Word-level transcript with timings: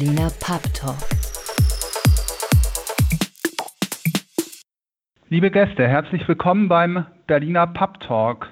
Berliner 0.00 0.30
Pub 0.40 0.62
Talk. 0.72 0.96
Liebe 5.28 5.50
Gäste, 5.50 5.86
herzlich 5.86 6.26
willkommen 6.26 6.68
beim 6.68 7.04
Berliner 7.26 7.66
Pub 7.66 8.00
Talk. 8.00 8.48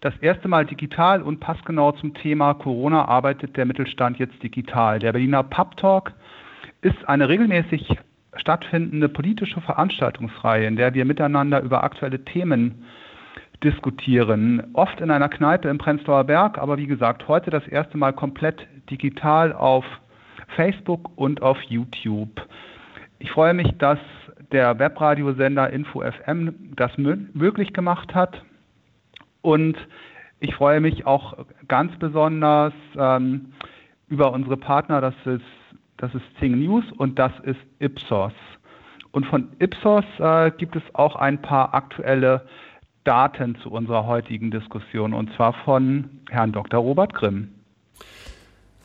Das 0.00 0.16
erste 0.20 0.48
Mal 0.48 0.66
digital 0.66 1.22
und 1.22 1.38
passgenau 1.38 1.92
zum 1.92 2.14
Thema 2.14 2.54
Corona 2.54 3.04
arbeitet 3.04 3.56
der 3.56 3.66
Mittelstand 3.66 4.18
jetzt 4.18 4.42
digital. 4.42 4.98
Der 4.98 5.12
Berliner 5.12 5.44
Pub 5.44 5.76
Talk 5.76 6.12
ist 6.82 7.08
eine 7.08 7.28
regelmäßig 7.28 7.86
stattfindende 8.34 9.08
politische 9.08 9.60
Veranstaltungsreihe, 9.60 10.66
in 10.66 10.74
der 10.74 10.92
wir 10.94 11.04
miteinander 11.04 11.60
über 11.60 11.84
aktuelle 11.84 12.24
Themen 12.24 12.84
diskutieren. 13.62 14.66
Oft 14.72 15.00
in 15.00 15.12
einer 15.12 15.28
Kneipe 15.28 15.68
im 15.68 15.78
Prenzlauer 15.78 16.24
Berg, 16.24 16.58
aber 16.58 16.78
wie 16.78 16.88
gesagt, 16.88 17.28
heute 17.28 17.50
das 17.50 17.68
erste 17.68 17.96
Mal 17.96 18.12
komplett 18.12 18.66
digital 18.90 19.52
auf 19.52 19.84
Facebook 20.56 21.10
und 21.16 21.42
auf 21.42 21.60
YouTube. 21.62 22.46
Ich 23.18 23.30
freue 23.30 23.54
mich, 23.54 23.68
dass 23.78 23.98
der 24.52 24.78
Webradiosender 24.78 25.70
InfoFM 25.70 26.74
das 26.76 26.96
möglich 26.96 27.72
gemacht 27.72 28.14
hat. 28.14 28.42
Und 29.42 29.76
ich 30.40 30.54
freue 30.54 30.80
mich 30.80 31.06
auch 31.06 31.36
ganz 31.68 31.96
besonders 31.98 32.72
ähm, 32.96 33.52
über 34.08 34.32
unsere 34.32 34.56
Partner, 34.56 35.00
das 35.00 35.14
ist, 35.24 35.44
das 35.98 36.14
ist 36.14 36.24
Zing 36.38 36.58
News 36.58 36.84
und 36.96 37.18
das 37.18 37.32
ist 37.44 37.60
Ipsos. 37.78 38.32
Und 39.12 39.26
von 39.26 39.48
Ipsos 39.58 40.04
äh, 40.18 40.50
gibt 40.52 40.76
es 40.76 40.82
auch 40.94 41.16
ein 41.16 41.40
paar 41.40 41.74
aktuelle 41.74 42.46
Daten 43.04 43.56
zu 43.56 43.70
unserer 43.70 44.06
heutigen 44.06 44.50
Diskussion, 44.50 45.14
und 45.14 45.32
zwar 45.34 45.52
von 45.52 46.10
Herrn 46.30 46.52
Dr. 46.52 46.80
Robert 46.80 47.14
Grimm. 47.14 47.48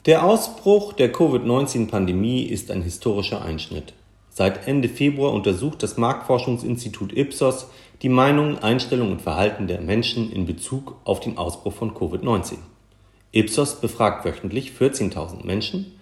Der 0.06 0.24
Ausbruch 0.24 0.94
der 0.94 1.12
Covid-19-Pandemie 1.12 2.44
ist 2.44 2.70
ein 2.70 2.84
historischer 2.84 3.44
Einschnitt. 3.44 3.94
Seit 4.30 4.68
Ende 4.68 4.88
Februar 4.88 5.34
untersucht 5.34 5.82
das 5.82 5.98
Marktforschungsinstitut 5.98 7.12
Ipsos 7.18 7.66
die 8.04 8.10
Meinungen, 8.10 8.60
Einstellungen 8.60 9.14
und 9.14 9.24
Verhalten 9.24 9.66
der 9.66 9.82
Menschen 9.82 10.32
in 10.32 10.46
Bezug 10.46 10.96
auf 11.06 11.22
den 11.22 11.40
Ausbruch 11.40 11.74
von 11.74 11.96
Covid-19. 11.96 12.58
Ipsos 13.32 13.82
befragt 13.82 14.26
wöchentlich 14.26 14.74
14.000 14.80 15.44
Menschen, 15.44 15.94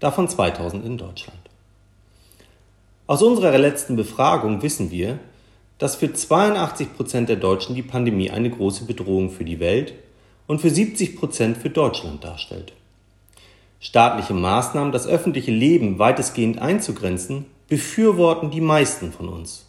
davon 0.00 0.26
2.000 0.26 0.82
in 0.82 0.98
Deutschland. 0.98 1.38
Aus 3.06 3.22
unserer 3.22 3.58
letzten 3.58 3.94
Befragung 3.94 4.60
wissen 4.62 4.90
wir, 4.90 5.20
dass 5.78 5.94
für 5.94 6.12
82 6.12 6.96
Prozent 6.96 7.28
der 7.28 7.36
Deutschen 7.36 7.76
die 7.76 7.82
Pandemie 7.82 8.28
eine 8.28 8.50
große 8.50 8.86
Bedrohung 8.86 9.30
für 9.30 9.44
die 9.44 9.60
Welt 9.60 9.94
und 10.48 10.60
für 10.60 10.70
70 10.70 11.16
Prozent 11.16 11.58
für 11.58 11.70
Deutschland 11.70 12.24
darstellt. 12.24 12.72
Staatliche 13.84 14.32
Maßnahmen, 14.32 14.92
das 14.92 15.08
öffentliche 15.08 15.50
Leben 15.50 15.98
weitestgehend 15.98 16.60
einzugrenzen, 16.60 17.46
befürworten 17.66 18.52
die 18.52 18.60
meisten 18.60 19.10
von 19.10 19.28
uns. 19.28 19.66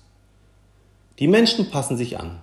Die 1.17 1.28
Menschen 1.28 1.72
passen 1.72 1.97
sich 1.97 2.20
an. 2.20 2.39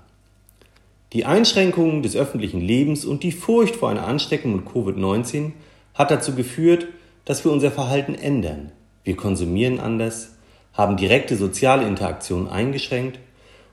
Die 1.13 1.27
Einschränkungen 1.27 2.03
des 2.03 2.17
öffentlichen 2.17 2.61
Lebens 2.61 3.05
und 3.05 3.23
die 3.23 3.31
Furcht 3.31 3.77
vor 3.77 3.89
einer 3.89 4.05
Ansteckung 4.05 4.57
mit 4.57 4.67
Covid-19 4.67 5.53
hat 5.95 6.11
dazu 6.11 6.35
geführt, 6.35 6.89
dass 7.25 7.45
wir 7.45 7.53
unser 7.53 7.71
Verhalten 7.71 8.17
ändern. 8.17 8.73
Wir 9.05 9.15
konsumieren 9.15 9.79
anders, 9.79 10.35
haben 10.73 10.97
direkte 10.97 11.37
soziale 11.37 11.87
Interaktion 11.87 12.49
eingeschränkt 12.49 13.21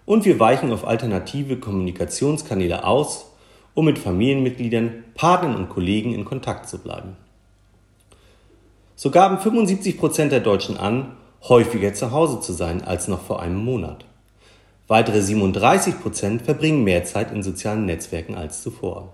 und 0.06 0.24
wir 0.24 0.40
weichen 0.40 0.72
auf 0.72 0.86
alternative 0.86 1.58
Kommunikationskanäle 1.58 2.86
aus, 2.86 3.32
um 3.74 3.86
mit 3.86 3.98
Familienmitgliedern, 3.98 5.04
Partnern 5.16 5.56
und 5.56 5.70
Kollegen 5.70 6.14
in 6.14 6.26
Kontakt 6.26 6.70
zu 6.70 6.78
bleiben. 6.78 7.18
So 9.00 9.12
gaben 9.12 9.38
75 9.38 10.00
Prozent 10.00 10.32
der 10.32 10.40
Deutschen 10.40 10.76
an, 10.76 11.16
häufiger 11.48 11.94
zu 11.94 12.12
Hause 12.12 12.42
zu 12.42 12.52
sein 12.52 12.84
als 12.84 13.08
noch 13.08 13.22
vor 13.22 13.40
einem 13.40 13.64
Monat. 13.64 14.06
Weitere 14.88 15.22
37 15.22 16.02
Prozent 16.02 16.42
verbringen 16.42 16.84
mehr 16.84 17.06
Zeit 17.06 17.32
in 17.32 17.44
sozialen 17.44 17.86
Netzwerken 17.86 18.34
als 18.34 18.64
zuvor. 18.64 19.14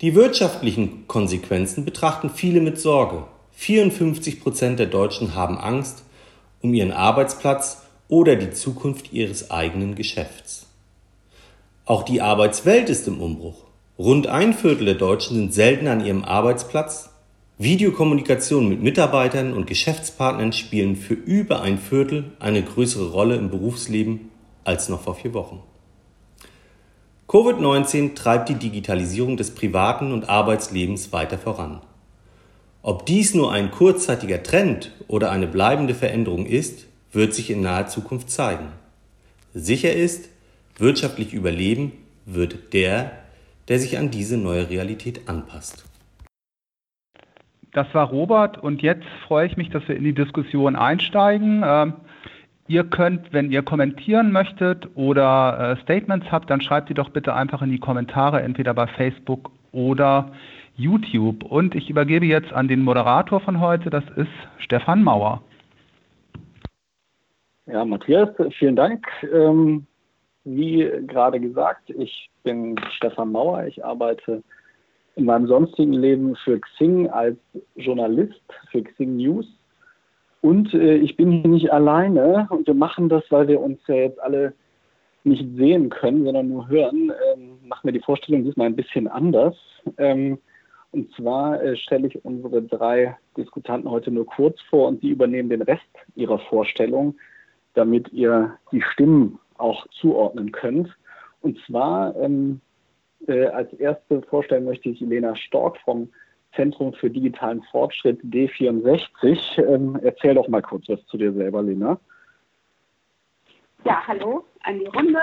Die 0.00 0.14
wirtschaftlichen 0.14 1.08
Konsequenzen 1.08 1.84
betrachten 1.84 2.30
viele 2.30 2.60
mit 2.60 2.78
Sorge. 2.78 3.24
54 3.56 4.40
Prozent 4.40 4.78
der 4.78 4.86
Deutschen 4.86 5.34
haben 5.34 5.58
Angst 5.58 6.04
um 6.62 6.74
ihren 6.74 6.92
Arbeitsplatz 6.92 7.82
oder 8.06 8.36
die 8.36 8.52
Zukunft 8.52 9.12
ihres 9.12 9.50
eigenen 9.50 9.96
Geschäfts. 9.96 10.66
Auch 11.86 12.04
die 12.04 12.22
Arbeitswelt 12.22 12.88
ist 12.88 13.08
im 13.08 13.20
Umbruch. 13.20 13.64
Rund 13.98 14.28
ein 14.28 14.54
Viertel 14.54 14.84
der 14.84 14.94
Deutschen 14.94 15.34
sind 15.34 15.52
selten 15.52 15.88
an 15.88 16.04
ihrem 16.04 16.24
Arbeitsplatz. 16.24 17.10
Videokommunikation 17.56 18.68
mit 18.68 18.82
Mitarbeitern 18.82 19.52
und 19.52 19.68
Geschäftspartnern 19.68 20.52
spielen 20.52 20.96
für 20.96 21.14
über 21.14 21.62
ein 21.62 21.78
Viertel 21.78 22.32
eine 22.40 22.64
größere 22.64 23.12
Rolle 23.12 23.36
im 23.36 23.48
Berufsleben 23.48 24.30
als 24.64 24.88
noch 24.88 25.02
vor 25.02 25.14
vier 25.14 25.34
Wochen. 25.34 25.62
Covid-19 27.28 28.16
treibt 28.16 28.48
die 28.48 28.56
Digitalisierung 28.56 29.36
des 29.36 29.52
privaten 29.52 30.10
und 30.10 30.28
Arbeitslebens 30.28 31.12
weiter 31.12 31.38
voran. 31.38 31.80
Ob 32.82 33.06
dies 33.06 33.34
nur 33.34 33.52
ein 33.52 33.70
kurzzeitiger 33.70 34.42
Trend 34.42 34.90
oder 35.06 35.30
eine 35.30 35.46
bleibende 35.46 35.94
Veränderung 35.94 36.46
ist, 36.46 36.86
wird 37.12 37.34
sich 37.34 37.50
in 37.50 37.60
naher 37.60 37.86
Zukunft 37.86 38.32
zeigen. 38.32 38.66
Sicher 39.54 39.92
ist, 39.92 40.28
wirtschaftlich 40.76 41.32
überleben 41.32 41.92
wird 42.26 42.72
der, 42.72 43.12
der 43.68 43.78
sich 43.78 43.96
an 43.96 44.10
diese 44.10 44.38
neue 44.38 44.68
Realität 44.70 45.28
anpasst. 45.28 45.84
Das 47.74 47.92
war 47.92 48.08
Robert 48.08 48.56
und 48.56 48.82
jetzt 48.82 49.04
freue 49.26 49.46
ich 49.46 49.56
mich, 49.56 49.68
dass 49.68 49.86
wir 49.88 49.96
in 49.96 50.04
die 50.04 50.14
Diskussion 50.14 50.76
einsteigen. 50.76 51.64
Ähm, 51.66 51.94
ihr 52.68 52.84
könnt, 52.84 53.32
wenn 53.32 53.50
ihr 53.50 53.62
kommentieren 53.62 54.30
möchtet 54.30 54.88
oder 54.94 55.76
äh, 55.76 55.82
Statements 55.82 56.30
habt, 56.30 56.48
dann 56.50 56.60
schreibt 56.60 56.86
sie 56.86 56.94
doch 56.94 57.10
bitte 57.10 57.34
einfach 57.34 57.62
in 57.62 57.70
die 57.70 57.80
Kommentare, 57.80 58.40
entweder 58.42 58.74
bei 58.74 58.86
Facebook 58.86 59.50
oder 59.72 60.30
YouTube. 60.76 61.42
Und 61.42 61.74
ich 61.74 61.90
übergebe 61.90 62.26
jetzt 62.26 62.52
an 62.52 62.68
den 62.68 62.80
Moderator 62.80 63.40
von 63.40 63.60
heute, 63.60 63.90
das 63.90 64.04
ist 64.14 64.30
Stefan 64.58 65.02
Mauer. 65.02 65.42
Ja, 67.66 67.84
Matthias, 67.84 68.28
vielen 68.56 68.76
Dank. 68.76 69.04
Ähm, 69.32 69.84
wie 70.44 70.88
gerade 71.08 71.40
gesagt, 71.40 71.90
ich 71.90 72.30
bin 72.44 72.76
Stefan 72.96 73.32
Mauer. 73.32 73.64
Ich 73.64 73.84
arbeite 73.84 74.44
in 75.16 75.24
meinem 75.26 75.46
sonstigen 75.46 75.92
Leben 75.92 76.36
für 76.36 76.58
Xing 76.58 77.08
als 77.08 77.36
Journalist 77.76 78.42
für 78.70 78.82
Xing 78.82 79.16
News. 79.16 79.46
Und 80.40 80.74
äh, 80.74 80.96
ich 80.96 81.16
bin 81.16 81.30
hier 81.30 81.48
nicht 81.48 81.72
alleine 81.72 82.46
und 82.50 82.66
wir 82.66 82.74
machen 82.74 83.08
das, 83.08 83.24
weil 83.30 83.48
wir 83.48 83.60
uns 83.60 83.78
ja 83.86 83.94
jetzt 83.94 84.20
alle 84.20 84.52
nicht 85.22 85.46
sehen 85.56 85.88
können, 85.88 86.24
sondern 86.24 86.48
nur 86.48 86.68
hören. 86.68 87.12
Ähm, 87.32 87.58
machen 87.66 87.84
wir 87.84 87.92
die 87.92 88.00
Vorstellung 88.00 88.44
diesmal 88.44 88.66
ein 88.66 88.76
bisschen 88.76 89.08
anders. 89.08 89.56
Ähm, 89.96 90.38
und 90.90 91.12
zwar 91.14 91.62
äh, 91.62 91.76
stelle 91.76 92.08
ich 92.08 92.24
unsere 92.24 92.62
drei 92.62 93.16
Diskutanten 93.36 93.90
heute 93.90 94.10
nur 94.10 94.26
kurz 94.26 94.60
vor 94.68 94.88
und 94.88 95.00
sie 95.00 95.10
übernehmen 95.10 95.48
den 95.48 95.62
Rest 95.62 95.82
ihrer 96.14 96.38
Vorstellung 96.38 97.14
damit 97.74 98.12
ihr 98.12 98.56
die 98.72 98.82
Stimmen 98.82 99.38
auch 99.58 99.86
zuordnen 100.00 100.52
könnt. 100.52 100.88
Und 101.42 101.58
zwar 101.66 102.16
ähm, 102.16 102.60
äh, 103.28 103.46
als 103.46 103.72
erste 103.74 104.22
vorstellen 104.22 104.64
möchte 104.64 104.88
ich 104.88 105.00
Lena 105.00 105.34
Stork 105.36 105.78
vom 105.84 106.10
Zentrum 106.54 106.92
für 106.94 107.10
digitalen 107.10 107.62
Fortschritt 107.70 108.20
D64. 108.22 109.58
Ähm, 109.58 109.98
erzähl 110.02 110.34
doch 110.34 110.48
mal 110.48 110.62
kurz 110.62 110.88
was 110.88 111.04
zu 111.06 111.18
dir 111.18 111.32
selber, 111.32 111.62
Lena. 111.62 111.98
Ja, 113.84 114.02
hallo 114.06 114.44
an 114.62 114.78
die 114.78 114.86
Runde. 114.86 115.20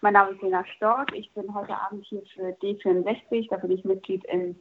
Mein 0.00 0.14
Name 0.14 0.32
ist 0.32 0.42
Lena 0.42 0.64
Stork. 0.76 1.14
Ich 1.14 1.30
bin 1.32 1.54
heute 1.54 1.74
Abend 1.76 2.04
hier 2.06 2.22
für 2.34 2.48
D64. 2.62 3.48
Da 3.50 3.56
bin 3.56 3.70
ich 3.70 3.84
Mitglied 3.84 4.24
im 4.26 4.56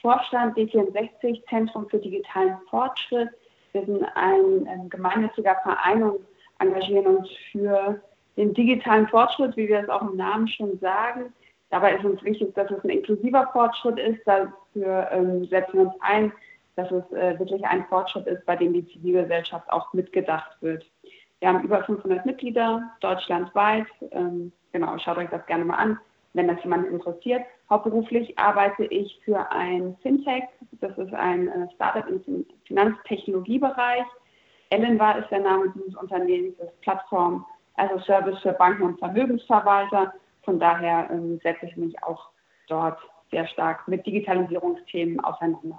Vorstand 0.00 0.56
D64, 0.56 1.42
Zentrum 1.48 1.88
für 1.88 1.98
digitalen 1.98 2.56
Fortschritt. 2.68 3.28
Wir 3.72 3.84
sind 3.84 4.02
ein, 4.14 4.66
ein 4.66 4.88
gemeinnütziger 4.88 5.56
Verein 5.62 6.02
und 6.02 6.20
engagieren 6.58 7.18
uns 7.18 7.28
für 7.52 8.00
den 8.36 8.54
digitalen 8.54 9.06
Fortschritt, 9.08 9.56
wie 9.56 9.68
wir 9.68 9.80
es 9.80 9.88
auch 9.88 10.02
im 10.02 10.16
Namen 10.16 10.48
schon 10.48 10.78
sagen. 10.78 11.32
Dabei 11.70 11.94
ist 11.94 12.04
uns 12.04 12.22
wichtig, 12.22 12.54
dass 12.54 12.70
es 12.70 12.82
ein 12.84 12.90
inklusiver 12.90 13.48
Fortschritt 13.52 13.98
ist. 13.98 14.20
Dafür 14.26 15.08
ähm, 15.12 15.44
setzen 15.46 15.74
wir 15.74 15.80
uns 15.82 15.94
ein, 16.00 16.32
dass 16.76 16.90
es 16.90 17.12
äh, 17.12 17.38
wirklich 17.38 17.64
ein 17.64 17.86
Fortschritt 17.86 18.26
ist, 18.26 18.44
bei 18.44 18.56
dem 18.56 18.72
die 18.72 18.86
Zivilgesellschaft 18.88 19.70
auch 19.70 19.92
mitgedacht 19.92 20.50
wird. 20.60 20.84
Wir 21.38 21.48
haben 21.48 21.62
über 21.62 21.82
500 21.84 22.26
Mitglieder 22.26 22.82
deutschlandweit. 23.00 23.86
Ähm, 24.10 24.52
genau, 24.72 24.98
schaut 24.98 25.18
euch 25.18 25.30
das 25.30 25.46
gerne 25.46 25.64
mal 25.64 25.76
an, 25.76 25.98
wenn 26.34 26.48
das 26.48 26.62
jemand 26.62 26.88
interessiert. 26.88 27.42
Hauptberuflich 27.70 28.36
arbeite 28.38 28.84
ich 28.86 29.20
für 29.24 29.50
ein 29.52 29.96
Fintech. 30.02 30.44
Das 30.80 30.96
ist 30.98 31.14
ein 31.14 31.48
äh, 31.48 31.68
Startup 31.74 32.06
im 32.08 32.44
Finanztechnologiebereich. 32.66 34.04
Ellenbar 34.70 35.18
ist 35.18 35.30
der 35.30 35.40
Name 35.40 35.72
dieses 35.74 35.94
Unternehmens, 35.96 36.56
das 36.58 36.68
ist 36.68 36.80
Plattform 36.80 37.44
also 37.74 37.98
Service 38.00 38.38
für 38.40 38.52
Banken 38.52 38.82
und 38.82 38.98
Vermögensverwalter. 38.98 40.12
Von 40.50 40.58
daher 40.58 41.08
ähm, 41.12 41.38
setze 41.44 41.66
ich 41.66 41.76
mich 41.76 42.02
auch 42.02 42.28
dort 42.66 42.98
sehr 43.30 43.46
stark 43.46 43.86
mit 43.86 44.04
Digitalisierungsthemen 44.04 45.20
auseinander. 45.20 45.78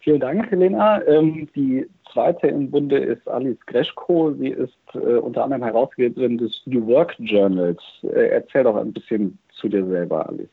Vielen 0.00 0.20
Dank, 0.20 0.50
Helena. 0.50 1.02
Ähm, 1.06 1.48
die 1.56 1.88
zweite 2.12 2.48
im 2.48 2.70
Bunde 2.70 2.98
ist 2.98 3.26
Alice 3.26 3.58
Greschko. 3.64 4.32
Sie 4.32 4.48
ist 4.48 4.76
äh, 4.92 4.98
unter 4.98 5.42
anderem 5.42 5.62
Herausgeberin 5.62 6.36
des 6.36 6.60
New 6.66 6.86
Work 6.86 7.14
Journals. 7.18 7.82
Äh, 8.02 8.28
erzähl 8.28 8.64
doch 8.64 8.76
ein 8.76 8.92
bisschen 8.92 9.38
zu 9.52 9.70
dir 9.70 9.86
selber, 9.86 10.28
Alice. 10.28 10.50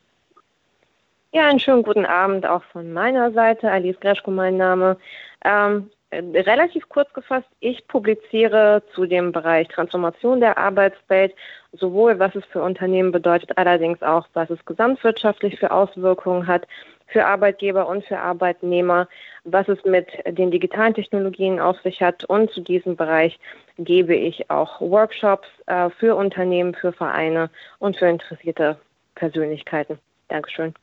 Ja, 1.32 1.46
einen 1.46 1.60
schönen 1.60 1.82
guten 1.82 2.06
Abend 2.06 2.46
auch 2.46 2.62
von 2.72 2.90
meiner 2.90 3.32
Seite. 3.32 3.70
Alice 3.70 4.00
Greschko, 4.00 4.30
mein 4.30 4.56
Name. 4.56 4.96
Ähm, 5.44 5.90
relativ 6.12 6.88
kurz 6.88 7.12
gefasst, 7.12 7.48
ich 7.60 7.86
publiziere 7.88 8.82
zu 8.94 9.06
dem 9.06 9.32
Bereich 9.32 9.68
Transformation 9.68 10.40
der 10.40 10.56
Arbeitswelt, 10.56 11.34
sowohl 11.72 12.18
was 12.18 12.34
es 12.34 12.44
für 12.46 12.62
Unternehmen 12.62 13.12
bedeutet, 13.12 13.56
allerdings 13.56 14.02
auch, 14.02 14.26
was 14.32 14.48
es 14.50 14.64
gesamtwirtschaftlich 14.64 15.58
für 15.58 15.70
Auswirkungen 15.70 16.46
hat, 16.46 16.66
für 17.08 17.24
Arbeitgeber 17.24 17.88
und 17.88 18.04
für 18.04 18.18
Arbeitnehmer, 18.18 19.08
was 19.44 19.68
es 19.68 19.84
mit 19.84 20.08
den 20.26 20.50
digitalen 20.50 20.94
Technologien 20.94 21.60
auf 21.60 21.80
sich 21.82 22.00
hat. 22.02 22.24
Und 22.24 22.50
zu 22.50 22.60
diesem 22.60 22.96
Bereich 22.96 23.38
gebe 23.78 24.14
ich 24.14 24.50
auch 24.50 24.80
Workshops 24.80 25.48
äh, 25.66 25.90
für 25.90 26.16
Unternehmen, 26.16 26.74
für 26.74 26.92
Vereine 26.92 27.50
und 27.78 27.96
für 27.96 28.06
interessierte 28.06 28.78
Persönlichkeiten. 29.14 29.98
Dankeschön. 30.28 30.74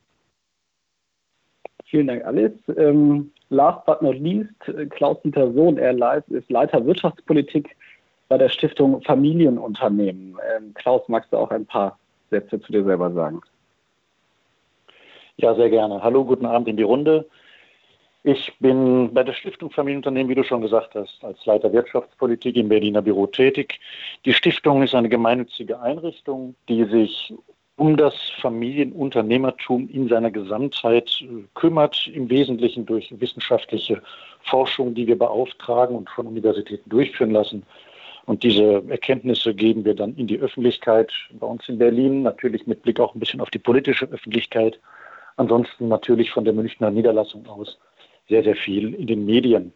Vielen 1.86 2.08
Dank, 2.08 2.26
Alice. 2.26 2.54
Ähm, 2.78 3.32
last 3.54 3.86
but 3.86 4.02
not 4.02 4.16
least, 4.20 4.50
Klaus-Dieter 4.90 5.54
Sohn, 5.54 5.78
er 5.78 6.24
ist 6.30 6.52
Leiter 6.52 6.86
Wirtschaftspolitik 6.86 7.76
bei 8.28 8.38
der 8.38 8.50
Stiftung 8.50 9.02
Familienunternehmen. 9.04 10.38
Ähm, 10.56 10.74
Klaus, 10.74 11.08
magst 11.08 11.32
du 11.32 11.38
auch 11.38 11.52
ein 11.52 11.66
paar 11.66 11.98
Sätze 12.32 12.60
zu 12.60 12.72
dir 12.72 12.84
selber 12.84 13.12
sagen? 13.12 13.42
Ja, 15.38 15.56
sehr 15.56 15.70
gerne. 15.70 16.02
Hallo, 16.04 16.26
guten 16.26 16.46
Abend 16.46 16.68
in 16.68 16.78
die 16.78 16.84
Runde. 16.84 17.28
Ich 18.24 18.54
bin 18.60 19.14
bei 19.14 19.24
der 19.24 19.34
Stiftung 19.34 19.70
Familienunternehmen, 19.70 20.30
wie 20.30 20.36
du 20.36 20.44
schon 20.44 20.62
gesagt 20.62 20.96
hast, 20.96 21.24
als 21.24 21.46
Leiter 21.46 21.74
Wirtschaftspolitik 21.74 22.56
im 22.56 22.70
Berliner 22.70 23.02
Büro 23.02 23.28
tätig. 23.28 23.80
Die 24.26 24.34
Stiftung 24.34 24.82
ist 24.82 24.96
eine 24.96 25.10
gemeinnützige 25.10 25.80
Einrichtung, 25.82 26.56
die 26.70 26.86
sich 26.86 27.34
um 27.84 27.98
das 27.98 28.14
Familienunternehmertum 28.42 29.90
in 29.90 30.08
seiner 30.08 30.32
Gesamtheit 30.32 31.10
äh, 31.22 31.44
kümmert, 31.54 32.08
im 32.14 32.30
Wesentlichen 32.30 32.86
durch 32.86 33.14
wissenschaftliche 33.20 34.02
Forschung, 34.44 34.94
die 34.94 35.08
wir 35.08 35.18
beauftragen 35.18 35.96
und 35.96 36.10
von 36.10 36.28
Universitäten 36.28 36.90
durchführen 36.90 37.32
lassen. 37.32 37.64
Und 38.26 38.44
diese 38.44 38.84
Erkenntnisse 38.88 39.54
geben 39.54 39.84
wir 39.84 39.96
dann 39.96 40.16
in 40.16 40.28
die 40.28 40.40
Öffentlichkeit 40.40 41.12
bei 41.34 41.46
uns 41.46 41.68
in 41.68 41.78
Berlin, 41.78 42.24
natürlich 42.24 42.66
mit 42.68 42.82
Blick 42.84 43.00
auch 43.00 43.14
ein 43.16 43.20
bisschen 43.20 43.42
auf 43.42 43.50
die 43.50 43.60
politische 43.60 44.06
Öffentlichkeit 44.06 44.80
Ansonsten 45.36 45.88
natürlich 45.88 46.32
von 46.32 46.46
der 46.46 46.54
Münchner 46.54 46.92
Niederlassung 46.92 47.46
aus 47.48 47.80
sehr, 48.30 48.44
sehr 48.44 48.56
viel 48.56 48.94
in 48.94 49.08
den 49.08 49.26
Medien. 49.26 49.74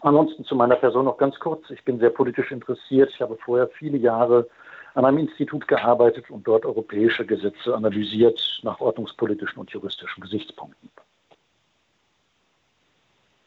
Ansonsten 0.00 0.44
zu 0.44 0.56
meiner 0.56 0.76
Person 0.76 1.06
noch 1.06 1.16
ganz 1.16 1.38
kurz. 1.38 1.70
Ich 1.70 1.84
bin 1.84 1.98
sehr 1.98 2.10
politisch 2.10 2.50
interessiert. 2.50 3.10
Ich 3.12 3.20
habe 3.20 3.36
vorher 3.44 3.68
viele 3.68 3.98
Jahre 3.98 4.48
an 4.94 5.04
einem 5.04 5.18
Institut 5.18 5.66
gearbeitet 5.68 6.30
und 6.30 6.46
dort 6.46 6.64
europäische 6.64 7.26
Gesetze 7.26 7.74
analysiert 7.74 8.60
nach 8.62 8.80
ordnungspolitischen 8.80 9.58
und 9.58 9.70
juristischen 9.70 10.22
Gesichtspunkten. 10.22 10.88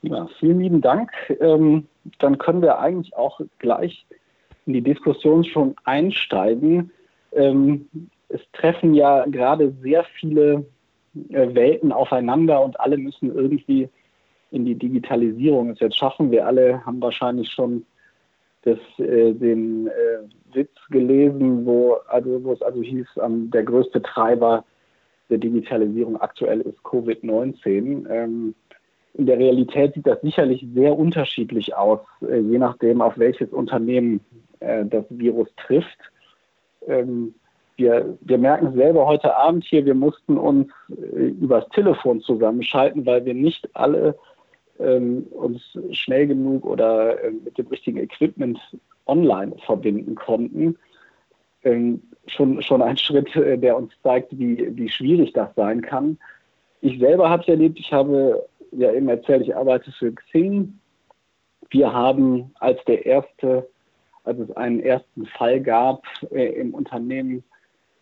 Ja, 0.04 0.28
vielen 0.40 0.60
lieben 0.60 0.82
Dank. 0.82 1.12
Ähm, 1.40 1.88
dann 2.20 2.38
können 2.38 2.62
wir 2.62 2.80
eigentlich 2.80 3.16
auch 3.16 3.40
gleich 3.60 4.06
in 4.66 4.74
die 4.74 4.82
Diskussion 4.82 5.44
schon 5.44 5.76
einsteigen. 5.86 6.92
Ähm, 7.32 7.90
es 8.30 8.42
treffen 8.54 8.94
ja 8.94 9.26
gerade 9.26 9.74
sehr 9.82 10.04
viele 10.04 10.66
äh, 11.30 11.56
Welten 11.56 11.92
aufeinander 11.92 12.62
und 12.62 12.80
alle 12.80 12.98
müssen 12.98 13.34
irgendwie 13.34 13.90
in 14.52 14.66
die 14.66 14.76
Digitalisierung 14.76 15.72
es 15.72 15.80
jetzt 15.80 15.98
schaffen. 15.98 16.32
Wir 16.32 16.46
alle 16.46 16.86
haben 16.86 17.02
wahrscheinlich 17.02 17.50
schon 17.50 17.86
das, 18.64 18.78
äh, 18.98 19.34
den 19.34 19.88
äh, 19.88 20.54
Witz 20.54 20.76
gelesen, 20.90 21.66
wo, 21.66 21.94
also, 22.08 22.44
wo 22.44 22.54
es 22.54 22.62
also 22.62 22.82
hieß, 22.82 23.08
ähm, 23.24 23.50
der 23.52 23.64
größte 23.64 24.02
Treiber 24.02 24.66
der 25.30 25.38
Digitalisierung 25.38 26.20
aktuell 26.20 26.62
ist 26.62 26.80
Covid-19. 26.80 28.10
Ähm, 28.10 28.56
in 29.14 29.26
der 29.26 29.38
Realität 29.40 29.94
sieht 29.94 30.08
das 30.08 30.22
sicherlich 30.22 30.66
sehr 30.74 30.98
unterschiedlich 30.98 31.76
aus, 31.76 32.00
äh, 32.22 32.40
je 32.40 32.58
nachdem, 32.58 33.02
auf 33.02 33.18
welches 33.18 33.50
Unternehmen 33.52 34.22
äh, 34.60 34.86
das 34.86 35.06
Virus 35.10 35.50
trifft. 35.58 35.98
Ähm, 36.88 37.34
wir, 37.78 38.18
wir 38.22 38.38
merken 38.38 38.74
selber 38.74 39.06
heute 39.06 39.36
Abend 39.36 39.64
hier, 39.64 39.86
wir 39.86 39.94
mussten 39.94 40.38
uns 40.38 40.68
äh, 40.90 41.28
übers 41.28 41.68
Telefon 41.70 42.22
zusammenschalten, 42.22 43.06
weil 43.06 43.24
wir 43.26 43.34
nicht 43.34 43.70
alle 43.74 44.18
ähm, 44.80 45.24
uns 45.32 45.62
schnell 45.92 46.28
genug 46.28 46.66
oder 46.66 47.24
äh, 47.24 47.32
mit 47.32 47.58
dem 47.58 47.68
richtigen 47.68 48.00
Equipment 48.00 48.60
online 49.06 49.56
verbinden 49.66 50.16
konnten. 50.16 50.78
Ähm, 51.64 52.02
schon, 52.28 52.62
schon 52.62 52.82
ein 52.82 52.98
Schritt, 52.98 53.36
äh, 53.36 53.58
der 53.58 53.78
uns 53.78 53.94
zeigt, 54.04 54.38
wie, 54.38 54.76
wie 54.76 54.90
schwierig 54.90 55.34
das 55.34 55.50
sein 55.56 55.82
kann. 55.82 56.18
Ich 56.82 57.00
selber 57.00 57.30
habe 57.30 57.42
es 57.42 57.48
erlebt, 57.48 57.80
ich 57.80 57.92
habe 57.92 58.48
ja 58.72 58.92
eben 58.92 59.10
erzählt, 59.10 59.42
ich 59.42 59.56
arbeite 59.56 59.92
für 59.92 60.12
Xing. 60.14 60.80
Wir 61.70 61.92
haben 61.92 62.52
als 62.60 62.84
der 62.86 63.06
erste, 63.06 63.68
als 64.24 64.40
es 64.40 64.52
einen 64.56 64.80
ersten 64.80 65.26
Fall 65.26 65.60
gab 65.62 66.04
äh, 66.32 66.60
im 66.60 66.74
Unternehmen, 66.74 67.44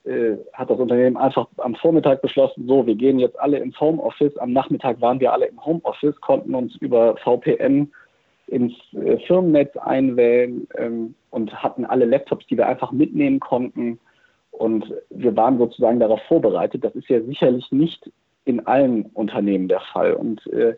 äh, 0.05 0.37
hat 0.53 0.69
das 0.69 0.79
Unternehmen 0.79 1.17
einfach 1.17 1.47
am 1.57 1.75
Vormittag 1.75 2.21
beschlossen, 2.21 2.67
so, 2.67 2.85
wir 2.85 2.95
gehen 2.95 3.19
jetzt 3.19 3.39
alle 3.39 3.57
ins 3.59 3.79
Homeoffice. 3.79 4.37
Am 4.37 4.53
Nachmittag 4.53 5.01
waren 5.01 5.19
wir 5.19 5.33
alle 5.33 5.47
im 5.47 5.63
Homeoffice, 5.65 6.19
konnten 6.21 6.53
uns 6.53 6.75
über 6.77 7.15
VPN 7.17 7.91
ins 8.47 8.73
äh, 8.93 9.17
Firmennetz 9.25 9.75
einwählen 9.77 10.67
ähm, 10.77 11.15
und 11.31 11.51
hatten 11.63 11.85
alle 11.85 12.05
Laptops, 12.05 12.45
die 12.47 12.57
wir 12.57 12.67
einfach 12.67 12.91
mitnehmen 12.91 13.39
konnten. 13.39 13.99
Und 14.51 14.93
wir 15.09 15.35
waren 15.35 15.57
sozusagen 15.57 15.99
darauf 15.99 16.21
vorbereitet. 16.27 16.83
Das 16.83 16.95
ist 16.95 17.09
ja 17.09 17.21
sicherlich 17.21 17.71
nicht 17.71 18.09
in 18.45 18.65
allen 18.67 19.05
Unternehmen 19.13 19.67
der 19.67 19.81
Fall. 19.81 20.13
Und 20.13 20.45
äh, 20.47 20.75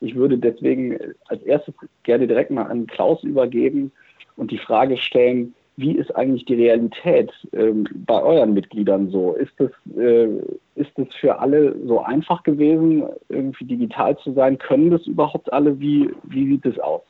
ich 0.00 0.14
würde 0.14 0.38
deswegen 0.38 0.96
als 1.26 1.42
erstes 1.42 1.74
gerne 2.04 2.26
direkt 2.26 2.50
mal 2.50 2.62
an 2.62 2.86
Klaus 2.86 3.22
übergeben 3.24 3.92
und 4.36 4.50
die 4.50 4.58
Frage 4.58 4.96
stellen, 4.96 5.54
wie 5.78 5.92
ist 5.92 6.14
eigentlich 6.16 6.44
die 6.44 6.56
Realität 6.56 7.32
ähm, 7.52 7.86
bei 8.04 8.20
euren 8.20 8.52
Mitgliedern 8.52 9.10
so? 9.10 9.34
Ist 9.34 9.60
es 9.60 9.70
äh, 9.96 10.26
ist 10.74 10.98
es 10.98 11.14
für 11.14 11.38
alle 11.38 11.76
so 11.86 12.00
einfach 12.00 12.42
gewesen, 12.42 13.04
irgendwie 13.28 13.64
digital 13.64 14.18
zu 14.18 14.32
sein? 14.32 14.58
Können 14.58 14.90
das 14.90 15.06
überhaupt 15.06 15.52
alle? 15.52 15.78
Wie, 15.78 16.10
wie 16.24 16.48
sieht 16.48 16.66
es 16.66 16.80
aus? 16.80 17.02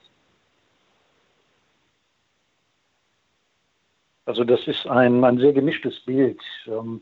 Also 4.27 4.45
das 4.45 4.69
ist 4.69 4.87
ein, 4.87 5.25
ein 5.25 5.39
sehr 5.39 5.55
gemischtes 5.55 6.01
Bild. 6.01 6.41
Ähm, 6.67 7.01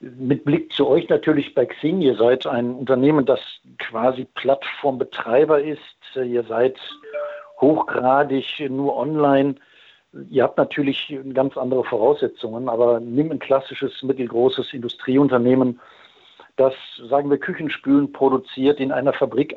mit 0.00 0.44
Blick 0.44 0.70
zu 0.74 0.86
euch 0.86 1.08
natürlich 1.08 1.54
bei 1.54 1.64
Xing, 1.64 2.02
ihr 2.02 2.16
seid 2.16 2.46
ein 2.46 2.74
Unternehmen, 2.74 3.24
das 3.24 3.40
quasi 3.78 4.26
Plattformbetreiber 4.34 5.62
ist. 5.62 5.80
Ihr 6.14 6.42
seid 6.44 6.78
hochgradig 7.62 8.68
nur 8.68 8.94
online 8.94 9.54
Ihr 10.30 10.42
habt 10.42 10.58
natürlich 10.58 11.16
ganz 11.34 11.56
andere 11.56 11.84
Voraussetzungen, 11.84 12.68
aber 12.68 13.00
nimm 13.00 13.30
ein 13.30 13.38
klassisches 13.38 14.02
mittelgroßes 14.02 14.72
Industrieunternehmen, 14.72 15.80
das, 16.56 16.74
sagen 17.10 17.30
wir, 17.30 17.38
Küchenspülen 17.38 18.12
produziert 18.12 18.80
in 18.80 18.90
einer 18.90 19.12
Fabrik 19.12 19.54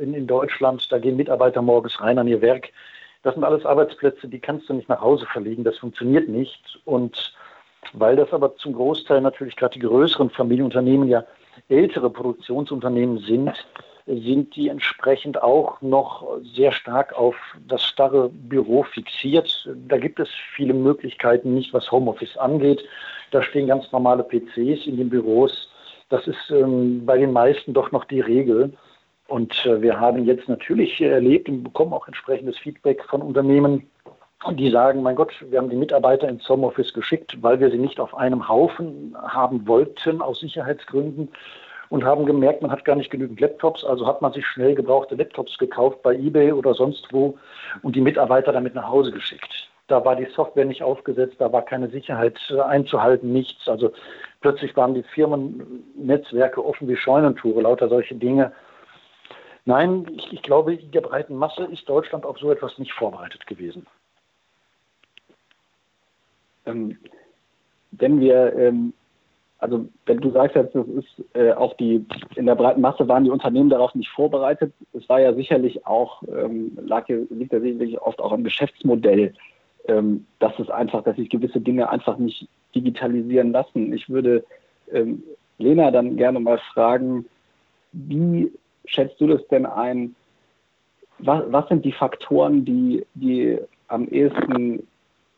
in, 0.00 0.14
in 0.14 0.26
Deutschland. 0.26 0.90
Da 0.90 0.98
gehen 0.98 1.16
Mitarbeiter 1.16 1.60
morgens 1.60 2.00
rein 2.00 2.18
an 2.18 2.28
ihr 2.28 2.40
Werk. 2.40 2.70
Das 3.22 3.34
sind 3.34 3.44
alles 3.44 3.66
Arbeitsplätze, 3.66 4.26
die 4.26 4.38
kannst 4.38 4.68
du 4.68 4.72
nicht 4.72 4.88
nach 4.88 5.02
Hause 5.02 5.26
verlegen. 5.26 5.64
Das 5.64 5.76
funktioniert 5.76 6.28
nicht. 6.28 6.80
Und 6.86 7.34
weil 7.92 8.16
das 8.16 8.32
aber 8.32 8.56
zum 8.56 8.72
Großteil 8.72 9.20
natürlich 9.20 9.56
gerade 9.56 9.74
die 9.74 9.86
größeren 9.86 10.30
Familienunternehmen 10.30 11.08
ja 11.08 11.24
ältere 11.68 12.08
Produktionsunternehmen 12.08 13.18
sind, 13.18 13.52
sind 14.18 14.56
die 14.56 14.68
entsprechend 14.68 15.42
auch 15.42 15.80
noch 15.80 16.26
sehr 16.54 16.72
stark 16.72 17.12
auf 17.16 17.36
das 17.68 17.84
starre 17.84 18.28
Büro 18.28 18.82
fixiert. 18.82 19.68
Da 19.88 19.98
gibt 19.98 20.18
es 20.18 20.28
viele 20.54 20.74
Möglichkeiten 20.74 21.54
nicht, 21.54 21.72
was 21.72 21.90
Homeoffice 21.92 22.36
angeht. 22.36 22.82
Da 23.30 23.42
stehen 23.42 23.68
ganz 23.68 23.90
normale 23.92 24.24
PCs 24.24 24.86
in 24.86 24.96
den 24.96 25.10
Büros. 25.10 25.70
Das 26.08 26.26
ist 26.26 26.50
ähm, 26.50 27.06
bei 27.06 27.18
den 27.18 27.32
meisten 27.32 27.72
doch 27.72 27.92
noch 27.92 28.04
die 28.04 28.20
Regel. 28.20 28.72
Und 29.28 29.64
äh, 29.64 29.80
wir 29.80 30.00
haben 30.00 30.24
jetzt 30.24 30.48
natürlich 30.48 31.00
erlebt 31.00 31.48
und 31.48 31.62
bekommen 31.62 31.92
auch 31.92 32.08
entsprechendes 32.08 32.58
Feedback 32.58 33.04
von 33.04 33.22
Unternehmen, 33.22 33.88
die 34.52 34.70
sagen, 34.70 35.02
mein 35.02 35.16
Gott, 35.16 35.32
wir 35.48 35.58
haben 35.58 35.70
die 35.70 35.76
Mitarbeiter 35.76 36.28
ins 36.28 36.48
Homeoffice 36.48 36.92
geschickt, 36.94 37.36
weil 37.42 37.60
wir 37.60 37.70
sie 37.70 37.78
nicht 37.78 38.00
auf 38.00 38.16
einem 38.16 38.48
Haufen 38.48 39.14
haben 39.22 39.68
wollten 39.68 40.20
aus 40.20 40.40
Sicherheitsgründen 40.40 41.28
und 41.90 42.04
haben 42.04 42.24
gemerkt, 42.24 42.62
man 42.62 42.70
hat 42.70 42.84
gar 42.84 42.96
nicht 42.96 43.10
genügend 43.10 43.40
Laptops, 43.40 43.84
also 43.84 44.06
hat 44.06 44.22
man 44.22 44.32
sich 44.32 44.46
schnell 44.46 44.74
gebrauchte 44.74 45.16
Laptops 45.16 45.58
gekauft 45.58 46.02
bei 46.02 46.14
eBay 46.14 46.52
oder 46.52 46.72
sonst 46.72 47.12
wo 47.12 47.36
und 47.82 47.94
die 47.94 48.00
Mitarbeiter 48.00 48.52
damit 48.52 48.74
nach 48.74 48.88
Hause 48.88 49.12
geschickt. 49.12 49.68
Da 49.88 50.04
war 50.04 50.14
die 50.14 50.28
Software 50.36 50.64
nicht 50.64 50.84
aufgesetzt, 50.84 51.36
da 51.40 51.52
war 51.52 51.62
keine 51.62 51.90
Sicherheit 51.90 52.38
einzuhalten, 52.64 53.32
nichts. 53.32 53.68
Also 53.68 53.90
plötzlich 54.40 54.76
waren 54.76 54.94
die 54.94 55.02
Firmennetzwerke 55.02 56.64
offen 56.64 56.86
wie 56.88 56.96
Scheunentore, 56.96 57.62
lauter 57.62 57.88
solche 57.88 58.14
Dinge. 58.14 58.52
Nein, 59.64 60.06
ich, 60.16 60.32
ich 60.32 60.42
glaube, 60.42 60.74
in 60.74 60.92
der 60.92 61.00
breiten 61.00 61.34
Masse 61.34 61.64
ist 61.64 61.88
Deutschland 61.88 62.24
auf 62.24 62.38
so 62.38 62.52
etwas 62.52 62.78
nicht 62.78 62.92
vorbereitet 62.92 63.46
gewesen. 63.48 63.84
Ähm, 66.66 66.96
wenn 67.90 68.20
wir, 68.20 68.54
ähm, 68.54 68.92
also 69.60 69.86
wenn 70.06 70.18
du 70.18 70.30
sagst 70.30 70.56
jetzt, 70.56 70.74
das 70.74 70.86
ist 70.88 71.24
äh, 71.34 71.52
auch 71.52 71.74
die, 71.76 72.04
in 72.34 72.46
der 72.46 72.54
breiten 72.54 72.80
Masse 72.80 73.06
waren 73.08 73.24
die 73.24 73.30
Unternehmen 73.30 73.68
darauf 73.68 73.94
nicht 73.94 74.08
vorbereitet. 74.08 74.72
Es 74.94 75.06
war 75.08 75.20
ja 75.20 75.34
sicherlich 75.34 75.86
auch, 75.86 76.22
ähm, 76.28 76.78
lag, 76.80 77.06
liegt 77.08 77.52
ja 77.52 77.60
sicherlich 77.60 78.00
oft 78.00 78.20
auch 78.20 78.32
am 78.32 78.42
Geschäftsmodell, 78.42 79.34
ähm, 79.86 80.26
dass 80.38 80.58
es 80.58 80.70
einfach, 80.70 81.04
dass 81.04 81.16
sich 81.16 81.28
gewisse 81.28 81.60
Dinge 81.60 81.90
einfach 81.90 82.16
nicht 82.16 82.48
digitalisieren 82.74 83.52
lassen. 83.52 83.92
Ich 83.92 84.08
würde 84.08 84.44
ähm, 84.92 85.22
Lena 85.58 85.90
dann 85.90 86.16
gerne 86.16 86.40
mal 86.40 86.58
fragen, 86.72 87.26
wie 87.92 88.50
schätzt 88.86 89.20
du 89.20 89.26
das 89.26 89.46
denn 89.48 89.66
ein? 89.66 90.14
Was, 91.18 91.44
was 91.48 91.68
sind 91.68 91.84
die 91.84 91.92
Faktoren, 91.92 92.64
die, 92.64 93.04
die 93.14 93.58
am 93.88 94.08
ehesten 94.08 94.86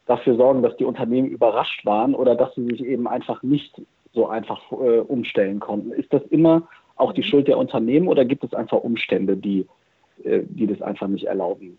dafür 0.06 0.36
sorgen, 0.36 0.62
dass 0.62 0.76
die 0.76 0.84
Unternehmen 0.84 1.28
überrascht 1.28 1.84
waren 1.84 2.14
oder 2.14 2.36
dass 2.36 2.54
sie 2.54 2.64
sich 2.66 2.84
eben 2.84 3.08
einfach 3.08 3.42
nicht 3.42 3.80
so 4.12 4.28
einfach 4.28 4.60
äh, 4.72 5.00
umstellen 5.00 5.60
konnten? 5.60 5.92
Ist 5.92 6.12
das 6.12 6.22
immer 6.30 6.68
auch 6.96 7.12
die 7.12 7.22
Schuld 7.22 7.48
der 7.48 7.58
Unternehmen 7.58 8.08
oder 8.08 8.24
gibt 8.24 8.44
es 8.44 8.54
einfach 8.54 8.78
Umstände, 8.78 9.36
die, 9.36 9.66
äh, 10.24 10.42
die 10.44 10.66
das 10.66 10.82
einfach 10.82 11.08
nicht 11.08 11.24
erlauben? 11.24 11.78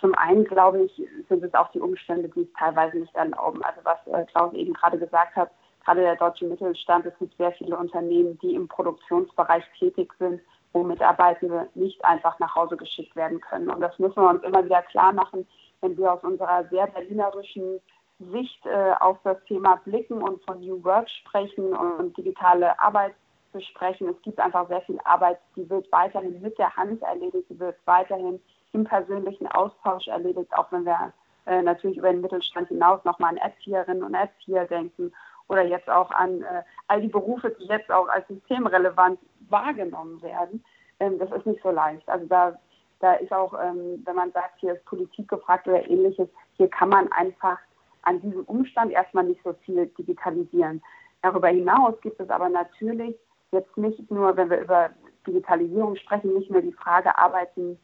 Zum 0.00 0.14
einen, 0.14 0.44
glaube 0.44 0.82
ich, 0.82 1.02
sind 1.28 1.42
es 1.42 1.54
auch 1.54 1.70
die 1.72 1.80
Umstände, 1.80 2.28
die 2.28 2.42
es 2.42 2.52
teilweise 2.58 2.98
nicht 2.98 3.14
erlauben. 3.14 3.62
Also 3.62 3.80
was 3.84 4.06
äh, 4.06 4.26
Klaus 4.26 4.52
eben 4.54 4.74
gerade 4.74 4.98
gesagt 4.98 5.36
hat, 5.36 5.50
gerade 5.84 6.00
der 6.00 6.16
deutsche 6.16 6.46
Mittelstand, 6.46 7.06
es 7.06 7.18
gibt 7.18 7.36
sehr 7.36 7.52
viele 7.52 7.76
Unternehmen, 7.76 8.38
die 8.42 8.54
im 8.54 8.68
Produktionsbereich 8.68 9.64
tätig 9.78 10.12
sind, 10.18 10.40
wo 10.72 10.82
Mitarbeitende 10.82 11.68
nicht 11.74 12.04
einfach 12.04 12.38
nach 12.38 12.54
Hause 12.54 12.76
geschickt 12.76 13.14
werden 13.16 13.40
können. 13.40 13.70
Und 13.70 13.80
das 13.80 13.98
müssen 13.98 14.16
wir 14.16 14.28
uns 14.28 14.42
immer 14.42 14.64
wieder 14.64 14.82
klar 14.82 15.12
machen, 15.12 15.46
wenn 15.80 15.96
wir 15.96 16.12
aus 16.12 16.22
unserer 16.22 16.64
sehr 16.68 16.86
berlinerischen 16.88 17.80
Sicht 18.18 18.64
äh, 18.66 18.92
auf 19.00 19.18
das 19.24 19.42
Thema 19.44 19.76
blicken 19.84 20.22
und 20.22 20.42
von 20.44 20.60
New 20.60 20.82
Work 20.84 21.10
sprechen 21.10 21.74
und 21.74 22.16
digitale 22.16 22.78
Arbeit 22.80 23.14
besprechen. 23.52 24.08
Es 24.08 24.20
gibt 24.22 24.38
einfach 24.38 24.68
sehr 24.68 24.82
viel 24.82 24.98
Arbeit, 25.04 25.38
die 25.56 25.68
wird 25.68 25.90
weiterhin 25.90 26.40
mit 26.40 26.58
der 26.58 26.74
Hand 26.76 27.02
erledigt, 27.02 27.48
die 27.48 27.58
wird 27.58 27.76
weiterhin 27.86 28.40
im 28.72 28.84
persönlichen 28.84 29.46
Austausch 29.48 30.08
erledigt, 30.08 30.52
auch 30.56 30.70
wenn 30.72 30.84
wir 30.84 31.12
äh, 31.46 31.62
natürlich 31.62 31.98
über 31.98 32.10
den 32.10 32.20
Mittelstand 32.20 32.68
hinaus 32.68 33.04
nochmal 33.04 33.30
an 33.30 33.36
Erzieherinnen 33.36 34.02
und 34.02 34.14
Erzieher 34.14 34.66
denken 34.66 35.12
oder 35.48 35.62
jetzt 35.62 35.88
auch 35.88 36.10
an 36.10 36.42
äh, 36.42 36.62
all 36.88 37.00
die 37.00 37.08
Berufe, 37.08 37.54
die 37.58 37.66
jetzt 37.66 37.90
auch 37.90 38.08
als 38.08 38.26
systemrelevant 38.28 39.18
wahrgenommen 39.48 40.20
werden. 40.22 40.64
Ähm, 41.00 41.18
das 41.18 41.30
ist 41.32 41.46
nicht 41.46 41.62
so 41.62 41.70
leicht. 41.70 42.08
Also 42.08 42.26
da, 42.26 42.58
da 43.00 43.14
ist 43.14 43.32
auch, 43.32 43.54
ähm, 43.62 44.02
wenn 44.04 44.16
man 44.16 44.32
sagt, 44.32 44.58
hier 44.58 44.74
ist 44.74 44.84
Politik 44.86 45.28
gefragt 45.28 45.68
oder 45.68 45.88
ähnliches, 45.88 46.28
hier 46.56 46.68
kann 46.68 46.88
man 46.88 47.10
einfach 47.12 47.58
an 48.06 48.20
diesem 48.20 48.44
Umstand 48.44 48.92
erstmal 48.92 49.24
nicht 49.24 49.42
so 49.42 49.52
viel 49.64 49.86
digitalisieren. 49.98 50.82
Darüber 51.22 51.48
hinaus 51.48 52.00
gibt 52.02 52.20
es 52.20 52.30
aber 52.30 52.48
natürlich 52.48 53.16
jetzt 53.50 53.76
nicht 53.76 54.10
nur, 54.10 54.36
wenn 54.36 54.50
wir 54.50 54.60
über 54.60 54.90
Digitalisierung 55.26 55.96
sprechen, 55.96 56.34
nicht 56.34 56.50
nur 56.50 56.60
die 56.60 56.72
Frage, 56.72 57.16
arbeiten 57.16 57.78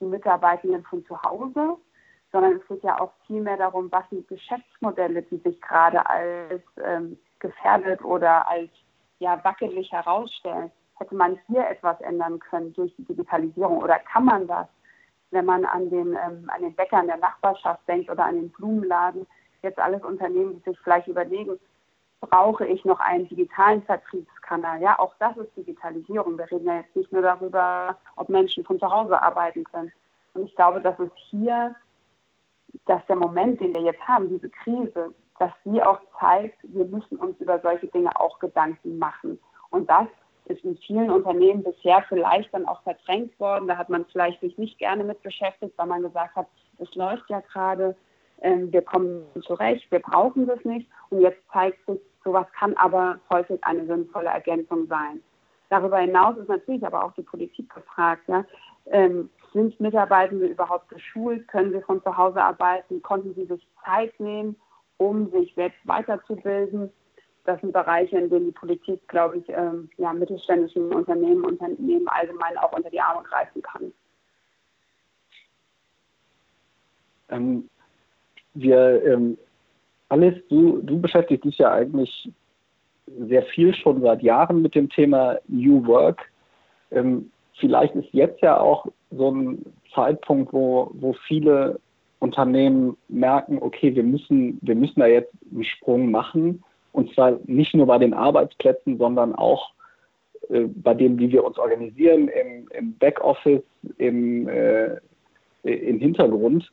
die 0.00 0.06
Mitarbeitenden 0.06 0.84
von 0.84 1.04
zu 1.06 1.20
Hause, 1.22 1.76
sondern 2.32 2.56
es 2.56 2.66
geht 2.68 2.82
ja 2.82 3.00
auch 3.00 3.12
viel 3.26 3.40
mehr 3.40 3.56
darum, 3.56 3.90
was 3.90 4.08
sind 4.10 4.28
Geschäftsmodelle, 4.28 5.22
die 5.22 5.38
sich 5.38 5.60
gerade 5.60 6.08
als 6.08 6.62
ähm, 6.82 7.18
gefährdet 7.38 8.02
oder 8.04 8.48
als 8.48 8.70
ja, 9.18 9.42
wackelig 9.44 9.90
herausstellen. 9.92 10.70
Hätte 10.96 11.14
man 11.14 11.38
hier 11.46 11.66
etwas 11.68 12.00
ändern 12.00 12.38
können 12.38 12.72
durch 12.74 12.94
die 12.96 13.04
Digitalisierung 13.04 13.78
oder 13.82 13.98
kann 13.98 14.24
man 14.24 14.46
das, 14.46 14.66
wenn 15.30 15.44
man 15.44 15.64
an 15.64 15.90
den, 15.90 16.08
ähm, 16.08 16.48
an 16.48 16.62
den 16.62 16.74
Bäcker 16.74 17.00
in 17.00 17.06
der 17.06 17.18
Nachbarschaft 17.18 17.86
denkt 17.88 18.10
oder 18.10 18.24
an 18.24 18.36
den 18.36 18.50
Blumenladen, 18.50 19.26
jetzt 19.68 19.78
alles 19.78 20.02
Unternehmen, 20.02 20.56
die 20.56 20.70
sich 20.70 20.78
vielleicht 20.80 21.08
überlegen, 21.08 21.58
brauche 22.20 22.66
ich 22.66 22.84
noch 22.84 23.00
einen 23.00 23.28
digitalen 23.28 23.82
Vertriebskanal? 23.82 24.80
Ja, 24.80 24.98
auch 24.98 25.14
das 25.18 25.36
ist 25.36 25.56
Digitalisierung. 25.56 26.36
Wir 26.36 26.50
reden 26.50 26.66
ja 26.66 26.78
jetzt 26.78 26.96
nicht 26.96 27.12
nur 27.12 27.22
darüber, 27.22 27.96
ob 28.16 28.28
Menschen 28.28 28.64
von 28.64 28.78
zu 28.78 28.90
Hause 28.90 29.20
arbeiten 29.20 29.64
können. 29.64 29.92
Und 30.34 30.46
ich 30.46 30.54
glaube, 30.56 30.80
dass 30.80 30.98
es 30.98 31.10
hier, 31.30 31.74
dass 32.86 33.04
der 33.06 33.16
Moment, 33.16 33.60
den 33.60 33.74
wir 33.74 33.82
jetzt 33.82 34.06
haben, 34.06 34.28
diese 34.28 34.50
Krise, 34.50 35.14
dass 35.38 35.52
sie 35.64 35.82
auch 35.82 36.00
zeigt, 36.18 36.58
wir 36.64 36.84
müssen 36.84 37.16
uns 37.18 37.40
über 37.40 37.60
solche 37.60 37.86
Dinge 37.88 38.18
auch 38.18 38.38
Gedanken 38.40 38.98
machen. 38.98 39.38
Und 39.70 39.88
das 39.88 40.08
ist 40.46 40.64
in 40.64 40.76
vielen 40.78 41.10
Unternehmen 41.10 41.62
bisher 41.62 42.04
vielleicht 42.08 42.52
dann 42.52 42.66
auch 42.66 42.82
verdrängt 42.82 43.38
worden. 43.38 43.68
Da 43.68 43.76
hat 43.76 43.88
man 43.88 44.04
vielleicht 44.06 44.40
sich 44.40 44.56
nicht 44.58 44.78
gerne 44.78 45.04
mit 45.04 45.22
beschäftigt, 45.22 45.74
weil 45.76 45.86
man 45.86 46.02
gesagt 46.02 46.34
hat, 46.34 46.46
es 46.78 46.92
läuft 46.94 47.28
ja 47.28 47.40
gerade, 47.40 47.94
ähm, 48.42 48.72
wir 48.72 48.82
kommen 48.82 49.24
zurecht, 49.42 49.90
wir 49.90 50.00
brauchen 50.00 50.46
das 50.46 50.64
nicht. 50.64 50.88
Und 51.10 51.20
jetzt 51.20 51.40
zeigt 51.52 51.84
sich, 51.86 52.00
sowas 52.24 52.46
kann 52.58 52.76
aber 52.76 53.18
häufig 53.30 53.62
eine 53.64 53.86
sinnvolle 53.86 54.28
Ergänzung 54.28 54.86
sein. 54.86 55.20
Darüber 55.70 55.98
hinaus 55.98 56.36
ist 56.38 56.48
natürlich 56.48 56.84
aber 56.86 57.04
auch 57.04 57.12
die 57.12 57.22
Politik 57.22 57.72
gefragt. 57.74 58.22
Ja? 58.28 58.44
Ähm, 58.86 59.30
sind 59.52 59.78
Mitarbeitende 59.80 60.46
überhaupt 60.46 60.88
geschult? 60.88 61.46
Können 61.48 61.72
sie 61.72 61.80
von 61.82 62.02
zu 62.02 62.16
Hause 62.16 62.42
arbeiten? 62.42 63.02
Konnten 63.02 63.34
sie 63.34 63.46
sich 63.46 63.66
Zeit 63.84 64.18
nehmen, 64.20 64.56
um 64.98 65.30
sich 65.30 65.54
selbst 65.54 65.78
weiterzubilden? 65.84 66.90
Das 67.44 67.60
sind 67.60 67.72
Bereiche, 67.72 68.18
in 68.18 68.28
denen 68.28 68.46
die 68.46 68.52
Politik, 68.52 69.06
glaube 69.08 69.38
ich, 69.38 69.48
ähm, 69.48 69.88
ja, 69.96 70.12
mittelständischen 70.12 70.92
Unternehmen, 70.92 71.44
Unternehmen 71.44 72.06
allgemein 72.08 72.58
auch 72.58 72.72
unter 72.72 72.90
die 72.90 73.00
Arme 73.00 73.22
greifen 73.22 73.62
kann. 73.62 73.92
Ähm, 77.30 77.70
wir, 78.60 79.04
ähm, 79.04 79.38
Alice, 80.08 80.40
du, 80.48 80.80
du 80.82 81.00
beschäftigst 81.00 81.44
dich 81.44 81.58
ja 81.58 81.72
eigentlich 81.72 82.30
sehr 83.28 83.42
viel 83.42 83.74
schon 83.74 84.02
seit 84.02 84.22
Jahren 84.22 84.62
mit 84.62 84.74
dem 84.74 84.88
Thema 84.88 85.38
New 85.48 85.86
Work. 85.86 86.20
Ähm, 86.90 87.30
vielleicht 87.58 87.94
ist 87.94 88.12
jetzt 88.12 88.40
ja 88.42 88.58
auch 88.58 88.86
so 89.10 89.30
ein 89.30 89.64
Zeitpunkt, 89.94 90.52
wo, 90.52 90.90
wo 90.94 91.14
viele 91.26 91.80
Unternehmen 92.20 92.96
merken, 93.08 93.58
okay, 93.60 93.94
wir 93.94 94.02
müssen, 94.02 94.58
wir 94.62 94.74
müssen 94.74 95.00
da 95.00 95.06
jetzt 95.06 95.32
einen 95.52 95.64
Sprung 95.64 96.10
machen. 96.10 96.62
Und 96.92 97.12
zwar 97.14 97.38
nicht 97.44 97.74
nur 97.74 97.86
bei 97.86 97.98
den 97.98 98.14
Arbeitsplätzen, 98.14 98.98
sondern 98.98 99.34
auch 99.34 99.72
äh, 100.48 100.64
bei 100.66 100.94
dem, 100.94 101.18
wie 101.18 101.30
wir 101.30 101.44
uns 101.44 101.58
organisieren, 101.58 102.28
im, 102.28 102.68
im 102.76 102.94
Backoffice, 102.98 103.62
im, 103.98 104.48
äh, 104.48 104.96
im 105.62 106.00
Hintergrund. 106.00 106.70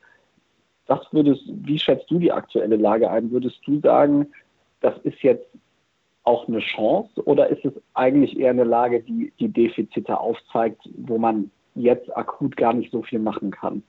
Was 0.87 1.01
würdest, 1.11 1.43
wie 1.47 1.79
schätzt 1.79 2.09
du 2.11 2.19
die 2.19 2.31
aktuelle 2.31 2.75
Lage 2.75 3.09
ein? 3.09 3.31
Würdest 3.31 3.59
du 3.65 3.79
sagen, 3.79 4.27
das 4.81 4.97
ist 5.03 5.21
jetzt 5.23 5.47
auch 6.23 6.47
eine 6.47 6.59
Chance 6.59 7.23
oder 7.25 7.47
ist 7.49 7.63
es 7.65 7.73
eigentlich 7.93 8.39
eher 8.39 8.51
eine 8.51 8.63
Lage, 8.63 9.01
die 9.01 9.31
die 9.39 9.47
Defizite 9.47 10.19
aufzeigt, 10.19 10.81
wo 10.97 11.17
man 11.17 11.51
jetzt 11.75 12.15
akut 12.15 12.57
gar 12.57 12.73
nicht 12.73 12.91
so 12.91 13.01
viel 13.03 13.19
machen 13.19 13.51
kann? 13.51 13.83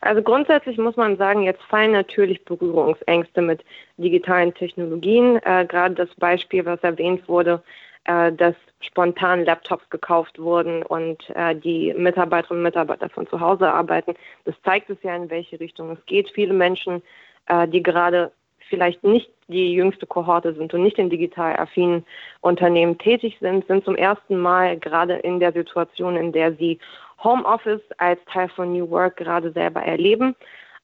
Also 0.00 0.22
grundsätzlich 0.22 0.78
muss 0.78 0.96
man 0.96 1.16
sagen, 1.16 1.42
jetzt 1.42 1.62
fallen 1.62 1.92
natürlich 1.92 2.44
Berührungsängste 2.44 3.42
mit 3.42 3.64
digitalen 3.96 4.54
Technologien. 4.54 5.40
Äh, 5.42 5.66
gerade 5.66 5.94
das 5.94 6.14
Beispiel, 6.16 6.64
was 6.64 6.80
erwähnt 6.80 7.28
wurde, 7.28 7.62
äh, 8.08 8.32
dass 8.32 8.54
spontan 8.80 9.44
Laptops 9.44 9.88
gekauft 9.90 10.38
wurden 10.38 10.82
und 10.82 11.28
äh, 11.36 11.54
die 11.54 11.92
Mitarbeiterinnen 11.94 12.60
und 12.60 12.64
Mitarbeiter 12.64 13.10
von 13.10 13.26
zu 13.26 13.38
Hause 13.38 13.70
arbeiten. 13.70 14.14
Das 14.44 14.54
zeigt 14.64 14.88
es 14.88 14.96
ja, 15.02 15.14
in 15.14 15.28
welche 15.28 15.60
Richtung 15.60 15.90
es 15.90 16.06
geht. 16.06 16.30
Viele 16.30 16.54
Menschen, 16.54 17.02
äh, 17.46 17.68
die 17.68 17.82
gerade 17.82 18.32
vielleicht 18.68 19.04
nicht 19.04 19.30
die 19.48 19.74
jüngste 19.74 20.06
Kohorte 20.06 20.54
sind 20.54 20.72
und 20.72 20.82
nicht 20.82 20.98
in 20.98 21.10
digital 21.10 21.56
affinen 21.56 22.04
Unternehmen 22.40 22.96
tätig 22.96 23.36
sind, 23.40 23.66
sind 23.66 23.84
zum 23.84 23.96
ersten 23.96 24.38
Mal 24.38 24.78
gerade 24.78 25.14
in 25.16 25.38
der 25.38 25.52
Situation, 25.52 26.16
in 26.16 26.32
der 26.32 26.54
sie 26.54 26.78
Homeoffice 27.22 27.82
als 27.98 28.20
Teil 28.32 28.48
von 28.48 28.72
New 28.72 28.88
Work 28.90 29.16
gerade 29.16 29.52
selber 29.52 29.82
erleben. 29.82 30.34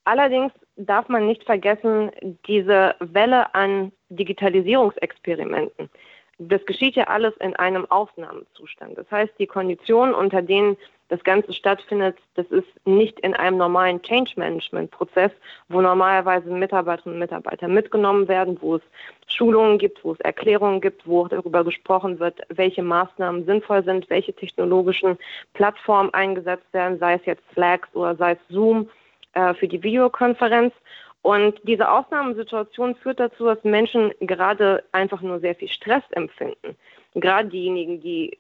Allerdings 0.05 0.53
darf 0.77 1.09
man 1.09 1.27
nicht 1.27 1.45
vergessen, 1.45 2.11
diese 2.47 2.95
Welle 3.01 3.55
an 3.55 3.93
Digitalisierungsexperimenten, 4.11 5.89
das 6.39 6.65
geschieht 6.67 6.97
ja 6.97 7.05
alles 7.05 7.35
in 7.39 7.55
einem 7.57 7.91
Ausnahmezustand. 7.91 8.99
Das 8.99 9.11
heißt, 9.11 9.33
die 9.39 9.47
Konditionen, 9.47 10.15
unter 10.15 10.43
denen 10.43 10.77
das 11.09 11.23
Ganze 11.23 11.53
stattfindet, 11.53 12.17
das 12.35 12.47
ist 12.47 12.67
nicht 12.87 13.21
in 13.21 13.35
einem 13.35 13.59
normalen 13.59 14.01
Change-Management-Prozess, 14.03 15.31
wo 15.69 15.81
normalerweise 15.81 16.49
Mitarbeiterinnen 16.51 17.17
und 17.17 17.21
Mitarbeiter 17.21 17.69
mitgenommen 17.69 18.27
werden, 18.27 18.57
wo 18.61 18.77
es 18.77 18.83
Schulungen 19.27 19.79
gibt, 19.79 20.03
wo 20.03 20.13
es 20.13 20.21
Erklärungen 20.21 20.81
gibt, 20.81 21.07
wo 21.07 21.29
darüber 21.29 21.63
gesprochen 21.63 22.19
wird, 22.21 22.41
welche 22.49 22.83
Maßnahmen 22.83 23.45
sinnvoll 23.45 23.85
sind, 23.85 24.09
welche 24.09 24.33
technologischen 24.33 25.19
Plattformen 25.53 26.13
eingesetzt 26.15 26.73
werden, 26.73 26.99
sei 26.99 27.15
es 27.15 27.27
jetzt 27.27 27.45
Slack 27.53 27.87
oder 27.93 28.17
sei 28.17 28.33
es 28.33 28.39
Zoom 28.49 28.89
äh, 29.35 29.53
für 29.55 29.69
die 29.69 29.83
Videokonferenz. 29.83 30.73
Und 31.25 31.59
diese 31.63 31.91
Ausnahmesituation 31.91 32.97
führt 32.97 33.19
dazu, 33.19 33.47
dass 33.47 33.65
Menschen 33.65 34.13
gerade 34.21 34.85
einfach 34.93 35.23
nur 35.23 35.41
sehr 35.41 35.55
viel 35.55 35.69
Stress 35.69 36.03
empfinden. 36.11 36.77
Gerade 37.15 37.49
diejenigen, 37.49 38.03
die 38.03 38.37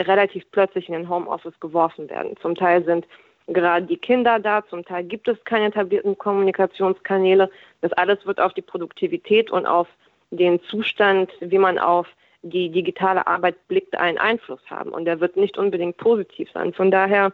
relativ 0.00 0.48
plötzlich 0.52 0.86
in 0.88 0.94
den 0.94 1.08
Homeoffice 1.08 1.58
geworfen 1.58 2.08
werden. 2.08 2.36
Zum 2.40 2.54
Teil 2.54 2.84
sind 2.84 3.08
gerade 3.48 3.86
die 3.86 3.96
Kinder 3.96 4.38
da, 4.38 4.64
zum 4.68 4.84
Teil 4.84 5.02
gibt 5.02 5.26
es 5.26 5.42
keine 5.42 5.66
etablierten 5.66 6.16
Kommunikationskanäle. 6.16 7.50
Das 7.80 7.92
alles 7.94 8.24
wird 8.24 8.38
auf 8.40 8.54
die 8.54 8.62
Produktivität 8.62 9.50
und 9.50 9.66
auf 9.66 9.88
den 10.30 10.62
Zustand, 10.62 11.32
wie 11.40 11.58
man 11.58 11.76
auf 11.76 12.06
die 12.42 12.70
digitale 12.70 13.26
Arbeit 13.26 13.56
blickt, 13.66 13.98
einen 13.98 14.18
Einfluss 14.18 14.60
haben. 14.70 14.90
Und 14.90 15.06
der 15.06 15.18
wird 15.18 15.36
nicht 15.36 15.58
unbedingt 15.58 15.96
positiv 15.96 16.48
sein. 16.54 16.72
Von 16.72 16.92
daher 16.92 17.32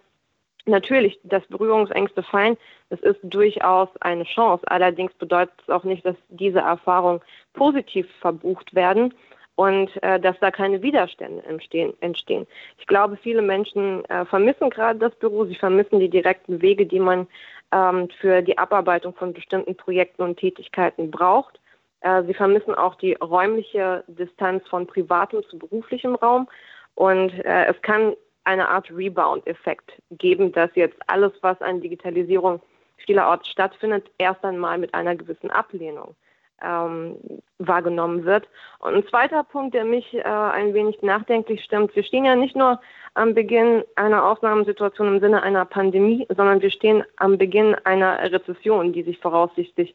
natürlich, 0.66 1.18
das 1.24 1.44
Berührungsängste 1.46 2.22
fein, 2.22 2.56
das 2.90 3.00
ist 3.00 3.18
durchaus 3.22 3.88
eine 4.00 4.24
Chance. 4.24 4.64
Allerdings 4.68 5.12
bedeutet 5.14 5.54
es 5.62 5.68
auch 5.68 5.84
nicht, 5.84 6.04
dass 6.04 6.16
diese 6.28 6.60
Erfahrungen 6.60 7.20
positiv 7.52 8.06
verbucht 8.20 8.74
werden 8.74 9.14
und 9.56 9.90
äh, 10.02 10.18
dass 10.18 10.38
da 10.40 10.50
keine 10.50 10.82
Widerstände 10.82 11.44
entstehen, 11.44 11.94
entstehen. 12.00 12.46
Ich 12.78 12.86
glaube, 12.86 13.16
viele 13.16 13.42
Menschen 13.42 14.04
äh, 14.06 14.24
vermissen 14.24 14.70
gerade 14.70 14.98
das 14.98 15.14
Büro, 15.16 15.44
sie 15.44 15.54
vermissen 15.54 16.00
die 16.00 16.10
direkten 16.10 16.60
Wege, 16.60 16.86
die 16.86 16.98
man 16.98 17.28
ähm, 17.72 18.08
für 18.20 18.42
die 18.42 18.58
Abarbeitung 18.58 19.14
von 19.14 19.32
bestimmten 19.32 19.76
Projekten 19.76 20.22
und 20.22 20.38
Tätigkeiten 20.38 21.10
braucht. 21.10 21.60
Äh, 22.00 22.24
sie 22.24 22.34
vermissen 22.34 22.74
auch 22.74 22.96
die 22.96 23.14
räumliche 23.14 24.04
Distanz 24.08 24.66
von 24.68 24.86
privatem 24.86 25.42
zu 25.48 25.58
beruflichem 25.58 26.16
Raum. 26.16 26.48
Und 26.94 27.32
äh, 27.44 27.66
es 27.66 27.80
kann 27.82 28.14
eine 28.44 28.68
Art 28.68 28.90
Rebound-Effekt 28.90 29.92
geben, 30.10 30.52
dass 30.52 30.70
jetzt 30.74 30.98
alles, 31.06 31.32
was 31.40 31.60
an 31.60 31.80
Digitalisierung 31.80 32.60
vielerorts 32.96 33.48
stattfindet, 33.48 34.10
erst 34.18 34.44
einmal 34.44 34.78
mit 34.78 34.94
einer 34.94 35.16
gewissen 35.16 35.50
Ablehnung 35.50 36.14
ähm, 36.62 37.16
wahrgenommen 37.58 38.24
wird. 38.24 38.48
Und 38.78 38.94
ein 38.94 39.06
zweiter 39.06 39.44
Punkt, 39.44 39.74
der 39.74 39.84
mich 39.84 40.14
äh, 40.14 40.22
ein 40.22 40.74
wenig 40.74 41.02
nachdenklich 41.02 41.62
stimmt, 41.64 41.94
wir 41.96 42.04
stehen 42.04 42.24
ja 42.24 42.36
nicht 42.36 42.56
nur 42.56 42.80
am 43.14 43.34
Beginn 43.34 43.84
einer 43.96 44.24
Ausnahmesituation 44.24 45.08
im 45.08 45.20
Sinne 45.20 45.42
einer 45.42 45.64
Pandemie, 45.64 46.26
sondern 46.28 46.62
wir 46.62 46.70
stehen 46.70 47.04
am 47.16 47.38
Beginn 47.38 47.74
einer 47.84 48.18
Rezession, 48.32 48.92
die 48.92 49.02
sich 49.02 49.18
voraussichtlich 49.18 49.94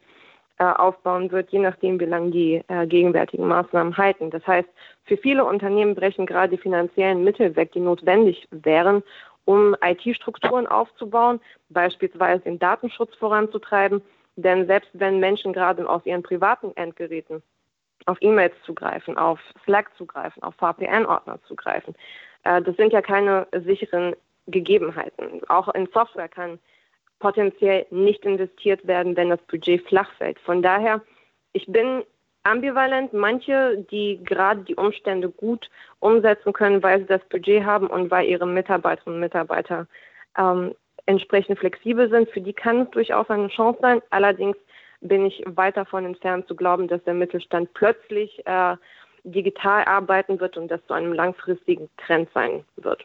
aufbauen 0.64 1.30
wird, 1.30 1.50
je 1.50 1.58
nachdem, 1.58 1.98
wie 2.00 2.04
lange 2.04 2.30
die 2.30 2.62
äh, 2.68 2.86
gegenwärtigen 2.86 3.46
Maßnahmen 3.46 3.96
halten. 3.96 4.30
Das 4.30 4.46
heißt, 4.46 4.68
für 5.04 5.16
viele 5.16 5.44
Unternehmen 5.44 5.94
brechen 5.94 6.26
gerade 6.26 6.56
die 6.56 6.62
finanziellen 6.62 7.24
Mittel 7.24 7.56
weg, 7.56 7.72
die 7.72 7.80
notwendig 7.80 8.46
wären, 8.50 9.02
um 9.44 9.74
IT-Strukturen 9.82 10.66
aufzubauen, 10.66 11.40
beispielsweise 11.70 12.44
den 12.44 12.58
Datenschutz 12.58 13.14
voranzutreiben. 13.16 14.02
Denn 14.36 14.66
selbst 14.66 14.90
wenn 14.92 15.18
Menschen 15.18 15.52
gerade 15.52 15.88
aus 15.88 16.04
ihren 16.04 16.22
privaten 16.22 16.72
Endgeräten 16.76 17.42
auf 18.06 18.18
E-Mails 18.20 18.54
zugreifen, 18.64 19.18
auf 19.18 19.40
Slack 19.64 19.90
zugreifen, 19.96 20.42
auf 20.42 20.54
VPN-Ordner 20.56 21.40
zugreifen, 21.46 21.94
äh, 22.44 22.62
das 22.62 22.76
sind 22.76 22.92
ja 22.92 23.02
keine 23.02 23.46
sicheren 23.52 24.14
Gegebenheiten. 24.46 25.42
Auch 25.48 25.68
in 25.74 25.88
Software 25.92 26.28
kann 26.28 26.58
potenziell 27.20 27.86
nicht 27.90 28.24
investiert 28.24 28.86
werden, 28.86 29.16
wenn 29.16 29.30
das 29.30 29.40
Budget 29.42 29.86
flach 29.86 30.10
fällt. 30.18 30.38
Von 30.40 30.62
daher, 30.62 31.00
ich 31.52 31.66
bin 31.66 32.02
ambivalent. 32.42 33.12
Manche, 33.12 33.86
die 33.90 34.20
gerade 34.24 34.62
die 34.62 34.74
Umstände 34.74 35.30
gut 35.30 35.70
umsetzen 36.00 36.52
können, 36.52 36.82
weil 36.82 37.00
sie 37.00 37.06
das 37.06 37.24
Budget 37.28 37.64
haben 37.64 37.86
und 37.86 38.10
weil 38.10 38.26
ihre 38.26 38.46
Mitarbeiterinnen 38.46 39.16
und 39.16 39.20
Mitarbeiter 39.20 39.86
ähm, 40.36 40.74
entsprechend 41.06 41.58
flexibel 41.58 42.08
sind, 42.10 42.30
für 42.30 42.40
die 42.40 42.52
kann 42.52 42.82
es 42.82 42.90
durchaus 42.90 43.28
eine 43.30 43.48
Chance 43.48 43.78
sein. 43.82 44.02
Allerdings 44.10 44.56
bin 45.00 45.26
ich 45.26 45.42
weit 45.46 45.76
davon 45.76 46.04
entfernt 46.04 46.46
zu 46.46 46.54
glauben, 46.54 46.88
dass 46.88 47.02
der 47.04 47.14
Mittelstand 47.14 47.72
plötzlich 47.74 48.46
äh, 48.46 48.76
digital 49.24 49.84
arbeiten 49.84 50.40
wird 50.40 50.56
und 50.56 50.68
das 50.68 50.84
zu 50.86 50.94
einem 50.94 51.12
langfristigen 51.12 51.88
Trend 51.98 52.28
sein 52.32 52.64
wird. 52.76 53.04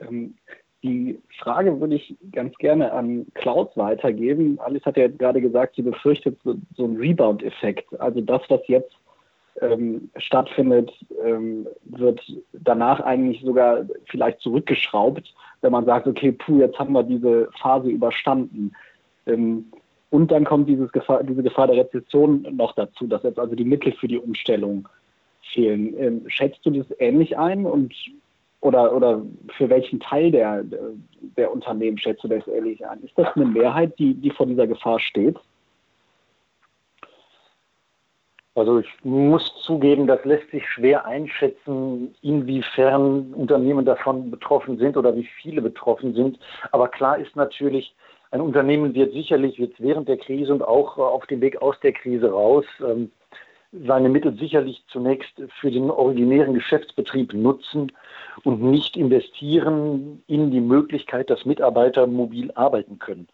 Ähm, 0.00 0.36
die 0.82 1.20
Frage 1.38 1.80
würde 1.80 1.94
ich 1.94 2.14
ganz 2.32 2.56
gerne 2.58 2.92
an 2.92 3.26
Klaus 3.34 3.68
weitergeben. 3.76 4.58
Alice 4.60 4.84
hat 4.84 4.96
ja 4.96 5.08
gerade 5.08 5.40
gesagt, 5.40 5.76
sie 5.76 5.82
befürchtet 5.82 6.38
so, 6.44 6.56
so 6.76 6.84
einen 6.84 6.96
Rebound-Effekt. 6.96 8.00
Also 8.00 8.20
das, 8.20 8.42
was 8.48 8.60
jetzt 8.66 8.92
ähm, 9.60 10.10
stattfindet, 10.16 10.90
ähm, 11.24 11.66
wird 11.84 12.20
danach 12.52 13.00
eigentlich 13.00 13.42
sogar 13.42 13.84
vielleicht 14.06 14.40
zurückgeschraubt, 14.40 15.32
wenn 15.60 15.72
man 15.72 15.84
sagt, 15.84 16.06
okay, 16.06 16.32
puh, 16.32 16.58
jetzt 16.58 16.78
haben 16.78 16.94
wir 16.94 17.02
diese 17.02 17.48
Phase 17.60 17.88
überstanden. 17.88 18.72
Ähm, 19.26 19.66
und 20.10 20.30
dann 20.30 20.44
kommt 20.44 20.68
Gefahr, 20.92 21.22
diese 21.22 21.42
Gefahr 21.42 21.68
der 21.68 21.76
Rezession 21.76 22.46
noch 22.50 22.74
dazu, 22.74 23.06
dass 23.06 23.22
jetzt 23.22 23.38
also 23.38 23.54
die 23.54 23.64
Mittel 23.64 23.92
für 23.92 24.08
die 24.08 24.18
Umstellung 24.18 24.88
fehlen. 25.52 25.94
Ähm, 25.98 26.24
schätzt 26.28 26.64
du 26.64 26.70
das 26.70 26.86
ähnlich 26.98 27.38
ein 27.38 27.64
und 27.64 27.94
oder, 28.62 28.94
oder 28.94 29.22
für 29.58 29.68
welchen 29.68 30.00
Teil 30.00 30.30
der, 30.30 30.62
der 31.36 31.52
Unternehmen 31.52 31.98
schätzt 31.98 32.24
du 32.24 32.28
das 32.28 32.46
ehrlich 32.46 32.86
an? 32.86 33.02
Ist 33.02 33.18
das 33.18 33.26
eine 33.34 33.44
Mehrheit, 33.44 33.98
die, 33.98 34.14
die 34.14 34.30
vor 34.30 34.46
dieser 34.46 34.66
Gefahr 34.66 35.00
steht? 35.00 35.36
Also 38.54 38.78
ich 38.78 38.88
muss 39.02 39.52
zugeben, 39.64 40.06
das 40.06 40.24
lässt 40.24 40.50
sich 40.50 40.68
schwer 40.68 41.06
einschätzen, 41.06 42.14
inwiefern 42.22 43.34
Unternehmen 43.34 43.84
davon 43.84 44.30
betroffen 44.30 44.78
sind 44.78 44.96
oder 44.96 45.16
wie 45.16 45.28
viele 45.40 45.62
betroffen 45.62 46.14
sind. 46.14 46.38
Aber 46.70 46.88
klar 46.88 47.18
ist 47.18 47.34
natürlich, 47.34 47.94
ein 48.30 48.42
Unternehmen 48.42 48.94
wird 48.94 49.12
sicherlich 49.12 49.56
jetzt 49.58 49.80
während 49.80 50.06
der 50.08 50.18
Krise 50.18 50.52
und 50.52 50.62
auch 50.62 50.98
auf 50.98 51.26
dem 51.26 51.40
Weg 51.40 51.60
aus 51.62 51.80
der 51.80 51.92
Krise 51.92 52.30
raus 52.30 52.64
ähm, 52.86 53.10
seine 53.72 54.10
Mittel 54.10 54.36
sicherlich 54.38 54.84
zunächst 54.88 55.32
für 55.60 55.70
den 55.70 55.90
originären 55.90 56.52
Geschäftsbetrieb 56.54 57.32
nutzen 57.32 57.90
und 58.44 58.62
nicht 58.62 58.96
investieren 58.96 60.22
in 60.26 60.50
die 60.50 60.60
Möglichkeit, 60.60 61.30
dass 61.30 61.46
Mitarbeiter 61.46 62.06
mobil 62.06 62.52
arbeiten 62.52 62.98
können. 62.98 63.28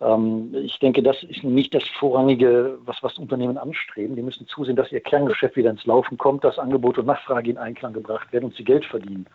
Ähm, 0.00 0.54
ich 0.54 0.78
denke, 0.78 1.02
das 1.02 1.22
ist 1.24 1.42
nicht 1.42 1.74
das 1.74 1.82
Vorrangige, 1.98 2.78
was, 2.84 3.02
was 3.02 3.18
Unternehmen 3.18 3.58
anstreben. 3.58 4.14
Die 4.14 4.22
müssen 4.22 4.46
zusehen, 4.46 4.76
dass 4.76 4.92
ihr 4.92 5.00
Kerngeschäft 5.00 5.56
wieder 5.56 5.70
ins 5.70 5.86
Laufen 5.86 6.18
kommt, 6.18 6.44
dass 6.44 6.58
Angebot 6.58 6.98
und 6.98 7.06
Nachfrage 7.06 7.50
in 7.50 7.58
Einklang 7.58 7.92
gebracht 7.92 8.32
werden 8.32 8.46
und 8.46 8.54
sie 8.54 8.64
Geld 8.64 8.84
verdienen. 8.84 9.26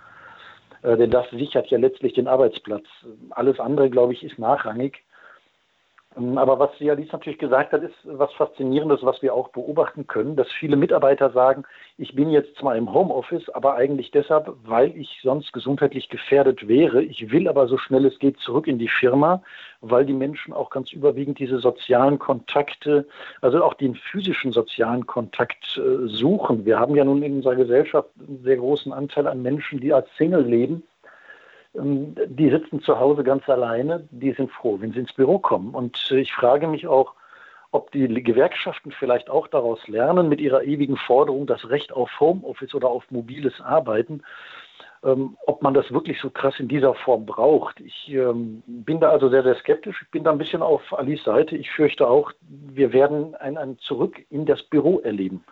Äh, 0.83 0.95
denn 0.95 1.11
das 1.11 1.29
sichert 1.31 1.67
ja 1.67 1.77
letztlich 1.77 2.13
den 2.13 2.27
Arbeitsplatz. 2.27 2.85
Alles 3.31 3.59
andere, 3.59 3.89
glaube 3.89 4.13
ich, 4.13 4.23
ist 4.23 4.39
nachrangig. 4.39 5.03
Ähm, 6.17 6.37
aber 6.37 6.59
was 6.59 6.71
Sie 6.77 6.89
Alice 6.89 7.11
natürlich 7.11 7.39
gesagt 7.39 7.73
hat, 7.73 7.83
ist 7.83 7.95
was 8.03 8.31
Faszinierendes, 8.33 9.03
was 9.03 9.21
wir 9.21 9.33
auch 9.33 9.49
beobachten 9.49 10.07
können, 10.07 10.35
dass 10.35 10.51
viele 10.51 10.75
Mitarbeiter 10.75 11.31
sagen, 11.31 11.63
ich 11.97 12.15
bin 12.15 12.29
jetzt 12.29 12.55
zwar 12.57 12.75
im 12.75 12.93
Homeoffice, 12.93 13.49
aber 13.49 13.75
eigentlich 13.75 14.11
deshalb, 14.11 14.53
weil 14.63 14.95
ich 14.97 15.19
sonst 15.23 15.53
gesundheitlich 15.53 16.09
gefährdet 16.09 16.67
wäre. 16.67 17.01
Ich 17.03 17.31
will 17.31 17.47
aber 17.47 17.67
so 17.67 17.77
schnell 17.77 18.05
es 18.05 18.19
geht 18.19 18.37
zurück 18.39 18.67
in 18.67 18.79
die 18.79 18.89
Firma, 18.89 19.41
weil 19.81 20.05
die 20.05 20.13
Menschen 20.13 20.53
auch 20.53 20.69
ganz 20.69 20.91
überwiegend 20.91 21.39
diese 21.39 21.59
sozialen 21.59 22.19
Kontakte, 22.19 23.07
also 23.41 23.63
auch 23.63 23.75
den 23.75 23.95
physischen 23.95 24.51
sozialen 24.51 25.05
Kontakt 25.05 25.77
äh, 25.77 26.07
suchen. 26.07 26.65
Wir 26.65 26.79
haben 26.79 26.95
ja 26.95 27.03
nun 27.03 27.23
in 27.23 27.37
unserer 27.37 27.55
Gesellschaft 27.55 28.09
einen 28.19 28.43
sehr 28.43 28.57
großen 28.57 28.91
Anteil 28.93 29.27
an 29.27 29.41
Menschen, 29.41 29.79
die 29.79 29.93
als 29.93 30.07
Single 30.17 30.43
leben 30.43 30.83
die 31.77 32.49
sitzen 32.49 32.81
zu 32.81 32.99
Hause 32.99 33.23
ganz 33.23 33.47
alleine, 33.49 34.07
die 34.11 34.31
sind 34.31 34.51
froh, 34.51 34.77
wenn 34.79 34.93
sie 34.93 34.99
ins 34.99 35.13
Büro 35.13 35.39
kommen. 35.39 35.73
Und 35.73 36.09
äh, 36.11 36.19
ich 36.19 36.33
frage 36.33 36.67
mich 36.67 36.87
auch, 36.87 37.13
ob 37.71 37.91
die 37.91 38.07
Gewerkschaften 38.07 38.91
vielleicht 38.91 39.29
auch 39.29 39.47
daraus 39.47 39.85
lernen, 39.87 40.29
mit 40.29 40.39
ihrer 40.39 40.63
ewigen 40.63 40.95
Forderung, 40.95 41.45
das 41.45 41.69
Recht 41.69 41.91
auf 41.91 42.19
Homeoffice 42.19 42.73
oder 42.73 42.87
auf 42.87 43.03
mobiles 43.11 43.59
Arbeiten, 43.59 44.23
ähm, 45.03 45.37
ob 45.45 45.61
man 45.61 45.73
das 45.73 45.91
wirklich 45.91 46.21
so 46.21 46.29
krass 46.29 46.57
in 46.59 46.69
dieser 46.69 46.93
Form 46.93 47.25
braucht. 47.25 47.81
Ich 47.81 48.09
ähm, 48.09 48.63
bin 48.65 49.01
da 49.01 49.09
also 49.09 49.27
sehr, 49.29 49.43
sehr 49.43 49.55
skeptisch. 49.55 50.01
Ich 50.01 50.11
bin 50.11 50.23
da 50.23 50.31
ein 50.31 50.37
bisschen 50.37 50.61
auf 50.61 50.81
Alice 50.97 51.23
Seite. 51.25 51.57
Ich 51.57 51.69
fürchte 51.71 52.07
auch, 52.07 52.31
wir 52.39 52.93
werden 52.93 53.35
ein, 53.35 53.57
ein 53.57 53.77
Zurück 53.79 54.25
in 54.29 54.45
das 54.45 54.63
Büro 54.63 54.99
erleben. 54.99 55.43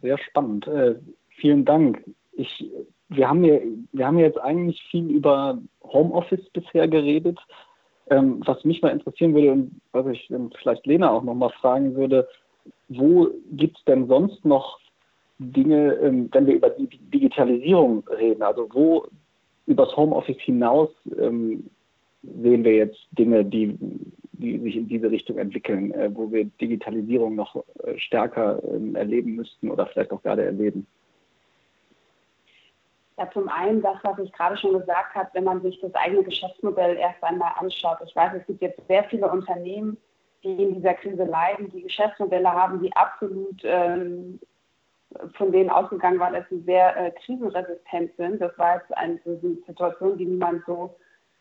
Sehr 0.00 0.16
spannend. 0.18 0.66
Äh, 0.66 0.96
vielen 1.28 1.66
Dank 1.66 2.02
ich, 2.32 2.70
wir 3.08 3.28
haben 3.28 3.44
ja, 3.44 3.58
wir 3.92 4.06
haben 4.06 4.18
jetzt 4.18 4.38
eigentlich 4.38 4.82
viel 4.90 5.10
über 5.10 5.58
Homeoffice 5.82 6.48
bisher 6.52 6.88
geredet. 6.88 7.38
Ähm, 8.08 8.42
was 8.44 8.64
mich 8.64 8.82
mal 8.82 8.90
interessieren 8.90 9.34
würde 9.34 9.52
und 9.52 9.80
was 9.92 10.06
ich 10.08 10.28
vielleicht 10.58 10.84
Lena 10.86 11.10
auch 11.10 11.22
noch 11.22 11.34
mal 11.34 11.50
fragen 11.50 11.94
würde, 11.94 12.26
wo 12.88 13.28
gibt 13.52 13.78
es 13.78 13.84
denn 13.84 14.08
sonst 14.08 14.44
noch 14.44 14.80
Dinge, 15.38 15.94
ähm, 15.94 16.28
wenn 16.32 16.46
wir 16.46 16.54
über 16.54 16.70
die 16.70 16.88
Digitalisierung 16.88 18.06
reden? 18.08 18.42
Also 18.42 18.68
wo 18.72 19.06
übers 19.66 19.96
Homeoffice 19.96 20.40
hinaus 20.40 20.90
ähm, 21.18 21.70
sehen 22.22 22.64
wir 22.64 22.74
jetzt 22.74 22.98
Dinge, 23.12 23.44
die, 23.44 23.78
die 24.32 24.58
sich 24.58 24.76
in 24.76 24.88
diese 24.88 25.10
Richtung 25.10 25.38
entwickeln, 25.38 25.92
äh, 25.92 26.10
wo 26.12 26.30
wir 26.32 26.44
Digitalisierung 26.60 27.36
noch 27.36 27.56
äh, 27.84 27.96
stärker 27.98 28.60
ähm, 28.64 28.96
erleben 28.96 29.36
müssten 29.36 29.70
oder 29.70 29.86
vielleicht 29.86 30.10
auch 30.10 30.22
gerade 30.22 30.44
erleben? 30.44 30.86
Ja, 33.20 33.30
zum 33.32 33.50
einen 33.50 33.82
das, 33.82 33.98
was 34.02 34.18
ich 34.18 34.32
gerade 34.32 34.56
schon 34.56 34.72
gesagt 34.72 35.14
habe, 35.14 35.28
wenn 35.34 35.44
man 35.44 35.60
sich 35.60 35.78
das 35.82 35.94
eigene 35.94 36.24
Geschäftsmodell 36.24 36.96
erst 36.96 37.22
einmal 37.22 37.52
anschaut. 37.58 37.98
Ich 38.06 38.16
weiß, 38.16 38.32
es 38.34 38.46
gibt 38.46 38.62
jetzt 38.62 38.80
sehr 38.88 39.04
viele 39.04 39.30
Unternehmen, 39.30 39.98
die 40.42 40.62
in 40.62 40.76
dieser 40.76 40.94
Krise 40.94 41.24
leiden, 41.24 41.70
die 41.70 41.82
Geschäftsmodelle 41.82 42.50
haben, 42.50 42.80
die 42.80 42.90
absolut 42.96 43.60
ähm, 43.62 44.40
von 45.34 45.52
denen 45.52 45.68
ausgegangen 45.68 46.18
war, 46.18 46.32
dass 46.32 46.48
sie 46.48 46.62
sehr 46.62 46.96
äh, 46.96 47.10
krisenresistent 47.10 48.16
sind. 48.16 48.40
Das 48.40 48.56
war 48.56 48.76
jetzt 48.76 48.96
eine, 48.96 49.20
eine 49.26 49.56
Situation, 49.66 50.16
die 50.16 50.24
niemand 50.24 50.64
so 50.64 50.96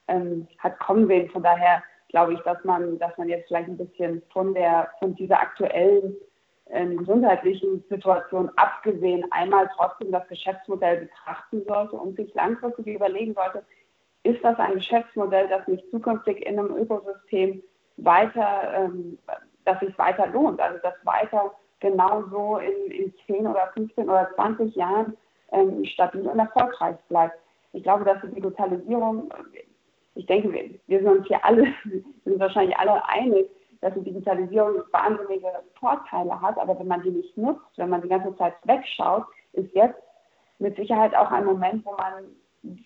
ähm, 0.09 0.49
hat 0.57 0.77
kommen 0.79 1.07
sehen. 1.07 1.29
Von 1.29 1.43
daher 1.43 1.81
glaube 2.09 2.33
ich, 2.33 2.41
dass 2.41 2.61
man, 2.65 2.99
dass 2.99 3.17
man 3.17 3.29
jetzt 3.29 3.47
vielleicht 3.47 3.69
ein 3.69 3.77
bisschen 3.77 4.21
von 4.33 4.53
der 4.53 4.89
von 4.99 5.15
dieser 5.15 5.39
aktuellen 5.39 6.13
ähm, 6.71 6.97
gesundheitlichen 6.97 7.83
Situation 7.89 8.49
abgesehen 8.55 9.25
einmal 9.31 9.69
trotzdem 9.75 10.11
das 10.11 10.27
Geschäftsmodell 10.27 11.07
betrachten 11.07 11.63
sollte 11.67 11.95
und 11.95 12.15
sich 12.15 12.33
langfristig 12.33 12.87
überlegen 12.87 13.33
sollte, 13.33 13.63
ist 14.23 14.43
das 14.43 14.57
ein 14.59 14.75
Geschäftsmodell, 14.75 15.47
das 15.47 15.67
mich 15.67 15.83
zukünftig 15.91 16.45
in 16.45 16.59
einem 16.59 16.75
Ökosystem 16.75 17.63
weiter, 17.97 18.73
ähm, 18.75 19.17
dass 19.65 19.79
sich 19.79 19.97
weiter 19.97 20.27
lohnt, 20.27 20.59
also 20.59 20.79
dass 20.83 20.93
weiter 21.03 21.51
genauso 21.79 22.57
in, 22.57 22.91
in 22.91 23.13
10 23.25 23.47
oder 23.47 23.71
15 23.73 24.09
oder 24.09 24.29
20 24.35 24.75
Jahren 24.75 25.17
ähm, 25.51 25.83
stabil 25.85 26.27
und 26.27 26.39
erfolgreich 26.39 26.97
bleibt. 27.07 27.37
Ich 27.73 27.83
glaube, 27.83 28.03
dass 28.03 28.21
die 28.21 28.35
Digitalisierung, 28.35 29.31
ich 30.15 30.25
denke, 30.25 30.51
wir, 30.51 30.69
wir 30.87 30.99
sind 30.99 31.19
uns 31.19 31.27
hier 31.27 31.43
alle, 31.43 31.63
wir 31.83 32.03
sind 32.25 32.39
wahrscheinlich 32.39 32.77
alle 32.77 33.03
einig, 33.07 33.49
dass 33.81 33.93
die 33.93 34.03
Digitalisierung 34.03 34.83
wahnsinnige 34.91 35.47
Vorteile 35.79 36.39
hat, 36.41 36.57
aber 36.57 36.77
wenn 36.79 36.87
man 36.87 37.01
die 37.01 37.11
nicht 37.11 37.37
nutzt, 37.37 37.77
wenn 37.77 37.89
man 37.89 38.01
die 38.01 38.09
ganze 38.09 38.35
Zeit 38.37 38.55
wegschaut, 38.63 39.25
ist 39.53 39.73
jetzt 39.73 40.01
mit 40.59 40.75
Sicherheit 40.75 41.15
auch 41.15 41.31
ein 41.31 41.45
Moment, 41.45 41.85
wo 41.85 41.91
man, 41.93 42.25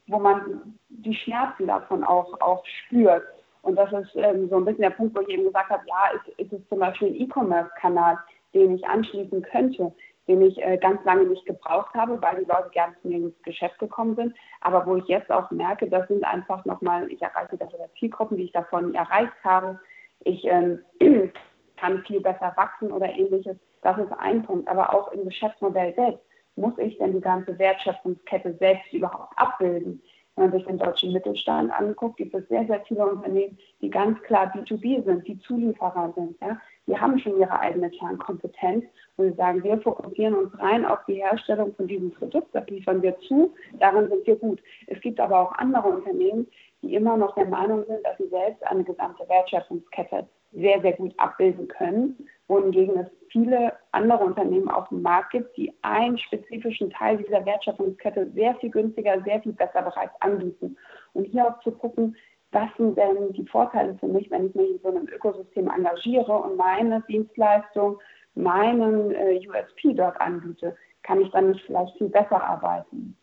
wo 0.07 0.19
man 0.19 0.77
die 0.89 1.15
Schmerzen 1.15 1.67
davon 1.67 2.03
auch, 2.03 2.39
auch 2.41 2.63
spürt. 2.65 3.23
Und 3.63 3.75
das 3.75 3.91
ist 3.93 4.15
ähm, 4.15 4.49
so 4.49 4.57
ein 4.57 4.65
bisschen 4.65 4.81
der 4.81 4.89
Punkt, 4.91 5.15
wo 5.15 5.21
ich 5.21 5.29
eben 5.29 5.45
gesagt 5.45 5.69
habe, 5.69 5.83
ja, 5.87 6.11
ist, 6.15 6.39
ist 6.39 6.53
es 6.53 6.69
zum 6.69 6.79
Beispiel 6.79 7.09
ein 7.09 7.21
E-Commerce-Kanal, 7.21 8.19
den 8.53 8.75
ich 8.75 8.85
anschließen 8.85 9.41
könnte, 9.41 9.91
den 10.27 10.41
ich 10.41 10.61
äh, 10.61 10.77
ganz 10.77 11.03
lange 11.05 11.23
nicht 11.23 11.45
gebraucht 11.45 11.93
habe, 11.95 12.21
weil 12.21 12.43
die 12.43 12.49
Leute 12.49 12.69
gerne 12.71 12.93
zu 13.01 13.07
mir 13.07 13.17
ins 13.17 13.43
Geschäft 13.43 13.79
gekommen 13.79 14.15
sind. 14.15 14.35
Aber 14.61 14.85
wo 14.85 14.97
ich 14.97 15.05
jetzt 15.05 15.31
auch 15.31 15.49
merke, 15.49 15.89
das 15.89 16.07
sind 16.07 16.23
einfach 16.23 16.63
nochmal, 16.65 17.11
ich 17.11 17.21
erreiche 17.21 17.57
das 17.57 17.73
über 17.73 17.89
Zielgruppen, 17.97 18.37
die 18.37 18.43
ich 18.43 18.51
davon 18.51 18.93
erreicht 18.93 19.33
habe. 19.43 19.79
Ich 20.25 20.45
ähm, 20.45 20.79
kann 21.77 22.03
viel 22.05 22.21
besser 22.21 22.53
wachsen 22.55 22.91
oder 22.91 23.07
ähnliches. 23.07 23.57
Das 23.81 23.97
ist 23.97 24.11
ein 24.17 24.43
Punkt. 24.43 24.67
Aber 24.67 24.93
auch 24.93 25.11
im 25.11 25.25
Geschäftsmodell 25.25 25.93
selbst 25.95 26.23
muss 26.55 26.77
ich 26.77 26.97
denn 26.97 27.13
die 27.13 27.21
ganze 27.21 27.57
Wertschöpfungskette 27.57 28.55
selbst 28.59 28.93
überhaupt 28.93 29.33
abbilden? 29.37 30.01
Wenn 30.35 30.49
man 30.49 30.53
sich 30.53 30.65
den 30.65 30.79
deutschen 30.79 31.13
Mittelstand 31.13 31.71
anguckt, 31.71 32.17
gibt 32.17 32.33
es 32.33 32.47
sehr, 32.47 32.65
sehr 32.65 32.81
viele 32.87 33.05
Unternehmen, 33.05 33.55
die 33.81 33.89
ganz 33.89 34.19
klar 34.23 34.51
B2B 34.55 35.03
sind, 35.03 35.27
die 35.27 35.37
Zulieferer 35.39 36.11
sind. 36.15 36.35
Ja? 36.41 36.59
Die 36.87 36.97
haben 36.97 37.19
schon 37.19 37.39
ihre 37.39 37.59
eigene 37.59 37.91
Kernkompetenz 37.91 38.83
und 39.17 39.29
sie 39.29 39.35
sagen, 39.35 39.63
wir 39.63 39.79
fokussieren 39.81 40.33
uns 40.33 40.57
rein 40.57 40.85
auf 40.85 41.05
die 41.07 41.21
Herstellung 41.21 41.75
von 41.75 41.87
diesem 41.87 42.11
Produkt, 42.11 42.47
das 42.53 42.67
liefern 42.67 43.03
wir 43.03 43.15
zu, 43.19 43.53
darin 43.79 44.09
sind 44.09 44.25
wir 44.25 44.35
gut. 44.37 44.59
Es 44.87 44.99
gibt 45.01 45.19
aber 45.19 45.39
auch 45.39 45.51
andere 45.53 45.89
Unternehmen, 45.89 46.47
die 46.83 46.93
immer 46.93 47.17
noch 47.17 47.33
der 47.35 47.45
Meinung 47.45 47.83
sind, 47.87 48.05
dass 48.05 48.17
sie 48.17 48.27
selbst 48.27 48.61
eine 48.67 48.83
gesamte 48.83 49.27
Wertschöpfungskette 49.27 50.27
sehr, 50.51 50.81
sehr 50.81 50.93
gut 50.93 51.13
abbilden 51.17 51.67
können, 51.67 52.27
wohingegen 52.47 52.97
es 52.99 53.07
viele 53.29 53.73
andere 53.91 54.23
Unternehmen 54.23 54.69
auf 54.69 54.87
dem 54.89 55.01
Markt 55.01 55.31
gibt, 55.31 55.57
die 55.57 55.73
einen 55.81 56.17
spezifischen 56.19 56.91
Teil 56.91 57.17
dieser 57.17 57.43
Wertschöpfungskette 57.45 58.29
sehr 58.35 58.53
viel 58.55 58.69
günstiger, 58.69 59.19
sehr 59.23 59.41
viel 59.41 59.53
besser 59.53 59.81
bereits 59.81 60.13
anbieten. 60.19 60.77
Und 61.13 61.25
hier 61.25 61.47
auch 61.47 61.59
zu 61.61 61.71
gucken, 61.71 62.15
was 62.51 62.69
sind 62.77 62.95
denn 62.95 63.33
die 63.33 63.47
Vorteile 63.47 63.95
für 63.95 64.07
mich, 64.07 64.29
wenn 64.29 64.47
ich 64.47 64.55
mich 64.55 64.69
in 64.71 64.79
so 64.83 64.89
einem 64.89 65.07
Ökosystem 65.07 65.67
engagiere 65.69 66.31
und 66.31 66.55
meine 66.55 67.01
Dienstleistung, 67.09 67.99
meinen 68.35 69.11
äh, 69.11 69.39
USP 69.47 69.93
dort 69.93 70.19
anbiete, 70.21 70.75
kann 71.01 71.21
ich 71.21 71.31
dann 71.31 71.51
nicht 71.51 71.65
vielleicht 71.65 71.97
viel 71.97 72.09
besser 72.09 72.41
arbeiten. 72.43 73.17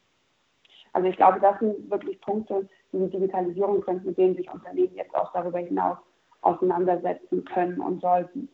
Also 0.93 1.09
ich 1.09 1.17
glaube, 1.17 1.39
das 1.41 1.59
sind 1.61 1.89
wirklich 1.91 2.21
Punkte, 2.21 2.69
die 2.93 2.99
die 2.99 3.11
Digitalisierung 3.11 3.81
können, 3.81 4.03
mit 4.05 4.19
denen 4.19 4.37
sich 4.37 4.53
Unternehmen 4.53 4.95
jetzt 4.95 5.15
auch 5.15 5.33
darüber 5.33 5.59
hinaus 5.59 5.99
auseinandersetzen 6.43 7.45
können 7.45 7.81
und 7.81 8.01
sollten. 8.01 8.49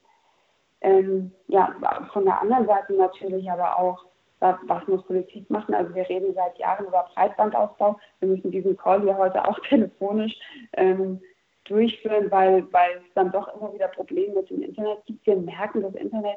Ähm, 0.80 1.32
ja, 1.48 1.74
von 2.12 2.24
der 2.24 2.40
anderen 2.40 2.66
Seite 2.66 2.94
natürlich 2.94 3.50
aber 3.50 3.78
auch, 3.78 4.04
was, 4.40 4.56
was, 4.66 4.86
muss 4.86 5.02
Politik 5.04 5.48
machen? 5.48 5.74
Also 5.74 5.94
wir 5.94 6.06
reden 6.08 6.34
seit 6.34 6.58
Jahren 6.58 6.86
über 6.86 7.08
Breitbandausbau. 7.14 7.98
Wir 8.20 8.28
müssen 8.28 8.50
diesen 8.50 8.76
Call 8.76 9.00
hier 9.00 9.16
heute 9.16 9.46
auch 9.48 9.58
telefonisch 9.68 10.34
ähm, 10.74 11.20
durchführen, 11.64 12.30
weil, 12.30 12.70
weil 12.72 12.96
es 12.98 13.14
dann 13.14 13.32
doch 13.32 13.48
immer 13.56 13.72
wieder 13.72 13.88
Probleme 13.88 14.34
mit 14.34 14.50
dem 14.50 14.62
Internet 14.62 15.04
gibt. 15.06 15.26
Wir 15.26 15.36
merken, 15.36 15.82
das 15.82 15.94
Internet 15.94 16.36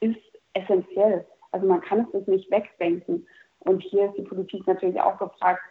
ist 0.00 0.18
essentiell. 0.54 1.24
Also 1.52 1.66
man 1.66 1.80
kann 1.80 2.08
es 2.12 2.26
nicht 2.26 2.50
wegdenken. 2.50 3.26
Und 3.60 3.80
hier 3.80 4.06
ist 4.06 4.16
die 4.18 4.22
Politik 4.22 4.66
natürlich 4.66 5.00
auch 5.00 5.18
gefragt, 5.18 5.62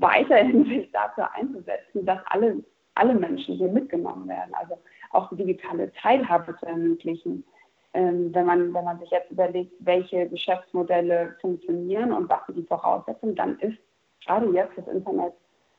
weiterhin 0.00 0.64
sich 0.68 0.90
dafür 0.92 1.32
einzusetzen, 1.34 2.04
dass 2.04 2.18
alle, 2.26 2.62
alle 2.94 3.14
Menschen 3.14 3.56
hier 3.56 3.68
mitgenommen 3.68 4.28
werden, 4.28 4.52
also 4.54 4.78
auch 5.10 5.34
digitale 5.36 5.92
Teilhabe 5.92 6.56
zu 6.58 6.66
ermöglichen. 6.66 7.44
Ähm, 7.92 8.32
wenn, 8.32 8.46
man, 8.46 8.72
wenn 8.72 8.84
man 8.84 9.00
sich 9.00 9.10
jetzt 9.10 9.30
überlegt, 9.32 9.72
welche 9.80 10.28
Geschäftsmodelle 10.28 11.36
funktionieren 11.40 12.12
und 12.12 12.28
was 12.28 12.46
sind 12.46 12.58
die 12.58 12.66
Voraussetzungen, 12.66 13.34
dann 13.34 13.58
ist 13.58 13.78
gerade 14.24 14.46
jetzt 14.52 14.78
das 14.78 14.86
Internet 14.86 15.32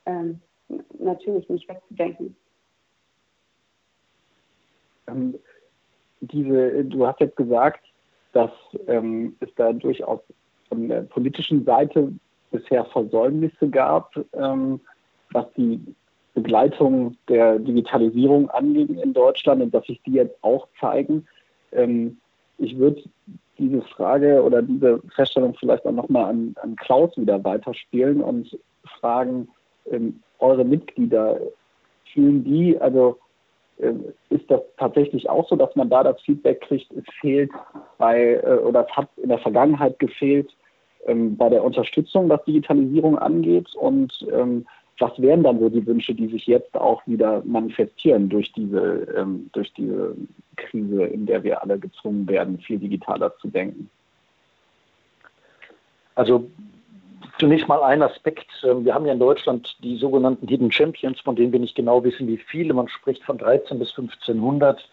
ähm, 0.04 0.40
natürlich 0.98 1.48
nicht 1.48 1.66
wegzudenken. 1.68 2.36
Ähm, 5.06 5.38
diese, 6.20 6.84
du 6.84 7.06
hast 7.06 7.20
jetzt 7.20 7.36
gesagt, 7.36 7.84
dass 8.32 8.50
ähm, 8.86 9.36
es 9.40 9.48
da 9.56 9.72
durchaus 9.72 10.20
von 10.68 10.88
der 10.88 11.02
politischen 11.02 11.64
Seite 11.64 12.12
bisher 12.52 12.84
Versäumnisse 12.86 13.68
gab, 13.68 14.14
ähm, 14.34 14.80
was 15.32 15.46
die 15.56 15.80
Begleitung 16.34 17.16
der 17.28 17.58
Digitalisierung 17.58 18.48
angeht 18.50 18.90
in 18.90 19.12
Deutschland 19.12 19.62
und 19.62 19.74
dass 19.74 19.86
sich 19.86 20.00
die 20.06 20.12
jetzt 20.12 20.36
auch 20.42 20.66
zeigen. 20.80 21.26
Ähm, 21.72 22.18
ich 22.58 22.78
würde 22.78 23.02
diese 23.58 23.82
Frage 23.82 24.42
oder 24.42 24.62
diese 24.62 25.00
Feststellung 25.14 25.54
vielleicht 25.58 25.84
auch 25.84 25.92
nochmal 25.92 26.30
an, 26.30 26.54
an 26.62 26.76
Klaus 26.76 27.16
wieder 27.16 27.42
weiterspielen 27.44 28.22
und 28.22 28.58
fragen, 29.00 29.48
ähm, 29.90 30.20
eure 30.38 30.64
Mitglieder, 30.64 31.38
fühlen 32.12 32.44
die, 32.44 32.78
also 32.78 33.18
äh, 33.78 33.92
ist 34.30 34.50
das 34.50 34.60
tatsächlich 34.78 35.28
auch 35.28 35.48
so, 35.48 35.56
dass 35.56 35.74
man 35.76 35.90
da 35.90 36.02
das 36.02 36.20
Feedback 36.22 36.60
kriegt, 36.62 36.90
es 36.92 37.04
fehlt 37.20 37.50
bei, 37.98 38.34
äh, 38.34 38.58
oder 38.58 38.86
es 38.88 38.96
hat 38.96 39.08
in 39.16 39.28
der 39.28 39.38
Vergangenheit 39.38 39.98
gefehlt 39.98 40.50
ähm, 41.06 41.36
bei 41.36 41.48
der 41.48 41.64
Unterstützung, 41.64 42.28
was 42.28 42.44
Digitalisierung 42.44 43.18
angeht 43.18 43.74
und 43.74 44.26
ähm, 44.32 44.66
was 44.98 45.20
wären 45.20 45.42
dann 45.42 45.58
so 45.58 45.68
die 45.68 45.84
Wünsche, 45.86 46.14
die 46.14 46.28
sich 46.28 46.46
jetzt 46.46 46.76
auch 46.76 47.04
wieder 47.06 47.42
manifestieren 47.44 48.28
durch 48.28 48.52
diese, 48.52 49.08
ähm, 49.16 49.50
durch 49.52 49.72
diese 49.72 50.14
Krise, 50.56 51.04
in 51.04 51.26
der 51.26 51.42
wir 51.42 51.60
alle 51.62 51.78
gezwungen 51.78 52.28
werden, 52.28 52.58
viel 52.58 52.78
digitaler 52.78 53.36
zu 53.38 53.48
denken? 53.48 53.90
Also 56.14 56.48
zunächst 57.38 57.66
mal 57.68 57.82
ein 57.82 58.02
Aspekt. 58.02 58.46
Ähm, 58.62 58.84
wir 58.84 58.94
haben 58.94 59.06
ja 59.06 59.12
in 59.12 59.18
Deutschland 59.18 59.76
die 59.82 59.96
sogenannten 59.96 60.46
Hidden 60.46 60.70
Champions, 60.70 61.20
von 61.20 61.36
denen 61.36 61.52
wir 61.52 61.60
nicht 61.60 61.74
genau 61.74 62.04
wissen, 62.04 62.28
wie 62.28 62.36
viele. 62.36 62.74
Man 62.74 62.88
spricht 62.88 63.24
von 63.24 63.38
13 63.38 63.78
bis 63.78 63.90
1500. 63.90 64.88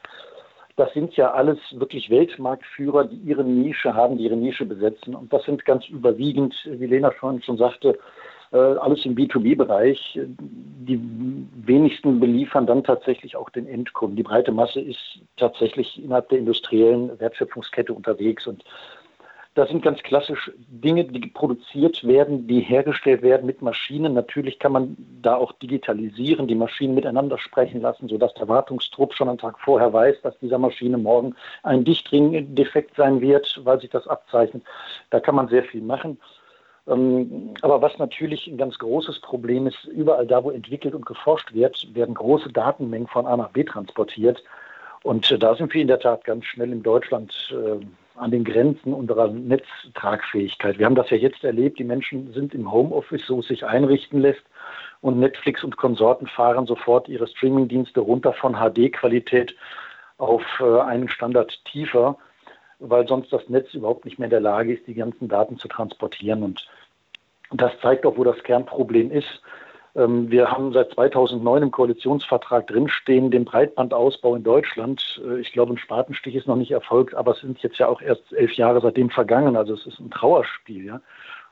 Das 0.79 0.93
sind 0.93 1.13
ja 1.17 1.33
alles 1.33 1.57
wirklich 1.73 2.09
Weltmarktführer, 2.09 3.03
die 3.03 3.17
ihre 3.17 3.43
Nische 3.43 3.95
haben, 3.95 4.17
die 4.17 4.23
ihre 4.23 4.37
Nische 4.37 4.65
besetzen. 4.65 5.13
Und 5.13 5.33
das 5.33 5.43
sind 5.43 5.65
ganz 5.65 5.85
überwiegend, 5.89 6.55
wie 6.63 6.85
Lena 6.85 7.11
schon, 7.19 7.41
schon 7.41 7.57
sagte, 7.57 7.99
äh, 8.53 8.57
alles 8.57 9.05
im 9.05 9.13
B2B-Bereich. 9.13 10.17
Die 10.23 10.97
wenigsten 11.65 12.21
beliefern 12.21 12.65
dann 12.65 12.85
tatsächlich 12.85 13.35
auch 13.35 13.49
den 13.49 13.67
Endkunden. 13.67 14.15
Die 14.15 14.23
breite 14.23 14.53
Masse 14.53 14.79
ist 14.79 15.19
tatsächlich 15.35 16.01
innerhalb 16.01 16.29
der 16.29 16.39
industriellen 16.39 17.19
Wertschöpfungskette 17.19 17.91
unterwegs 17.91 18.47
und 18.47 18.63
das 19.55 19.69
sind 19.69 19.81
ganz 19.81 20.01
klassisch 20.03 20.51
Dinge, 20.69 21.05
die 21.05 21.27
produziert 21.27 22.05
werden, 22.05 22.47
die 22.47 22.61
hergestellt 22.61 23.21
werden 23.23 23.45
mit 23.45 23.61
Maschinen. 23.61 24.13
Natürlich 24.13 24.59
kann 24.59 24.71
man 24.71 24.95
da 25.21 25.35
auch 25.35 25.51
digitalisieren, 25.53 26.47
die 26.47 26.55
Maschinen 26.55 26.93
miteinander 26.93 27.37
sprechen 27.37 27.81
lassen, 27.81 28.07
sodass 28.07 28.33
der 28.35 28.47
Wartungstrupp 28.47 29.13
schon 29.13 29.27
einen 29.27 29.39
Tag 29.39 29.59
vorher 29.59 29.91
weiß, 29.91 30.21
dass 30.21 30.37
dieser 30.39 30.59
Maschine 30.59 30.97
morgen 30.97 31.35
ein 31.63 31.83
Dichtring-Defekt 31.83 32.95
sein 32.95 33.21
wird, 33.21 33.59
weil 33.63 33.81
sich 33.81 33.89
das 33.89 34.07
abzeichnet. 34.07 34.63
Da 35.09 35.19
kann 35.19 35.35
man 35.35 35.47
sehr 35.47 35.63
viel 35.63 35.81
machen. 35.81 36.19
Ähm, 36.87 37.53
aber 37.61 37.81
was 37.81 37.97
natürlich 37.97 38.47
ein 38.47 38.57
ganz 38.57 38.77
großes 38.77 39.19
Problem 39.19 39.67
ist, 39.67 39.83
überall 39.85 40.27
da, 40.27 40.43
wo 40.43 40.51
entwickelt 40.51 40.95
und 40.95 41.05
geforscht 41.05 41.53
wird, 41.53 41.87
werden 41.93 42.15
große 42.15 42.49
Datenmengen 42.49 43.07
von 43.07 43.25
A 43.25 43.35
nach 43.35 43.49
B 43.49 43.63
transportiert. 43.63 44.43
Und 45.03 45.31
äh, 45.31 45.39
da 45.39 45.55
sind 45.55 45.73
wir 45.73 45.81
in 45.81 45.87
der 45.87 45.99
Tat 45.99 46.23
ganz 46.23 46.45
schnell 46.45 46.71
in 46.71 46.83
Deutschland 46.83 47.33
äh, 47.51 47.85
an 48.19 48.31
den 48.31 48.43
Grenzen 48.43 48.93
unserer 48.93 49.29
Netztragfähigkeit. 49.29 50.77
Wir 50.77 50.85
haben 50.85 50.95
das 50.95 51.09
ja 51.09 51.17
jetzt 51.17 51.43
erlebt, 51.43 51.79
die 51.79 51.83
Menschen 51.83 52.33
sind 52.33 52.53
im 52.53 52.71
Homeoffice, 52.71 53.25
so 53.25 53.39
es 53.39 53.47
sich 53.47 53.65
einrichten 53.65 54.19
lässt 54.19 54.43
und 55.01 55.19
Netflix 55.19 55.63
und 55.63 55.77
Konsorten 55.77 56.27
fahren 56.27 56.65
sofort 56.65 57.07
ihre 57.07 57.27
Streamingdienste 57.27 58.01
runter 58.01 58.33
von 58.33 58.55
HD-Qualität 58.55 59.55
auf 60.17 60.43
äh, 60.59 60.79
einen 60.81 61.07
Standard 61.07 61.63
tiefer, 61.65 62.17
weil 62.79 63.07
sonst 63.07 63.31
das 63.31 63.47
Netz 63.49 63.73
überhaupt 63.73 64.05
nicht 64.05 64.19
mehr 64.19 64.27
in 64.27 64.31
der 64.31 64.41
Lage 64.41 64.73
ist, 64.73 64.87
die 64.87 64.93
ganzen 64.93 65.27
Daten 65.27 65.57
zu 65.57 65.67
transportieren. 65.67 66.43
Und 66.43 66.67
das 67.51 67.71
zeigt 67.81 68.05
auch, 68.05 68.17
wo 68.17 68.23
das 68.23 68.41
Kernproblem 68.43 69.11
ist. 69.11 69.41
Ähm, 69.95 70.29
wir 70.29 70.51
haben 70.51 70.73
seit 70.73 70.91
2009 70.91 71.63
im 71.63 71.71
Koalitionsvertrag 71.71 72.67
drinstehen, 72.67 73.31
den 73.31 73.45
Breitbandausbau 73.45 74.35
in 74.35 74.43
Deutschland. 74.43 75.21
Äh, 75.25 75.39
ich 75.39 75.51
glaube, 75.51 75.73
ein 75.73 75.77
Spatenstich 75.77 76.35
ist 76.35 76.47
noch 76.47 76.55
nicht 76.55 76.71
erfolgt, 76.71 77.15
aber 77.15 77.31
es 77.31 77.39
sind 77.39 77.59
jetzt 77.59 77.77
ja 77.79 77.87
auch 77.87 78.01
erst 78.01 78.31
elf 78.33 78.53
Jahre 78.53 78.81
seitdem 78.81 79.09
vergangen. 79.09 79.55
Also 79.55 79.73
es 79.73 79.85
ist 79.85 79.99
ein 79.99 80.11
Trauerspiel. 80.11 80.85
Ja? 80.85 81.01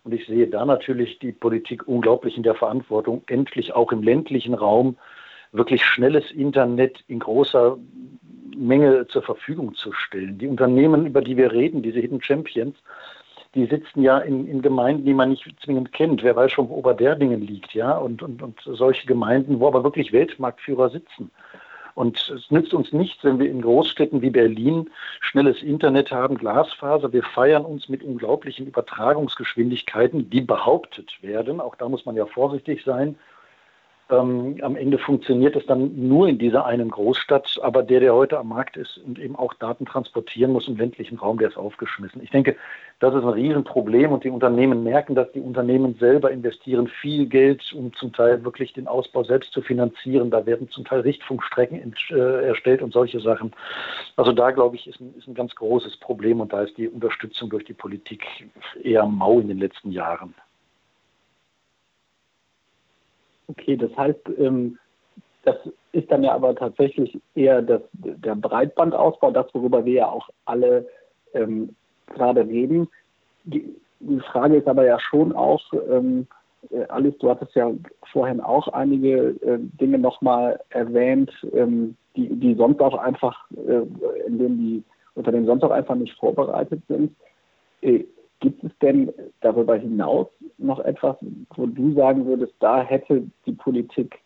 Und 0.03 0.13
ich 0.13 0.25
sehe 0.27 0.47
da 0.47 0.65
natürlich 0.65 1.19
die 1.19 1.31
Politik 1.31 1.87
unglaublich 1.87 2.37
in 2.37 2.43
der 2.43 2.55
Verantwortung, 2.55 3.23
endlich 3.27 3.73
auch 3.73 3.91
im 3.91 4.03
ländlichen 4.03 4.53
Raum 4.53 4.97
wirklich 5.51 5.83
schnelles 5.83 6.31
Internet 6.31 7.03
in 7.07 7.19
großer 7.19 7.77
Menge 8.55 9.07
zur 9.07 9.21
Verfügung 9.21 9.75
zu 9.75 9.91
stellen. 9.93 10.37
Die 10.37 10.47
Unternehmen, 10.47 11.05
über 11.05 11.21
die 11.21 11.37
wir 11.37 11.51
reden, 11.51 11.81
diese 11.81 11.99
Hidden 11.99 12.21
Champions, 12.21 12.75
die 13.57 13.65
sitzen 13.65 14.03
ja 14.03 14.19
in, 14.19 14.47
in, 14.47 14.61
Gemeinden, 14.61 15.03
die 15.03 15.13
man 15.15 15.29
nicht 15.29 15.43
zwingend 15.63 15.91
kennt. 15.91 16.23
Wer 16.23 16.35
weiß 16.35 16.51
schon, 16.51 16.69
wo 16.69 16.75
Oberderdingen 16.75 17.41
liegt, 17.41 17.73
ja, 17.73 17.97
und, 17.97 18.21
und, 18.21 18.41
und 18.41 18.61
solche 18.63 19.07
Gemeinden, 19.07 19.59
wo 19.59 19.67
aber 19.67 19.83
wirklich 19.83 20.13
Weltmarktführer 20.13 20.89
sitzen. 20.89 21.31
Und 21.95 22.29
es 22.29 22.51
nützt 22.51 22.75
uns 22.75 22.93
nichts, 22.93 23.23
wenn 23.23 23.39
wir 23.39 23.49
in 23.49 23.63
Großstädten 23.63 24.21
wie 24.21 24.29
Berlin 24.29 24.91
schnelles 25.19 25.63
Internet 25.63 26.11
haben, 26.11 26.37
Glasfaser. 26.37 27.11
Wir 27.11 27.23
feiern 27.23 27.65
uns 27.65 27.89
mit 27.89 28.03
unglaublichen 28.03 28.67
Übertragungsgeschwindigkeiten, 28.67 30.29
die 30.29 30.41
behauptet 30.41 31.11
werden. 31.23 31.59
Auch 31.59 31.75
da 31.75 31.89
muss 31.89 32.05
man 32.05 32.15
ja 32.15 32.27
vorsichtig 32.27 32.83
sein. 32.85 33.15
Ähm, 34.09 34.57
am 34.61 34.77
Ende 34.77 34.97
funktioniert 34.97 35.55
es 35.57 35.65
dann 35.65 36.07
nur 36.07 36.29
in 36.29 36.37
dieser 36.37 36.65
einen 36.65 36.89
Großstadt, 36.89 37.59
aber 37.61 37.83
der, 37.83 37.99
der 37.99 38.13
heute 38.13 38.39
am 38.39 38.49
Markt 38.49 38.77
ist 38.77 38.97
und 38.99 39.19
eben 39.19 39.35
auch 39.35 39.53
Daten 39.55 39.85
transportieren 39.85 40.53
muss 40.53 40.67
im 40.69 40.77
ländlichen 40.77 41.17
Raum, 41.17 41.39
der 41.39 41.49
ist 41.49 41.57
aufgeschmissen. 41.57 42.23
Ich 42.23 42.29
denke, 42.29 42.55
das 42.99 43.13
ist 43.13 43.23
ein 43.23 43.29
Riesenproblem 43.29 44.11
und 44.11 44.23
die 44.23 44.29
Unternehmen 44.29 44.83
merken 44.83 45.13
dass 45.13 45.31
Die 45.33 45.41
Unternehmen 45.41 45.95
selber 45.99 46.31
investieren 46.31 46.87
viel 46.87 47.27
Geld, 47.27 47.73
um 47.73 47.93
zum 47.93 48.13
Teil 48.13 48.43
wirklich 48.45 48.71
den 48.73 48.87
Ausbau 48.87 49.23
selbst 49.23 49.51
zu 49.51 49.61
finanzieren. 49.61 50.31
Da 50.31 50.45
werden 50.45 50.69
zum 50.69 50.85
Teil 50.85 51.01
Richtfunkstrecken 51.01 51.93
äh, 52.11 52.45
erstellt 52.45 52.81
und 52.81 52.93
solche 52.93 53.19
Sachen. 53.19 53.51
Also 54.15 54.31
da, 54.31 54.51
glaube 54.51 54.77
ich, 54.77 54.87
ist 54.87 55.01
ein, 55.01 55.13
ist 55.17 55.27
ein 55.27 55.35
ganz 55.35 55.53
großes 55.55 55.97
Problem 55.97 56.39
und 56.39 56.53
da 56.53 56.61
ist 56.63 56.77
die 56.77 56.87
Unterstützung 56.87 57.49
durch 57.49 57.65
die 57.65 57.73
Politik 57.73 58.25
eher 58.81 59.05
mau 59.05 59.39
in 59.39 59.49
den 59.49 59.59
letzten 59.59 59.91
Jahren. 59.91 60.33
Okay, 63.47 63.77
das 63.77 63.95
heißt, 63.95 64.19
ähm, 64.37 64.77
das 65.43 65.55
ist 65.93 66.11
dann 66.11 66.23
ja 66.23 66.33
aber 66.33 66.55
tatsächlich 66.55 67.17
eher 67.33 67.61
das, 67.61 67.81
der 67.93 68.35
Breitbandausbau, 68.35 69.31
das, 69.31 69.47
worüber 69.53 69.85
wir 69.85 69.93
ja 69.93 70.09
auch 70.09 70.29
alle 70.45 70.85
ähm, 71.33 71.73
gerade 72.07 72.45
reden. 72.45 72.89
Die, 73.45 73.73
die, 74.01 74.19
Frage 74.19 74.57
ist 74.57 74.67
aber 74.67 74.85
ja 74.85 74.99
schon 74.99 75.33
auch, 75.33 75.61
ähm, 75.89 76.27
äh, 76.69 76.83
Alice, 76.89 77.17
du 77.19 77.29
hattest 77.29 77.55
ja 77.55 77.71
vorhin 78.11 78.41
auch 78.41 78.67
einige 78.67 79.29
äh, 79.41 79.57
Dinge 79.79 79.97
nochmal 79.97 80.59
erwähnt, 80.69 81.31
ähm, 81.53 81.95
die, 82.17 82.27
die 82.27 82.55
sonst 82.55 82.81
auch 82.81 82.97
einfach, 82.97 83.49
äh, 83.51 83.83
in 84.27 84.39
denen 84.39 84.57
die 84.57 84.83
Unternehmen 85.15 85.45
sonst 85.45 85.63
auch 85.63 85.71
einfach 85.71 85.95
nicht 85.95 86.17
vorbereitet 86.17 86.81
sind. 86.89 87.15
Äh, 87.81 88.03
Gibt 88.39 88.63
es 88.63 88.71
denn 88.81 89.11
darüber 89.41 89.75
hinaus 89.75 90.27
noch 90.57 90.79
etwas, 90.79 91.17
wo 91.55 91.65
du 91.65 91.93
sagen 91.93 92.25
würdest, 92.25 92.53
da 92.59 92.83
hätte 92.83 93.23
die 93.45 93.53
Politik 93.53 94.19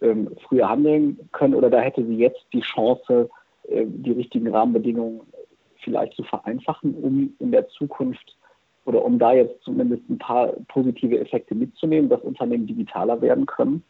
ähm, 0.00 0.30
früher 0.46 0.68
handeln 0.68 1.18
können 1.32 1.54
oder 1.54 1.70
da 1.70 1.80
hätte 1.80 2.04
sie 2.04 2.16
jetzt 2.16 2.44
die 2.52 2.60
Chance, 2.60 3.28
äh, 3.68 3.84
die 3.86 4.12
richtigen 4.12 4.48
Rahmenbedingungen 4.48 5.20
vielleicht 5.82 6.14
zu 6.14 6.24
vereinfachen, 6.24 6.94
um 6.94 7.34
in 7.38 7.52
der 7.52 7.68
Zukunft 7.68 8.36
oder 8.84 9.04
um 9.04 9.18
da 9.18 9.32
jetzt 9.32 9.62
zumindest 9.62 10.08
ein 10.08 10.18
paar 10.18 10.48
positive 10.68 11.18
Effekte 11.18 11.54
mitzunehmen, 11.54 12.08
dass 12.08 12.20
Unternehmen 12.22 12.66
digitaler 12.66 13.20
werden 13.20 13.46
können? 13.46 13.82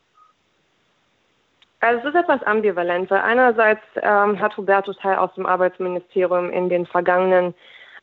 Also 1.81 2.09
es 2.09 2.15
ist 2.15 2.21
etwas 2.21 2.43
ambivalent. 2.43 3.13
Einerseits 3.13 3.83
ähm, 3.97 4.41
hat 4.41 4.57
Hubertus 4.57 5.03
Heil 5.05 5.17
aus 5.17 5.33
dem 5.35 5.47
Arbeitsministerium 5.47 6.51
in 6.51 6.69
den 6.69 6.87
vergangenen 6.87 7.55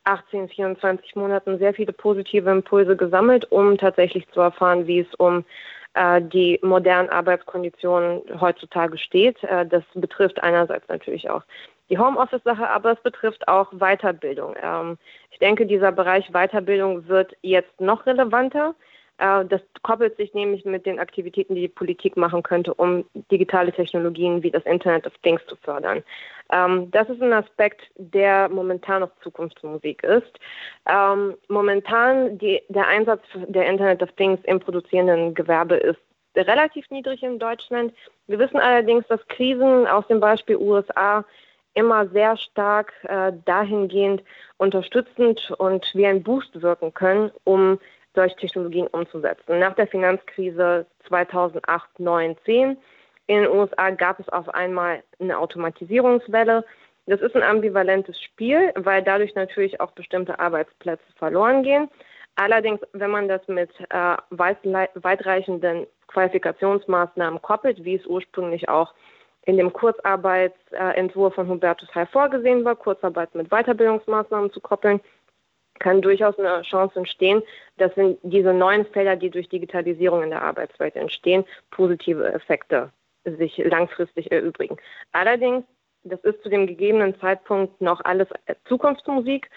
18, 0.05 0.49
24 0.49 1.15
Monaten 1.15 1.59
sehr 1.59 1.73
viele 1.73 1.93
positive 1.93 2.49
Impulse 2.49 2.95
gesammelt, 2.95 3.49
um 3.51 3.77
tatsächlich 3.77 4.27
zu 4.29 4.41
erfahren, 4.41 4.87
wie 4.87 4.99
es 4.99 5.13
um 5.15 5.45
äh, 5.93 6.21
die 6.21 6.59
modernen 6.61 7.09
Arbeitskonditionen 7.09 8.21
heutzutage 8.39 8.97
steht. 8.97 9.43
Äh, 9.43 9.65
das 9.65 9.83
betrifft 9.93 10.41
einerseits 10.43 10.87
natürlich 10.89 11.29
auch 11.29 11.43
die 11.89 11.97
Homeoffice-Sache, 11.97 12.69
aber 12.69 12.93
es 12.93 12.99
betrifft 13.01 13.47
auch 13.47 13.71
Weiterbildung. 13.73 14.55
Ähm, 14.61 14.97
ich 15.31 15.39
denke, 15.39 15.65
dieser 15.65 15.91
Bereich 15.91 16.31
Weiterbildung 16.31 17.07
wird 17.07 17.35
jetzt 17.41 17.79
noch 17.79 18.05
relevanter. 18.05 18.75
Äh, 19.23 19.45
das 19.45 19.61
koppelt 19.83 20.17
sich 20.17 20.33
nämlich 20.33 20.65
mit 20.65 20.85
den 20.85 20.99
Aktivitäten, 20.99 21.55
die 21.55 21.61
die 21.61 21.67
Politik 21.69 22.17
machen 22.17 22.43
könnte, 22.43 22.73
um 22.73 23.05
digitale 23.31 23.71
Technologien 23.71 24.43
wie 24.43 24.51
das 24.51 24.65
Internet 24.65 25.07
of 25.07 25.13
Things 25.23 25.41
zu 25.47 25.55
fördern. 25.55 26.03
Ähm, 26.51 26.91
das 26.91 27.09
ist 27.09 27.21
ein 27.21 27.31
Aspekt, 27.31 27.81
der 27.95 28.49
momentan 28.49 28.99
noch 29.01 29.11
Zukunftsmusik 29.21 30.03
ist. 30.03 30.39
Ähm, 30.87 31.35
momentan 31.47 32.37
die, 32.37 32.61
der 32.67 32.87
Einsatz 32.87 33.21
der 33.47 33.65
Internet 33.67 34.03
of 34.03 34.11
Things 34.13 34.41
im 34.43 34.59
produzierenden 34.59 35.33
Gewerbe 35.33 35.75
ist 35.75 35.99
relativ 36.35 36.89
niedrig 36.89 37.23
in 37.23 37.39
Deutschland. 37.39 37.93
Wir 38.27 38.39
wissen 38.39 38.57
allerdings, 38.57 39.07
dass 39.07 39.25
Krisen 39.29 39.87
aus 39.87 40.05
dem 40.07 40.19
Beispiel 40.19 40.57
USA 40.57 41.23
immer 41.75 42.07
sehr 42.09 42.35
stark 42.35 42.93
äh, 43.03 43.31
dahingehend 43.45 44.21
unterstützend 44.57 45.51
und 45.59 45.89
wie 45.93 46.05
ein 46.05 46.23
Boost 46.23 46.61
wirken 46.61 46.93
können, 46.93 47.31
um 47.45 47.79
solche 48.15 48.35
Technologien 48.35 48.87
umzusetzen. 48.87 49.59
Nach 49.59 49.75
der 49.75 49.87
Finanzkrise 49.87 50.85
2008, 51.07 51.99
9, 51.99 52.37
10 52.45 52.77
in 53.27 53.41
den 53.41 53.49
USA 53.49 53.89
gab 53.91 54.19
es 54.19 54.27
auf 54.29 54.49
einmal 54.49 55.01
eine 55.19 55.37
Automatisierungswelle. 55.37 56.65
Das 57.05 57.21
ist 57.21 57.35
ein 57.35 57.43
ambivalentes 57.43 58.21
Spiel, 58.21 58.71
weil 58.75 59.03
dadurch 59.03 59.33
natürlich 59.35 59.79
auch 59.79 59.91
bestimmte 59.91 60.39
Arbeitsplätze 60.39 61.03
verloren 61.17 61.63
gehen. 61.63 61.89
Allerdings, 62.35 62.81
wenn 62.93 63.11
man 63.11 63.27
das 63.27 63.47
mit 63.47 63.69
äh, 63.89 64.17
weitreichenden 64.29 65.85
Qualifikationsmaßnahmen 66.07 67.41
koppelt, 67.41 67.83
wie 67.83 67.95
es 67.95 68.05
ursprünglich 68.05 68.69
auch 68.69 68.93
in 69.45 69.57
dem 69.57 69.73
Kurzarbeitsentwurf 69.73 71.35
von 71.35 71.49
Hubertus 71.49 71.93
Heil 71.93 72.07
vorgesehen 72.07 72.63
war, 72.63 72.75
Kurzarbeit 72.75 73.35
mit 73.35 73.49
Weiterbildungsmaßnahmen 73.49 74.51
zu 74.51 74.61
koppeln, 74.61 75.01
kann 75.79 76.01
durchaus 76.01 76.37
eine 76.39 76.61
Chance 76.63 76.99
entstehen, 76.99 77.41
dass 77.77 77.95
in 77.97 78.17
diese 78.23 78.53
neuen 78.53 78.85
Felder, 78.85 79.15
die 79.15 79.29
durch 79.29 79.49
Digitalisierung 79.49 80.23
in 80.23 80.29
der 80.29 80.41
Arbeitswelt 80.41 80.95
entstehen, 80.95 81.45
positive 81.71 82.31
Effekte 82.33 82.91
sich 83.25 83.57
langfristig 83.57 84.31
erübrigen. 84.31 84.77
Allerdings, 85.11 85.65
das 86.03 86.19
ist 86.21 86.43
zu 86.43 86.49
dem 86.49 86.67
gegebenen 86.67 87.17
Zeitpunkt 87.19 87.79
noch 87.81 88.01
alles 88.03 88.27
Zukunftsmusik. 88.65 89.49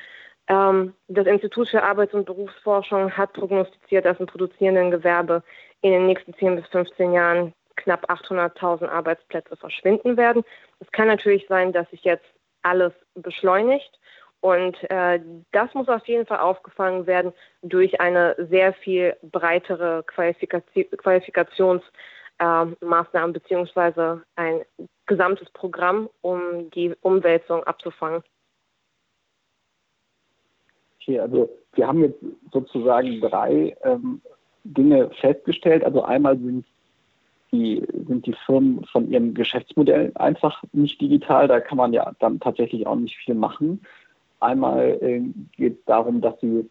Ähm, 0.48 0.94
das 1.09 1.26
Institut 1.26 1.68
für 1.68 1.83
Arbeits- 1.83 2.14
und 2.14 2.26
Berufsforschung 2.26 3.11
hat 3.16 3.33
prognostiziert, 3.33 4.05
dass 4.05 4.20
im 4.20 4.26
produzierenden 4.26 4.90
Gewerbe 4.92 5.42
in 5.81 5.90
den 5.90 6.07
nächsten 6.07 6.35
10 6.35 6.57
bis 6.57 6.66
15 6.68 7.12
Jahren 7.12 7.52
knapp 7.74 8.09
800.000 8.09 8.88
Arbeitsplätze 8.88 9.57
verschwinden 9.57 10.16
werden. 10.16 10.44
Es 10.81 10.90
kann 10.92 11.09
natürlich 11.09 11.46
sein, 11.48 11.72
dass 11.72 11.90
sich 11.90 12.05
jetzt 12.05 12.24
alles 12.62 12.92
beschleunigt 13.14 13.98
und 14.46 14.78
äh, 14.90 15.18
das 15.50 15.74
muss 15.74 15.88
auf 15.88 16.06
jeden 16.06 16.24
Fall 16.24 16.38
aufgefangen 16.38 17.09
werden 17.09 17.32
durch 17.62 18.00
eine 18.00 18.37
sehr 18.48 18.72
viel 18.74 19.16
breitere 19.20 20.04
Qualifikation, 20.06 20.85
Qualifikationsmaßnahmen 20.98 23.30
äh, 23.30 23.32
beziehungsweise 23.32 24.22
ein 24.37 24.61
gesamtes 25.06 25.50
Programm, 25.50 26.09
um 26.20 26.70
die 26.70 26.94
Umwälzung 27.00 27.64
abzufangen. 27.64 28.22
Okay, 31.00 31.18
also 31.18 31.50
wir 31.72 31.88
haben 31.88 32.02
jetzt 32.02 32.24
sozusagen 32.52 33.20
drei 33.20 33.76
ähm, 33.82 34.22
Dinge 34.62 35.11
festgestellt. 35.20 35.85
Also 35.85 36.04
einmal 36.04 36.38
sind 36.38 36.64
die, 37.50 37.85
sind 38.06 38.26
die 38.26 38.37
Firmen 38.46 38.85
von 38.92 39.11
ihrem 39.11 39.35
Geschäftsmodell 39.35 40.12
einfach 40.14 40.62
nicht 40.72 41.00
digital. 41.00 41.48
Da 41.48 41.59
kann 41.59 41.78
man 41.78 41.92
ja 41.92 42.12
dann 42.20 42.38
tatsächlich 42.38 42.87
auch 42.87 42.94
nicht 42.94 43.16
viel 43.16 43.35
machen. 43.35 43.82
Einmal 44.40 44.99
äh, 45.01 45.20
geht 45.57 45.79
es 45.79 45.85
darum, 45.85 46.20
dass 46.20 46.38
sie 46.40 46.68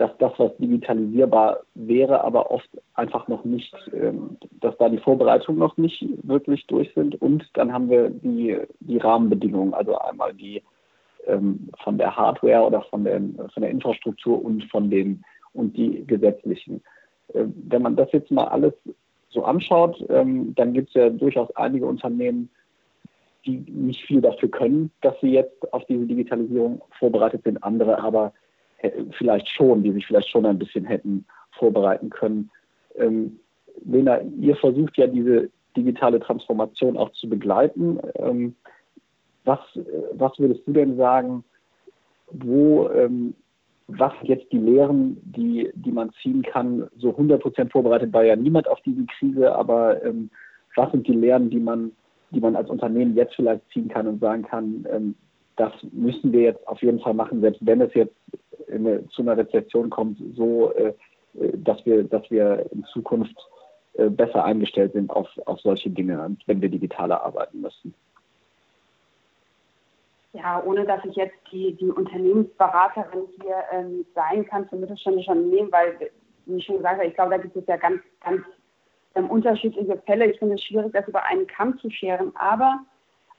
dass 0.00 0.16
das, 0.16 0.32
was 0.38 0.56
digitalisierbar 0.56 1.60
wäre, 1.74 2.24
aber 2.24 2.50
oft 2.50 2.70
einfach 2.94 3.28
noch 3.28 3.44
nicht, 3.44 3.74
ähm, 3.92 4.38
dass 4.60 4.74
da 4.78 4.88
die 4.88 4.96
Vorbereitungen 4.96 5.58
noch 5.58 5.76
nicht 5.76 6.02
wirklich 6.22 6.66
durch 6.68 6.90
sind. 6.94 7.20
Und 7.20 7.46
dann 7.52 7.70
haben 7.70 7.90
wir 7.90 8.08
die, 8.08 8.56
die 8.80 8.96
Rahmenbedingungen, 8.96 9.74
also 9.74 9.98
einmal 9.98 10.32
die 10.32 10.62
ähm, 11.26 11.68
von 11.84 11.98
der 11.98 12.16
Hardware 12.16 12.62
oder 12.62 12.80
von 12.84 13.04
der, 13.04 13.20
von 13.52 13.60
der 13.62 13.70
Infrastruktur 13.70 14.42
und 14.42 14.64
von 14.70 14.88
den 14.88 15.22
und 15.52 15.76
die 15.76 16.06
gesetzlichen. 16.06 16.82
Äh, 17.34 17.44
wenn 17.68 17.82
man 17.82 17.94
das 17.94 18.10
jetzt 18.12 18.30
mal 18.30 18.48
alles 18.48 18.72
so 19.28 19.44
anschaut, 19.44 20.02
ähm, 20.08 20.54
dann 20.54 20.72
gibt 20.72 20.88
es 20.88 20.94
ja 20.94 21.10
durchaus 21.10 21.54
einige 21.56 21.84
Unternehmen, 21.84 22.48
die 23.46 23.58
nicht 23.68 24.04
viel 24.04 24.20
dafür 24.20 24.50
können, 24.50 24.90
dass 25.00 25.14
sie 25.20 25.32
jetzt 25.32 25.72
auf 25.72 25.84
diese 25.86 26.06
Digitalisierung 26.06 26.82
vorbereitet 26.98 27.42
sind, 27.44 27.62
andere 27.62 27.98
aber 27.98 28.32
vielleicht 29.18 29.48
schon, 29.48 29.82
die 29.82 29.92
sich 29.92 30.06
vielleicht 30.06 30.28
schon 30.30 30.46
ein 30.46 30.58
bisschen 30.58 30.84
hätten 30.84 31.26
vorbereiten 31.52 32.10
können. 32.10 32.50
Ähm, 32.96 33.38
Lena, 33.84 34.20
ihr 34.40 34.56
versucht 34.56 34.96
ja 34.96 35.06
diese 35.06 35.50
digitale 35.76 36.20
Transformation 36.20 36.96
auch 36.96 37.12
zu 37.12 37.28
begleiten. 37.28 37.98
Ähm, 38.16 38.56
was, 39.44 39.60
was 40.12 40.38
würdest 40.38 40.66
du 40.66 40.72
denn 40.72 40.96
sagen, 40.96 41.44
wo, 42.30 42.88
ähm, 42.90 43.34
was 43.88 44.12
jetzt 44.22 44.50
die 44.52 44.58
Lehren, 44.58 45.20
die, 45.24 45.70
die 45.74 45.92
man 45.92 46.10
ziehen 46.22 46.42
kann? 46.42 46.88
So 46.96 47.10
100 47.10 47.40
Prozent 47.40 47.72
vorbereitet 47.72 48.12
war 48.12 48.24
ja 48.24 48.36
niemand 48.36 48.68
auf 48.68 48.80
diese 48.82 49.04
Krise, 49.18 49.54
aber 49.54 50.02
ähm, 50.04 50.30
was 50.76 50.92
sind 50.92 51.06
die 51.06 51.12
Lehren, 51.14 51.50
die 51.50 51.58
man, 51.58 51.92
die 52.30 52.40
man 52.40 52.56
als 52.56 52.70
Unternehmen 52.70 53.14
jetzt 53.14 53.34
vielleicht 53.34 53.62
ziehen 53.72 53.88
kann 53.88 54.06
und 54.06 54.20
sagen 54.20 54.42
kann, 54.42 54.86
ähm, 54.90 55.14
das 55.56 55.72
müssen 55.92 56.32
wir 56.32 56.42
jetzt 56.42 56.66
auf 56.66 56.80
jeden 56.82 57.00
Fall 57.00 57.14
machen, 57.14 57.40
selbst 57.40 57.64
wenn 57.64 57.80
es 57.80 57.92
jetzt 57.94 58.14
eine, 58.72 59.06
zu 59.08 59.22
einer 59.22 59.36
Rezession 59.36 59.90
kommt, 59.90 60.18
so 60.36 60.72
äh, 60.72 60.94
äh, 61.34 61.52
dass 61.54 61.84
wir, 61.84 62.04
dass 62.04 62.30
wir 62.30 62.66
in 62.72 62.84
Zukunft 62.84 63.36
äh, 63.94 64.08
besser 64.08 64.44
eingestellt 64.44 64.92
sind 64.92 65.10
auf, 65.10 65.28
auf 65.46 65.60
solche 65.60 65.90
Dinge, 65.90 66.36
wenn 66.46 66.60
wir 66.60 66.68
digitaler 66.68 67.22
arbeiten 67.22 67.60
müssen. 67.60 67.94
Ja, 70.32 70.62
ohne 70.64 70.84
dass 70.84 71.04
ich 71.04 71.16
jetzt 71.16 71.36
die, 71.50 71.74
die 71.74 71.90
Unternehmensberaterin 71.90 73.26
hier 73.42 73.56
ähm, 73.72 74.06
sein 74.14 74.46
kann 74.46 74.68
für 74.68 74.76
mittelständische 74.76 75.32
Unternehmen, 75.32 75.72
weil, 75.72 76.10
wie 76.46 76.56
ich 76.56 76.64
schon 76.64 76.76
gesagt 76.76 76.98
habe, 76.98 77.08
ich 77.08 77.14
glaube, 77.14 77.32
da 77.32 77.38
gibt 77.38 77.56
es 77.56 77.66
ja 77.66 77.76
ganz, 77.76 78.00
ganz 78.20 78.42
unterschiedliche 79.14 79.98
Fälle. 80.06 80.26
Ich 80.30 80.38
finde 80.38 80.54
es 80.54 80.62
schwierig, 80.62 80.92
das 80.92 81.08
über 81.08 81.24
einen 81.24 81.46
Kamm 81.46 81.78
zu 81.78 81.90
scheren. 81.90 82.34
Aber 82.36 82.80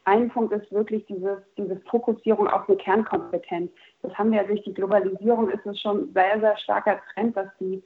ein 0.05 0.29
Punkt 0.29 0.51
ist 0.53 0.71
wirklich 0.71 1.05
diese, 1.05 1.45
diese 1.57 1.79
Fokussierung 1.89 2.47
auf 2.47 2.67
eine 2.67 2.77
Kernkompetenz. 2.77 3.71
Das 4.01 4.13
haben 4.17 4.31
wir 4.31 4.41
ja 4.41 4.47
durch 4.47 4.63
die 4.63 4.73
Globalisierung, 4.73 5.49
ist 5.49 5.65
es 5.65 5.79
schon 5.79 6.11
sehr, 6.13 6.39
sehr 6.39 6.57
starker 6.57 6.99
Trend, 7.13 7.37
dass 7.37 7.47
die, 7.59 7.83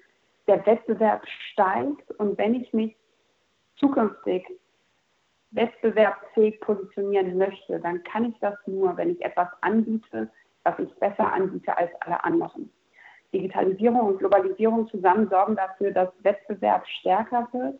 der 0.47 0.65
Wettbewerb 0.65 1.23
steigt. 1.51 2.09
Und 2.11 2.37
wenn 2.37 2.55
ich 2.55 2.71
mich 2.73 2.95
zukünftig 3.77 4.45
wettbewerbsfähig 5.51 6.59
positionieren 6.61 7.37
möchte, 7.37 7.79
dann 7.79 8.03
kann 8.03 8.25
ich 8.25 8.39
das 8.39 8.55
nur, 8.65 8.95
wenn 8.97 9.11
ich 9.11 9.21
etwas 9.23 9.47
anbiete, 9.61 10.29
was 10.63 10.77
ich 10.79 10.93
besser 10.95 11.31
anbiete 11.31 11.77
als 11.77 11.91
alle 12.01 12.23
anderen. 12.23 12.69
Digitalisierung 13.37 14.01
und 14.01 14.19
Globalisierung 14.19 14.87
zusammen 14.87 15.29
sorgen 15.29 15.55
dafür, 15.55 15.91
dass 15.91 16.09
Wettbewerb 16.23 16.87
stärker 16.87 17.47
wird 17.51 17.75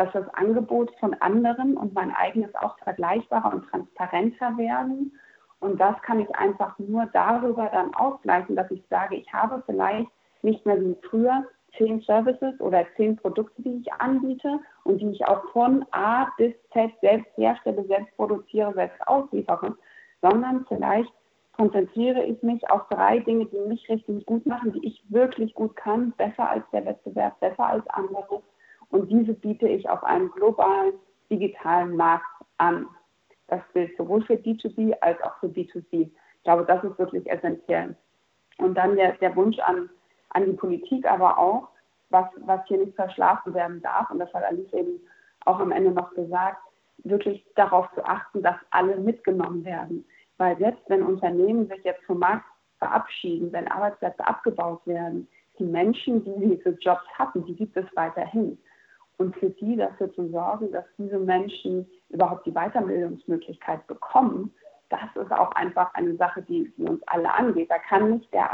dass 0.00 0.12
das 0.12 0.28
Angebot 0.34 0.90
von 0.98 1.14
anderen 1.20 1.76
und 1.76 1.92
mein 1.92 2.10
eigenes 2.14 2.54
auch 2.54 2.78
vergleichbarer 2.78 3.52
und 3.52 3.68
transparenter 3.68 4.56
werden. 4.56 5.12
Und 5.60 5.78
das 5.78 6.00
kann 6.00 6.20
ich 6.20 6.34
einfach 6.36 6.78
nur 6.78 7.04
darüber 7.12 7.68
dann 7.70 7.94
ausgleichen, 7.94 8.56
dass 8.56 8.70
ich 8.70 8.82
sage, 8.88 9.16
ich 9.16 9.30
habe 9.30 9.62
vielleicht 9.66 10.08
nicht 10.40 10.64
mehr 10.64 10.80
wie 10.80 10.96
früher 11.08 11.44
zehn 11.76 12.00
Services 12.00 12.58
oder 12.60 12.86
zehn 12.96 13.16
Produkte, 13.16 13.60
die 13.60 13.82
ich 13.82 13.92
anbiete 13.92 14.60
und 14.84 15.02
die 15.02 15.10
ich 15.10 15.26
auch 15.26 15.44
von 15.52 15.84
A 15.90 16.28
bis 16.38 16.54
Z 16.72 16.90
selbst 17.02 17.36
herstelle, 17.36 17.84
selbst 17.84 18.16
produziere, 18.16 18.72
selbst 18.72 19.06
ausliefere, 19.06 19.76
sondern 20.22 20.64
vielleicht 20.66 21.12
konzentriere 21.60 22.24
ich 22.24 22.42
mich 22.42 22.70
auf 22.70 22.88
drei 22.88 23.18
Dinge, 23.18 23.44
die 23.44 23.58
mich 23.68 23.86
richtig 23.90 24.24
gut 24.24 24.46
machen, 24.46 24.72
die 24.72 24.86
ich 24.86 25.04
wirklich 25.10 25.52
gut 25.52 25.76
kann, 25.76 26.12
besser 26.12 26.48
als 26.48 26.64
der 26.72 26.86
Wettbewerb, 26.86 27.38
besser 27.38 27.66
als 27.66 27.86
andere 27.88 28.40
und 28.88 29.10
diese 29.10 29.34
biete 29.34 29.68
ich 29.68 29.86
auf 29.86 30.02
einem 30.02 30.30
globalen 30.30 30.94
digitalen 31.30 31.96
Markt 31.96 32.24
an. 32.56 32.86
Das 33.48 33.60
gilt 33.74 33.94
sowohl 33.98 34.22
für 34.22 34.36
B2B 34.36 34.94
als 35.02 35.22
auch 35.22 35.38
für 35.40 35.48
B2C. 35.48 35.84
Ich 35.92 36.42
glaube, 36.44 36.64
das 36.64 36.82
ist 36.82 36.98
wirklich 36.98 37.30
essentiell. 37.30 37.94
Und 38.56 38.74
dann 38.74 38.96
der, 38.96 39.12
der 39.18 39.36
Wunsch 39.36 39.58
an, 39.58 39.90
an 40.30 40.46
die 40.46 40.56
Politik, 40.56 41.06
aber 41.06 41.38
auch, 41.38 41.68
was, 42.08 42.26
was 42.38 42.60
hier 42.68 42.78
nicht 42.78 42.96
verschlafen 42.96 43.52
werden 43.52 43.82
darf, 43.82 44.10
und 44.10 44.18
das 44.18 44.32
hat 44.32 44.44
Alice 44.44 44.72
eben 44.72 44.98
auch 45.44 45.60
am 45.60 45.72
Ende 45.72 45.90
noch 45.90 46.14
gesagt, 46.14 46.62
wirklich 47.04 47.44
darauf 47.54 47.86
zu 47.94 48.02
achten, 48.02 48.42
dass 48.42 48.56
alle 48.70 48.96
mitgenommen 48.96 49.62
werden. 49.64 50.06
Weil 50.40 50.56
selbst 50.56 50.82
wenn 50.88 51.02
Unternehmen 51.02 51.68
sich 51.68 51.84
jetzt 51.84 52.02
vom 52.04 52.20
Markt 52.20 52.46
verabschieden, 52.78 53.52
wenn 53.52 53.68
Arbeitsplätze 53.68 54.26
abgebaut 54.26 54.80
werden, 54.86 55.28
die 55.58 55.64
Menschen, 55.64 56.24
die 56.24 56.56
diese 56.56 56.70
Jobs 56.78 57.04
hatten, 57.18 57.44
die 57.44 57.54
gibt 57.54 57.76
es 57.76 57.84
weiterhin 57.94 58.56
und 59.18 59.36
für 59.36 59.50
die 59.50 59.76
dafür 59.76 60.10
zu 60.14 60.30
sorgen, 60.30 60.72
dass 60.72 60.86
diese 60.96 61.18
Menschen 61.18 61.86
überhaupt 62.08 62.46
die 62.46 62.52
Weiterbildungsmöglichkeit 62.52 63.86
bekommen, 63.86 64.50
das 64.88 65.14
ist 65.22 65.30
auch 65.30 65.52
einfach 65.52 65.92
eine 65.92 66.16
Sache, 66.16 66.40
die, 66.40 66.72
die 66.78 66.84
uns 66.84 67.02
alle 67.08 67.30
angeht. 67.34 67.70
Da 67.70 67.78
kann 67.78 68.10
nicht 68.10 68.32
der 68.32 68.50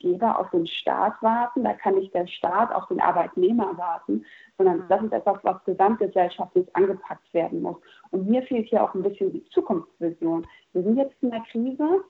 Arbeitgeber 0.00 0.38
auf 0.38 0.50
den 0.50 0.66
Staat 0.66 1.14
warten, 1.20 1.64
da 1.64 1.74
kann 1.74 1.94
nicht 1.94 2.14
der 2.14 2.26
Staat 2.26 2.72
auf 2.74 2.86
den 2.88 3.00
Arbeitnehmer 3.00 3.76
warten, 3.76 4.24
sondern 4.56 4.84
das 4.88 5.02
ist 5.02 5.12
etwas, 5.12 5.38
was 5.42 5.64
gesamtgesellschaftlich 5.64 6.66
angepackt 6.74 7.32
werden 7.34 7.62
muss. 7.62 7.76
Und 8.10 8.28
mir 8.28 8.42
fehlt 8.42 8.68
hier 8.68 8.82
auch 8.82 8.94
ein 8.94 9.02
bisschen 9.02 9.32
die 9.32 9.44
Zukunftsvision. 9.46 10.46
Wir 10.72 10.82
sind 10.82 10.96
jetzt 10.96 11.14
in 11.22 11.30
der 11.30 11.42
Krise, 11.50 12.04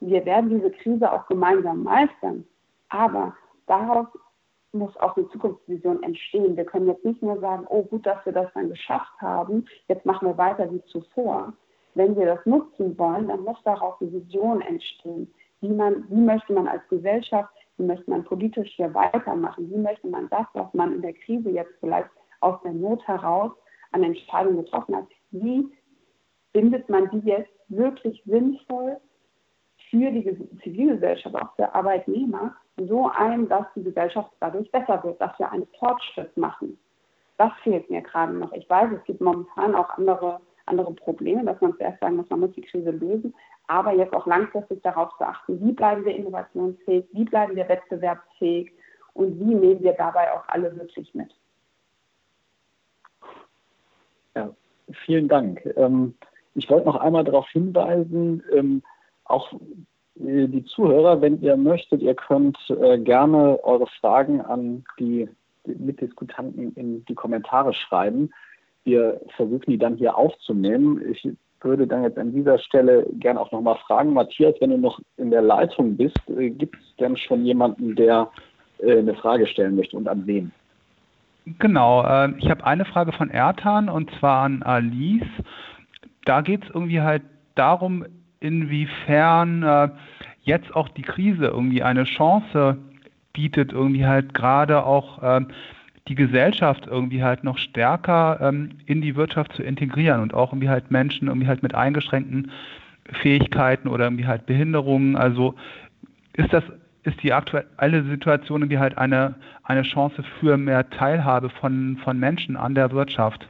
wir 0.00 0.24
werden 0.24 0.50
diese 0.50 0.70
Krise 0.70 1.10
auch 1.10 1.26
gemeinsam 1.26 1.82
meistern, 1.82 2.44
aber 2.88 3.34
daraus 3.66 4.06
muss 4.72 4.96
auch 4.96 5.16
eine 5.16 5.28
Zukunftsvision 5.28 6.02
entstehen. 6.02 6.56
Wir 6.56 6.64
können 6.64 6.88
jetzt 6.88 7.04
nicht 7.04 7.22
nur 7.22 7.38
sagen, 7.40 7.64
oh 7.68 7.82
gut, 7.82 8.04
dass 8.06 8.24
wir 8.24 8.32
das 8.32 8.52
dann 8.54 8.70
geschafft 8.70 9.20
haben, 9.20 9.66
jetzt 9.88 10.04
machen 10.04 10.26
wir 10.26 10.36
weiter 10.36 10.70
wie 10.72 10.82
zuvor. 10.86 11.52
Wenn 11.94 12.16
wir 12.16 12.26
das 12.26 12.44
nutzen 12.44 12.98
wollen, 12.98 13.28
dann 13.28 13.42
muss 13.42 13.58
daraus 13.64 13.94
eine 14.00 14.12
Vision 14.12 14.60
entstehen. 14.62 15.32
Wie, 15.64 15.72
man, 15.72 16.04
wie 16.10 16.20
möchte 16.20 16.52
man 16.52 16.68
als 16.68 16.86
Gesellschaft, 16.88 17.50
wie 17.78 17.84
möchte 17.84 18.10
man 18.10 18.22
politisch 18.22 18.70
hier 18.76 18.92
weitermachen? 18.92 19.70
Wie 19.70 19.78
möchte 19.78 20.06
man 20.08 20.28
das, 20.28 20.44
was 20.52 20.72
man 20.74 20.92
in 20.96 21.00
der 21.00 21.14
Krise 21.14 21.48
jetzt 21.48 21.72
vielleicht 21.80 22.10
aus 22.40 22.60
der 22.62 22.72
Not 22.72 23.02
heraus 23.08 23.50
an 23.92 24.02
Entscheidungen 24.02 24.58
getroffen 24.58 24.94
hat, 24.94 25.06
wie 25.30 25.66
bindet 26.52 26.86
man 26.90 27.08
die 27.10 27.26
jetzt 27.26 27.50
wirklich 27.68 28.22
sinnvoll 28.26 28.98
für 29.88 30.10
die 30.10 30.36
Zivilgesellschaft, 30.62 31.34
auch 31.34 31.56
für 31.56 31.74
Arbeitnehmer, 31.74 32.54
so 32.76 33.08
ein, 33.16 33.48
dass 33.48 33.64
die 33.74 33.84
Gesellschaft 33.84 34.30
dadurch 34.40 34.70
besser 34.70 35.02
wird, 35.02 35.18
dass 35.18 35.38
wir 35.38 35.50
einen 35.50 35.66
Fortschritt 35.78 36.36
machen. 36.36 36.78
Das 37.38 37.52
fehlt 37.62 37.88
mir 37.88 38.02
gerade 38.02 38.34
noch. 38.34 38.52
Ich 38.52 38.68
weiß, 38.68 38.90
es 38.92 39.04
gibt 39.04 39.22
momentan 39.22 39.74
auch 39.74 39.88
andere, 39.96 40.40
andere 40.66 40.92
Probleme, 40.92 41.42
dass 41.42 41.60
man 41.62 41.74
zuerst 41.78 42.00
sagen 42.00 42.16
muss, 42.16 42.28
man 42.28 42.40
muss 42.40 42.52
die 42.52 42.62
Krise 42.62 42.90
lösen, 42.90 43.34
aber 43.66 43.92
jetzt 43.92 44.14
auch 44.14 44.26
langfristig 44.26 44.82
darauf 44.82 45.16
zu 45.16 45.24
achten, 45.24 45.60
wie 45.60 45.72
bleiben 45.72 46.04
wir 46.04 46.14
innovationsfähig, 46.14 47.06
wie 47.12 47.24
bleiben 47.24 47.56
wir 47.56 47.68
wettbewerbsfähig 47.68 48.72
und 49.14 49.38
wie 49.40 49.54
nehmen 49.54 49.82
wir 49.82 49.94
dabei 49.94 50.32
auch 50.32 50.46
alle 50.48 50.76
wirklich 50.76 51.14
mit. 51.14 51.34
Ja, 54.34 54.50
vielen 54.90 55.28
Dank. 55.28 55.64
Ähm, 55.76 56.14
ich 56.54 56.68
wollte 56.70 56.86
noch 56.86 56.96
einmal 56.96 57.24
darauf 57.24 57.48
hinweisen, 57.48 58.42
ähm, 58.52 58.82
auch 59.24 59.52
äh, 59.52 60.46
die 60.46 60.64
Zuhörer, 60.64 61.20
wenn 61.20 61.40
ihr 61.40 61.56
möchtet, 61.56 62.02
ihr 62.02 62.14
könnt 62.14 62.58
äh, 62.68 62.98
gerne 62.98 63.62
eure 63.64 63.86
Fragen 63.86 64.40
an 64.40 64.84
die, 64.98 65.28
Mitdiskutanten 65.66 66.74
in 66.74 67.04
die 67.06 67.14
Kommentare 67.14 67.72
schreiben. 67.72 68.30
Wir 68.84 69.20
versuchen 69.36 69.70
die 69.70 69.78
dann 69.78 69.96
hier 69.96 70.16
aufzunehmen. 70.16 71.02
Ich 71.10 71.26
würde 71.64 71.86
dann 71.86 72.02
jetzt 72.02 72.18
an 72.18 72.32
dieser 72.32 72.58
Stelle 72.58 73.06
gerne 73.18 73.40
auch 73.40 73.50
nochmal 73.52 73.76
fragen, 73.86 74.12
Matthias, 74.12 74.54
wenn 74.60 74.70
du 74.70 74.78
noch 74.78 75.00
in 75.16 75.30
der 75.30 75.42
Leitung 75.42 75.96
bist, 75.96 76.18
äh, 76.28 76.50
gibt 76.50 76.76
es 76.76 76.96
denn 76.96 77.16
schon 77.16 77.44
jemanden, 77.44 77.96
der 77.96 78.30
äh, 78.78 78.98
eine 78.98 79.14
Frage 79.14 79.46
stellen 79.46 79.76
möchte 79.76 79.96
und 79.96 80.08
an 80.08 80.26
wen? 80.26 80.52
Genau, 81.58 82.02
äh, 82.04 82.32
ich 82.38 82.48
habe 82.50 82.64
eine 82.64 82.84
Frage 82.84 83.12
von 83.12 83.30
Ertan 83.30 83.88
und 83.88 84.10
zwar 84.18 84.44
an 84.44 84.62
Alice. 84.62 85.22
Da 86.24 86.40
geht 86.40 86.64
es 86.64 86.70
irgendwie 86.70 87.00
halt 87.00 87.22
darum, 87.54 88.04
inwiefern 88.40 89.62
äh, 89.62 89.88
jetzt 90.42 90.74
auch 90.74 90.88
die 90.90 91.02
Krise 91.02 91.46
irgendwie 91.46 91.82
eine 91.82 92.04
Chance 92.04 92.78
bietet, 93.32 93.72
irgendwie 93.72 94.06
halt 94.06 94.32
gerade 94.32 94.84
auch 94.84 95.18
ähm, 95.22 95.48
die 96.08 96.14
Gesellschaft 96.14 96.86
irgendwie 96.86 97.22
halt 97.22 97.44
noch 97.44 97.58
stärker 97.58 98.38
ähm, 98.40 98.78
in 98.86 99.00
die 99.00 99.16
Wirtschaft 99.16 99.54
zu 99.54 99.62
integrieren 99.62 100.20
und 100.20 100.34
auch 100.34 100.52
irgendwie 100.52 100.68
halt 100.68 100.90
Menschen 100.90 101.28
irgendwie 101.28 101.48
halt 101.48 101.62
mit 101.62 101.74
eingeschränkten 101.74 102.50
Fähigkeiten 103.22 103.88
oder 103.88 104.04
irgendwie 104.04 104.26
halt 104.26 104.46
Behinderungen. 104.46 105.16
Also 105.16 105.54
ist 106.34 106.52
das 106.52 106.64
ist 107.04 107.22
die 107.22 107.32
aktuelle 107.32 108.02
Situation 108.04 108.62
irgendwie 108.62 108.78
halt 108.78 108.96
eine, 108.98 109.34
eine 109.62 109.82
Chance 109.82 110.24
für 110.40 110.56
mehr 110.56 110.88
Teilhabe 110.90 111.50
von, 111.50 111.98
von 112.02 112.18
Menschen 112.18 112.56
an 112.56 112.74
der 112.74 112.90
Wirtschaft? 112.92 113.46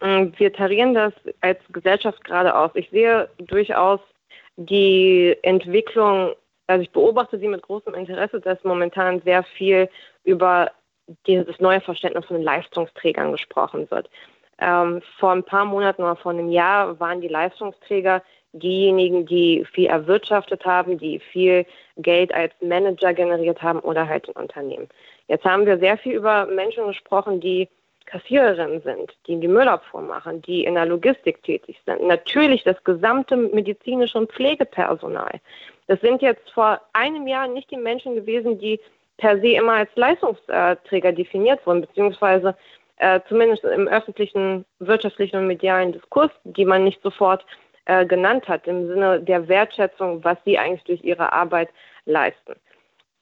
Mm, 0.00 0.26
wir 0.36 0.52
tarieren 0.52 0.94
das 0.94 1.12
als 1.40 1.58
Gesellschaft 1.72 2.22
gerade 2.24 2.54
aus. 2.54 2.70
Ich 2.74 2.88
sehe 2.90 3.28
durchaus 3.38 4.00
die 4.56 5.36
Entwicklung, 5.42 6.32
also 6.68 6.82
ich 6.82 6.90
beobachte 6.92 7.38
sie 7.38 7.48
mit 7.48 7.62
großem 7.62 7.94
Interesse, 7.94 8.40
dass 8.40 8.62
momentan 8.62 9.20
sehr 9.22 9.42
viel 9.42 9.88
über 10.24 10.70
dieses 11.26 11.60
neue 11.60 11.80
Verständnis 11.80 12.24
von 12.26 12.42
Leistungsträgern 12.42 13.32
gesprochen 13.32 13.90
wird. 13.90 14.08
Ähm, 14.58 15.02
vor 15.18 15.32
ein 15.32 15.44
paar 15.44 15.64
Monaten 15.64 16.02
oder 16.02 16.16
vor 16.16 16.32
einem 16.32 16.50
Jahr 16.50 16.98
waren 17.00 17.20
die 17.20 17.28
Leistungsträger 17.28 18.22
diejenigen, 18.52 19.26
die 19.26 19.64
viel 19.72 19.86
erwirtschaftet 19.86 20.64
haben, 20.64 20.96
die 20.96 21.18
viel 21.18 21.66
Geld 21.96 22.32
als 22.32 22.52
Manager 22.60 23.12
generiert 23.12 23.60
haben 23.62 23.80
oder 23.80 24.08
halt 24.08 24.28
in 24.28 24.34
Unternehmen. 24.34 24.88
Jetzt 25.26 25.44
haben 25.44 25.66
wir 25.66 25.78
sehr 25.78 25.98
viel 25.98 26.14
über 26.14 26.46
Menschen 26.46 26.86
gesprochen, 26.86 27.40
die 27.40 27.68
Kassiererinnen 28.06 28.82
sind, 28.82 29.12
die 29.26 29.40
die 29.40 29.48
Müllabfuhr 29.48 30.02
machen, 30.02 30.42
die 30.42 30.64
in 30.64 30.74
der 30.74 30.86
Logistik 30.86 31.42
tätig 31.42 31.80
sind. 31.84 32.02
Natürlich 32.02 32.62
das 32.62 32.82
gesamte 32.84 33.36
medizinische 33.36 34.18
und 34.18 34.30
Pflegepersonal. 34.30 35.40
Das 35.86 36.00
sind 36.00 36.22
jetzt 36.22 36.48
vor 36.50 36.80
einem 36.92 37.26
Jahr 37.26 37.48
nicht 37.48 37.70
die 37.70 37.76
Menschen 37.76 38.14
gewesen, 38.14 38.58
die 38.58 38.78
per 39.18 39.40
se 39.40 39.54
immer 39.54 39.74
als 39.74 39.90
Leistungsträger 39.94 41.12
definiert 41.12 41.64
wurden, 41.66 41.82
beziehungsweise 41.82 42.56
äh, 42.96 43.20
zumindest 43.28 43.64
im 43.64 43.88
öffentlichen, 43.88 44.64
wirtschaftlichen 44.78 45.36
und 45.36 45.46
medialen 45.46 45.92
Diskurs, 45.92 46.30
die 46.44 46.64
man 46.64 46.84
nicht 46.84 47.02
sofort 47.02 47.44
äh, 47.86 48.06
genannt 48.06 48.48
hat, 48.48 48.66
im 48.66 48.86
Sinne 48.86 49.20
der 49.20 49.48
Wertschätzung, 49.48 50.24
was 50.24 50.38
sie 50.44 50.58
eigentlich 50.58 50.84
durch 50.84 51.04
ihre 51.04 51.32
Arbeit 51.32 51.68
leisten. 52.06 52.54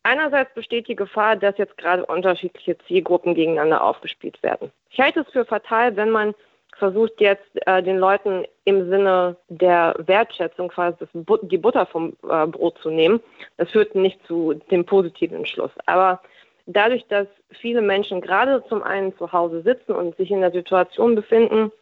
Einerseits 0.04 0.52
besteht 0.54 0.88
die 0.88 0.96
Gefahr, 0.96 1.36
dass 1.36 1.58
jetzt 1.58 1.78
gerade 1.78 2.04
unterschiedliche 2.04 2.76
Zielgruppen 2.86 3.34
gegeneinander 3.34 3.82
aufgespielt 3.82 4.42
werden. 4.42 4.72
Ich 4.90 5.00
halte 5.00 5.20
es 5.20 5.30
für 5.30 5.44
fatal, 5.44 5.96
wenn 5.96 6.10
man 6.10 6.34
versucht 6.76 7.20
jetzt 7.20 7.48
äh, 7.66 7.82
den 7.82 7.98
Leuten 7.98 8.44
im 8.64 8.88
Sinne 8.88 9.36
der 9.48 9.94
Wertschätzung 9.98 10.68
quasi 10.68 10.96
das, 10.98 11.08
die 11.42 11.58
Butter 11.58 11.86
vom 11.86 12.16
äh, 12.28 12.46
Brot 12.46 12.78
zu 12.78 12.90
nehmen. 12.90 13.20
Das 13.56 13.70
führt 13.70 13.94
nicht 13.94 14.24
zu 14.26 14.54
dem 14.70 14.84
positiven 14.84 15.46
Schluss. 15.46 15.72
Aber 15.86 16.20
dadurch, 16.66 17.06
dass 17.08 17.26
viele 17.50 17.82
Menschen 17.82 18.20
gerade 18.20 18.64
zum 18.68 18.82
einen 18.82 19.16
zu 19.16 19.32
Hause 19.32 19.62
sitzen 19.62 19.92
und 19.92 20.16
sich 20.16 20.30
in 20.30 20.40
der 20.40 20.52
Situation 20.52 21.14
befinden, 21.14 21.72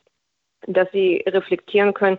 dass 0.66 0.90
sie 0.92 1.24
reflektieren 1.26 1.94
können, 1.94 2.18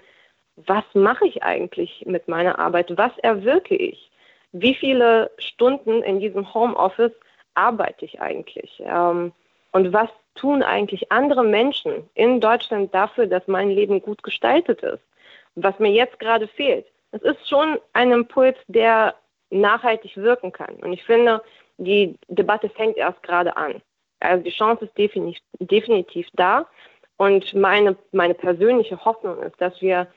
was 0.56 0.84
mache 0.94 1.28
ich 1.28 1.44
eigentlich 1.44 2.04
mit 2.06 2.28
meiner 2.28 2.60
Arbeit? 2.60 2.96
Was 2.98 3.18
erwirke 3.20 3.76
ich? 3.76 4.12
wie 4.52 4.76
viele 4.76 5.32
Stunden 5.38 6.04
in 6.04 6.20
diesem 6.20 6.54
Homeoffice 6.54 7.14
arbeite 7.54 8.06
ich 8.06 8.22
eigentlich? 8.22 8.82
Ähm, 8.86 9.32
und 9.72 9.94
was 9.94 10.10
tun 10.36 10.64
eigentlich 10.64 11.12
andere 11.12 11.44
Menschen 11.44 12.10
in 12.14 12.40
Deutschland 12.40 12.94
dafür, 12.94 13.28
dass 13.28 13.48
mein 13.48 13.70
Leben 13.70 14.02
gut 14.02 14.24
gestaltet 14.24 14.82
ist? 14.82 15.04
Was 15.56 15.78
mir 15.80 15.92
jetzt 15.92 16.20
gerade 16.20 16.48
fehlt. 16.48 16.86
Es 17.12 17.22
ist 17.22 17.48
schon 17.50 17.78
ein 17.94 18.12
Impuls, 18.12 18.58
der 18.68 19.16
nachhaltig 19.50 20.16
wirken 20.16 20.52
kann. 20.52 20.76
Und 20.76 20.94
ich 20.94 21.04
finde, 21.04 21.42
die 21.78 22.16
Debatte 22.30 22.70
fängt 22.70 22.98
erst 22.98 23.22
gerade 23.24 23.56
an. 23.58 23.82
Also 24.22 24.44
die 24.44 24.52
Chance 24.52 24.86
ist 24.86 24.98
definitiv, 24.98 25.42
definitiv 25.60 26.28
da. 26.34 26.68
Und 27.18 27.54
meine, 27.54 27.96
meine 28.12 28.34
persönliche 28.34 29.04
Hoffnung 29.04 29.42
ist, 29.44 29.60
dass 29.60 29.80
wir 29.82 30.08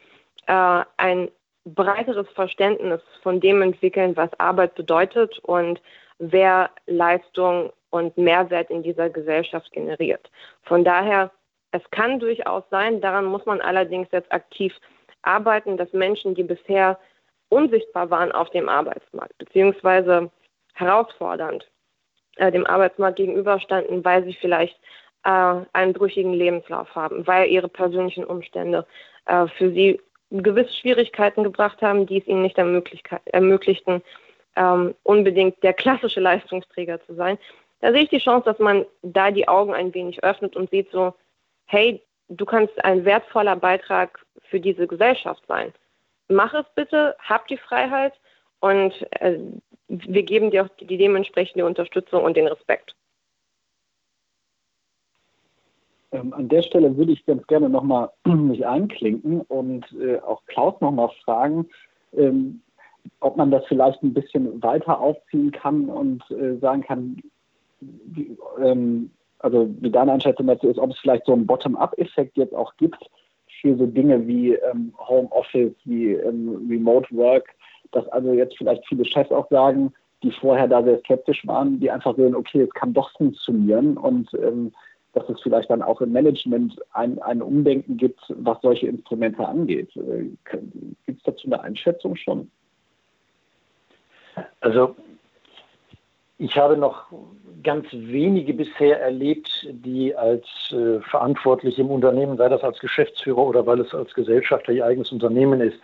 äh, 0.47 0.85
ein 0.97 1.31
breiteres 1.65 2.29
Verständnis 2.31 3.01
von 3.23 3.41
dem 3.41 3.63
entwickeln, 3.63 4.17
was 4.17 4.31
Arbeit 4.39 4.75
bedeutet 4.75 5.39
und 5.41 5.81
wer 6.19 6.71
Leistung 6.87 7.73
und 7.95 8.19
Mehrwert 8.19 8.71
in 8.71 8.83
dieser 8.83 9.09
Gesellschaft 9.09 9.71
generiert. 9.71 10.29
Von 10.65 10.83
daher, 10.83 11.31
es 11.71 11.83
kann 11.93 12.19
durchaus 12.19 12.65
sein, 12.71 13.01
daran 13.01 13.25
muss 13.25 13.47
man 13.47 13.61
allerdings 13.61 14.09
jetzt 14.11 14.33
aktiv 14.33 14.75
arbeiten, 15.23 15.77
dass 15.77 15.93
Menschen, 15.93 16.35
die 16.35 16.43
bisher 16.43 16.99
unsichtbar 17.51 18.11
waren 18.11 18.33
auf 18.33 18.51
dem 18.51 18.69
Arbeitsmarkt, 18.69 19.39
beziehungsweise 19.39 20.29
herausfordernd 20.75 21.71
äh, 22.37 22.51
dem 22.51 22.67
Arbeitsmarkt 22.67 23.17
gegenüberstanden, 23.17 24.05
weil 24.05 24.25
sie 24.25 24.35
vielleicht 24.35 24.77
äh, 25.23 25.55
einen 25.73 25.93
brüchigen 25.93 26.33
Lebenslauf 26.33 26.93
haben, 26.97 27.25
weil 27.29 27.49
ihre 27.49 27.69
persönlichen 27.69 28.25
Umstände 28.25 28.87
äh, 29.27 29.47
für 29.57 29.71
sie 29.71 30.01
gewisse 30.33 30.73
Schwierigkeiten 30.73 31.45
gebracht 31.45 31.81
haben, 31.81 32.07
die 32.07 32.19
es 32.19 32.27
ihnen 32.27 32.43
nicht 32.43 32.59
ermöglichten, 32.59 34.03
ähm, 34.57 34.95
unbedingt 35.05 35.63
der 35.63 35.75
klassische 35.75 36.21
Leistungsträger 36.21 37.01
zu 37.07 37.15
sein. 37.15 37.39
Da 37.85 37.93
sehe 37.93 38.05
ich 38.05 38.09
die 38.09 38.17
Chance, 38.17 38.47
dass 38.47 38.59
man 38.59 38.87
da 39.03 39.31
die 39.31 39.47
Augen 39.47 39.75
ein 39.75 39.93
wenig 39.93 40.25
öffnet 40.25 40.57
und 40.57 40.71
sieht 40.71 40.91
so, 40.91 41.13
hey, 41.67 42.03
du 42.31 42.47
kannst 42.47 42.83
ein 42.83 43.05
wertvoller 43.05 43.57
Beitrag 43.57 44.25
für 44.45 44.59
diese 44.59 44.87
Gesellschaft 44.87 45.45
sein. 45.47 45.71
Mach 46.29 46.55
es 46.55 46.65
bitte, 46.75 47.15
hab 47.19 47.47
die 47.47 47.59
Freiheit 47.59 48.15
und 48.61 48.95
äh, 49.21 49.39
wir 49.89 50.23
geben 50.23 50.51
dir 50.51 50.65
auch 50.65 50.69
die, 50.81 50.87
die 50.87 50.97
dementsprechende 50.97 51.67
Unterstützung 51.67 52.25
und 52.25 52.39
den 52.39 52.47
Respekt. 52.47 52.97
Ähm, 56.13 56.33
an 56.33 56.49
der 56.49 56.63
Stelle 56.63 56.97
würde 56.97 57.13
ich 57.13 57.27
ganz 57.27 57.47
gerne 57.49 57.69
nochmal 57.69 58.11
mich 58.25 58.67
einklinken 58.67 59.43
und 59.43 59.85
äh, 60.01 60.21
auch 60.21 60.43
Klaus 60.47 60.81
nochmal 60.81 61.11
fragen, 61.23 61.69
ähm, 62.15 62.63
ob 63.21 63.37
man 63.37 63.51
das 63.51 63.67
vielleicht 63.67 64.03
ein 64.03 64.15
bisschen 64.15 64.63
weiter 64.63 64.99
aufziehen 64.99 65.51
kann 65.51 65.91
und 65.91 66.23
äh, 66.31 66.57
sagen 66.57 66.81
kann, 66.81 67.21
ähm, 68.63 69.11
also 69.39 69.69
wie 69.81 69.91
deine 69.91 70.13
Einschätzung 70.13 70.47
dazu 70.47 70.69
ist, 70.69 70.79
ob 70.79 70.91
es 70.91 70.99
vielleicht 70.99 71.27
so 71.27 71.33
einen 71.33 71.47
Bottom-up-Effekt 71.47 72.37
jetzt 72.37 72.55
auch 72.55 72.75
gibt 72.77 73.03
für 73.61 73.77
so 73.77 73.87
Dinge 73.87 74.27
wie 74.27 74.55
ähm, 74.55 74.95
Homeoffice, 74.99 75.75
wie 75.85 76.13
ähm, 76.13 76.67
Remote 76.69 77.15
Work, 77.15 77.51
dass 77.93 78.07
also 78.09 78.33
jetzt 78.33 78.57
vielleicht 78.57 78.87
viele 78.87 79.05
Chefs 79.05 79.31
auch 79.31 79.49
sagen, 79.51 79.93
die 80.23 80.31
vorher 80.31 80.67
da 80.67 80.83
sehr 80.83 80.99
skeptisch 81.01 81.47
waren, 81.47 81.79
die 81.81 81.91
einfach 81.91 82.17
sehen, 82.17 82.35
okay, 82.35 82.63
es 82.63 82.71
kann 82.71 82.95
doch 82.95 83.11
funktionieren 83.13 83.97
und 83.97 84.33
ähm, 84.35 84.73
dass 85.13 85.29
es 85.29 85.41
vielleicht 85.43 85.71
dann 85.71 85.83
auch 85.83 86.01
im 86.01 86.13
Management 86.13 86.81
ein, 86.93 87.21
ein 87.23 87.41
Umdenken 87.41 87.97
gibt, 87.97 88.21
was 88.29 88.61
solche 88.63 88.89
Instrumente 88.89 89.47
angeht. 89.47 89.95
Äh, 89.97 90.31
gibt 91.07 91.19
es 91.19 91.23
dazu 91.25 91.47
eine 91.47 91.61
Einschätzung 91.61 92.17
schon? 92.17 92.51
Also 94.61 94.97
ich 96.45 96.59
habe 96.59 96.77
noch 96.77 97.07
ganz 97.63 97.87
wenige 97.91 98.53
bisher 98.53 99.01
erlebt, 99.01 99.67
die 99.71 100.15
als 100.15 100.45
äh, 100.71 101.01
verantwortlich 101.01 101.79
im 101.79 101.91
Unternehmen, 101.91 102.37
sei 102.37 102.51
das 102.51 102.63
als 102.63 102.79
Geschäftsführer 102.79 103.39
oder 103.39 103.67
weil 103.67 103.81
es 103.81 103.95
als 103.95 104.13
Gesellschafter 104.13 104.71
ihr 104.73 104.85
eigenes 104.85 105.11
Unternehmen 105.11 105.63
ist, 105.63 105.79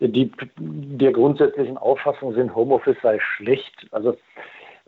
die 0.00 0.32
der 0.58 1.12
grundsätzlichen 1.12 1.78
Auffassung 1.78 2.34
sind, 2.34 2.52
Homeoffice 2.56 2.96
sei 3.00 3.20
schlecht. 3.20 3.86
Also 3.92 4.16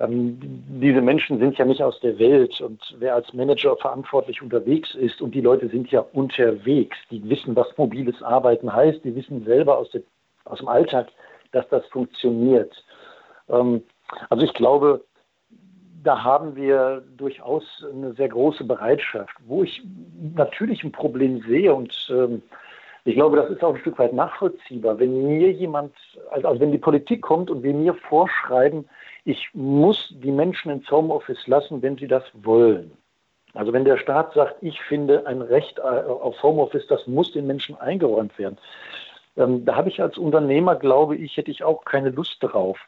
ähm, 0.01 0.37
diese 0.83 1.01
Menschen 1.01 1.39
sind 1.39 1.57
ja 1.57 1.65
nicht 1.65 1.81
aus 1.81 2.01
der 2.01 2.19
Welt 2.19 2.61
und 2.61 2.81
wer 2.99 3.15
als 3.15 3.33
Manager 3.33 3.77
verantwortlich 3.77 4.43
unterwegs 4.43 4.97
ist 4.97 5.23
und 5.23 5.33
die 5.33 5.41
Leute 5.41 5.69
sind 5.69 5.93
ja 5.93 6.01
unterwegs, 6.13 6.97
die 7.13 7.23
wissen, 7.31 7.55
was 7.55 7.69
mobiles 7.79 8.21
Arbeiten 8.21 8.73
heißt, 8.73 9.05
die 9.05 9.15
wissen 9.15 9.45
selber 9.45 9.79
aus, 9.79 9.89
der, 9.93 10.03
aus 10.45 10.59
dem 10.59 10.67
Alltag, 10.67 11.07
dass 11.53 11.69
das 11.69 11.87
funktioniert. 11.87 12.75
Ähm, 13.49 13.85
also 14.29 14.45
ich 14.45 14.55
glaube, 14.55 15.05
da 16.03 16.23
haben 16.23 16.55
wir 16.55 17.03
durchaus 17.17 17.65
eine 17.93 18.13
sehr 18.13 18.29
große 18.29 18.65
Bereitschaft, 18.65 19.35
wo 19.47 19.63
ich 19.63 19.83
natürlich 20.35 20.85
ein 20.85 20.93
Problem 20.93 21.41
sehe 21.43 21.75
und 21.75 22.09
ähm, 22.11 22.43
ich 23.07 23.15
glaube, 23.17 23.37
das 23.37 23.51
ist 23.51 23.63
auch 23.63 23.75
ein 23.75 23.81
Stück 23.81 23.99
weit 23.99 24.15
nachvollziehbar. 24.15 24.99
Wenn 24.99 25.39
mir 25.39 25.53
jemand, 25.53 25.95
also 26.31 26.59
wenn 26.59 26.73
die 26.73 26.79
Politik 26.79 27.21
kommt 27.21 27.51
und 27.51 27.63
wir 27.63 27.75
mir 27.75 27.93
vorschreiben, 27.95 28.89
ich 29.27 29.51
muss 29.53 30.15
die 30.23 30.31
Menschen 30.31 30.71
ins 30.71 30.91
Homeoffice 30.91 31.47
lassen, 31.47 31.83
wenn 31.83 31.99
sie 31.99 32.07
das 32.07 32.25
wollen. 32.33 32.93
Also 33.53 33.73
wenn 33.73 33.85
der 33.85 33.99
Staat 33.99 34.33
sagt, 34.33 34.57
ich 34.63 34.81
finde 34.81 35.27
ein 35.27 35.43
Recht 35.43 35.81
auf 35.81 36.43
Homeoffice, 36.43 36.87
das 36.89 37.07
muss 37.07 37.33
den 37.33 37.47
Menschen 37.47 37.77
eingeräumt 37.77 38.37
werden. 38.39 38.59
Ähm, 39.37 39.65
da 39.65 39.77
habe 39.77 39.91
ich 39.91 40.01
als 40.01 40.17
Unternehmer, 40.17 40.75
glaube 40.75 41.17
ich, 41.17 41.37
hätte 41.37 41.51
ich 41.51 41.63
auch 41.63 41.85
keine 41.85 42.11
Lust 42.11 42.39
drauf. 42.41 42.79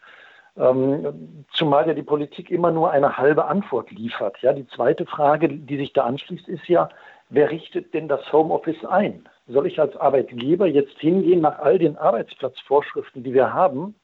Ähm, 0.59 1.45
zumal 1.53 1.87
ja 1.87 1.95
die 1.95 2.03
Politik 2.03 2.51
immer 2.51 2.71
nur 2.71 2.91
eine 2.91 3.17
halbe 3.19 3.45
Antwort 3.45 3.91
liefert. 3.91 4.39
Ja, 4.41 4.53
die 4.53 4.67
zweite 4.69 5.05
Frage, 5.05 5.49
die 5.49 5.77
sich 5.77 5.93
da 5.93 6.05
anschließt, 6.05 6.49
ist 6.49 6.67
ja, 6.69 6.89
wer 7.29 7.51
richtet 7.51 7.93
denn 7.93 8.09
das 8.09 8.33
Homeoffice 8.33 8.85
ein? 8.87 9.29
Soll 9.49 9.67
ich 9.67 9.79
als 9.79 9.97
Arbeitgeber 9.97 10.67
jetzt 10.67 10.99
hingehen 10.99 11.43
nach 11.43 11.59
all 11.59 11.79
den 11.79 11.97
Arbeitsplatzvorschriften, 11.97 13.23
die 13.23 13.35
wir 13.35 13.53
haben, 13.53 13.95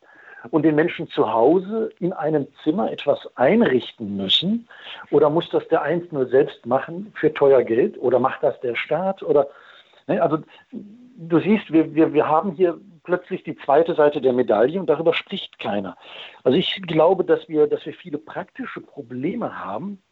und 0.50 0.64
den 0.64 0.74
Menschen 0.74 1.08
zu 1.08 1.32
Hause 1.32 1.90
in 2.00 2.12
einem 2.12 2.46
Zimmer 2.62 2.90
etwas 2.90 3.28
einrichten 3.36 4.16
müssen? 4.16 4.68
Oder 5.10 5.30
muss 5.30 5.48
das 5.50 5.66
der 5.68 5.82
Einzelne 5.82 6.26
selbst 6.26 6.66
machen 6.66 7.12
für 7.14 7.32
teuer 7.32 7.62
Geld? 7.62 7.96
Oder 8.00 8.18
macht 8.18 8.42
das 8.42 8.58
der 8.60 8.74
Staat? 8.74 9.22
Oder, 9.22 9.48
ne, 10.06 10.20
also 10.20 10.38
du 10.70 11.38
siehst, 11.38 11.72
wir, 11.72 11.94
wir, 11.94 12.12
wir 12.12 12.28
haben 12.28 12.52
hier 12.52 12.78
plötzlich 13.04 13.42
die 13.42 13.56
zweite 13.56 13.94
Seite 13.94 14.20
der 14.20 14.32
Medaille 14.32 14.78
und 14.78 14.86
darüber 14.86 15.14
spricht 15.14 15.58
keiner. 15.58 15.96
Also 16.44 16.58
ich 16.58 16.80
glaube, 16.82 17.24
dass 17.24 17.48
wir, 17.48 17.66
dass 17.66 17.84
wir 17.86 17.94
viele 17.94 18.18
praktische 18.18 18.80
Probleme 18.80 19.58
haben, 19.58 20.02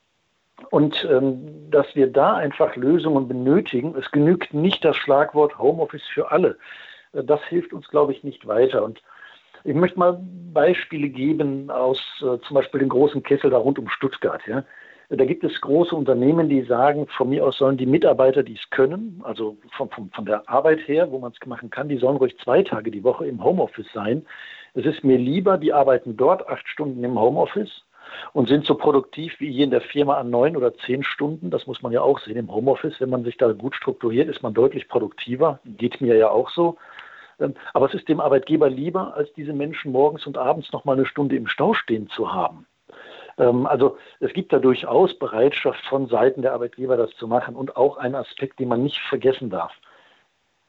und 0.70 1.06
ähm, 1.10 1.70
dass 1.70 1.86
wir 1.94 2.06
da 2.06 2.34
einfach 2.34 2.76
Lösungen 2.76 3.28
benötigen. 3.28 3.94
Es 3.96 4.10
genügt 4.10 4.52
nicht 4.52 4.84
das 4.84 4.96
Schlagwort 4.96 5.58
Homeoffice 5.58 6.06
für 6.12 6.30
alle. 6.30 6.58
äh, 7.12 7.24
das 7.24 7.42
hilft 7.44 7.72
uns, 7.72 7.88
glaube 7.88 8.12
ich, 8.12 8.22
nicht 8.22 8.46
weiter. 8.46 8.84
Und 8.84 9.00
ich 9.64 9.74
möchte 9.74 9.98
mal 9.98 10.20
Beispiele 10.52 11.08
geben 11.08 11.70
aus 11.70 12.00
äh, 12.20 12.38
zum 12.46 12.54
Beispiel 12.54 12.80
dem 12.80 12.88
großen 12.88 13.22
Kessel 13.22 13.50
da 13.50 13.58
rund 13.58 13.78
um 13.78 13.88
Stuttgart. 13.88 14.42
Ja. 14.46 14.64
Da 15.12 15.24
gibt 15.24 15.42
es 15.42 15.60
große 15.60 15.94
Unternehmen, 15.94 16.48
die 16.48 16.62
sagen, 16.62 17.08
von 17.08 17.30
mir 17.30 17.44
aus 17.44 17.58
sollen 17.58 17.76
die 17.76 17.86
Mitarbeiter, 17.86 18.44
die 18.44 18.54
es 18.54 18.70
können, 18.70 19.20
also 19.24 19.56
von, 19.76 19.90
von, 19.90 20.10
von 20.10 20.24
der 20.24 20.48
Arbeit 20.48 20.86
her, 20.86 21.10
wo 21.10 21.18
man 21.18 21.32
es 21.32 21.46
machen 21.48 21.68
kann, 21.68 21.88
die 21.88 21.98
sollen 21.98 22.16
ruhig 22.16 22.38
zwei 22.38 22.62
Tage 22.62 22.92
die 22.92 23.02
Woche 23.02 23.26
im 23.26 23.42
Homeoffice 23.42 23.92
sein. 23.92 24.24
Es 24.74 24.86
ist 24.86 25.02
mir 25.02 25.18
lieber, 25.18 25.58
die 25.58 25.72
arbeiten 25.72 26.16
dort 26.16 26.48
acht 26.48 26.68
Stunden 26.68 27.02
im 27.02 27.18
Homeoffice 27.18 27.82
und 28.34 28.48
sind 28.48 28.66
so 28.66 28.76
produktiv 28.76 29.34
wie 29.40 29.50
hier 29.50 29.64
in 29.64 29.72
der 29.72 29.80
Firma 29.80 30.16
an 30.16 30.30
neun 30.30 30.56
oder 30.56 30.74
zehn 30.74 31.02
Stunden. 31.02 31.50
Das 31.50 31.66
muss 31.66 31.82
man 31.82 31.90
ja 31.90 32.02
auch 32.02 32.20
sehen 32.20 32.36
im 32.36 32.52
Homeoffice. 32.52 33.00
Wenn 33.00 33.10
man 33.10 33.24
sich 33.24 33.36
da 33.36 33.50
gut 33.50 33.74
strukturiert, 33.74 34.28
ist 34.28 34.44
man 34.44 34.54
deutlich 34.54 34.88
produktiver. 34.88 35.58
Geht 35.64 36.00
mir 36.00 36.16
ja 36.16 36.30
auch 36.30 36.50
so. 36.50 36.76
Ähm, 37.40 37.54
aber 37.74 37.86
es 37.86 37.94
ist 37.94 38.08
dem 38.08 38.20
Arbeitgeber 38.20 38.70
lieber, 38.70 39.14
als 39.16 39.32
diese 39.32 39.52
Menschen 39.52 39.90
morgens 39.90 40.24
und 40.24 40.38
abends 40.38 40.72
noch 40.72 40.84
mal 40.84 40.92
eine 40.92 41.06
Stunde 41.06 41.34
im 41.34 41.48
Stau 41.48 41.74
stehen 41.74 42.08
zu 42.10 42.32
haben. 42.32 42.66
Ähm, 43.38 43.66
also 43.66 43.96
es 44.20 44.32
gibt 44.32 44.52
da 44.52 44.58
durchaus 44.58 45.18
Bereitschaft 45.18 45.84
von 45.86 46.08
Seiten 46.08 46.42
der 46.42 46.52
Arbeitgeber, 46.52 46.96
das 46.96 47.10
zu 47.16 47.26
machen 47.26 47.56
und 47.56 47.76
auch 47.76 47.96
ein 47.96 48.14
Aspekt, 48.14 48.58
den 48.58 48.68
man 48.68 48.82
nicht 48.82 48.98
vergessen 49.08 49.50
darf. 49.50 49.72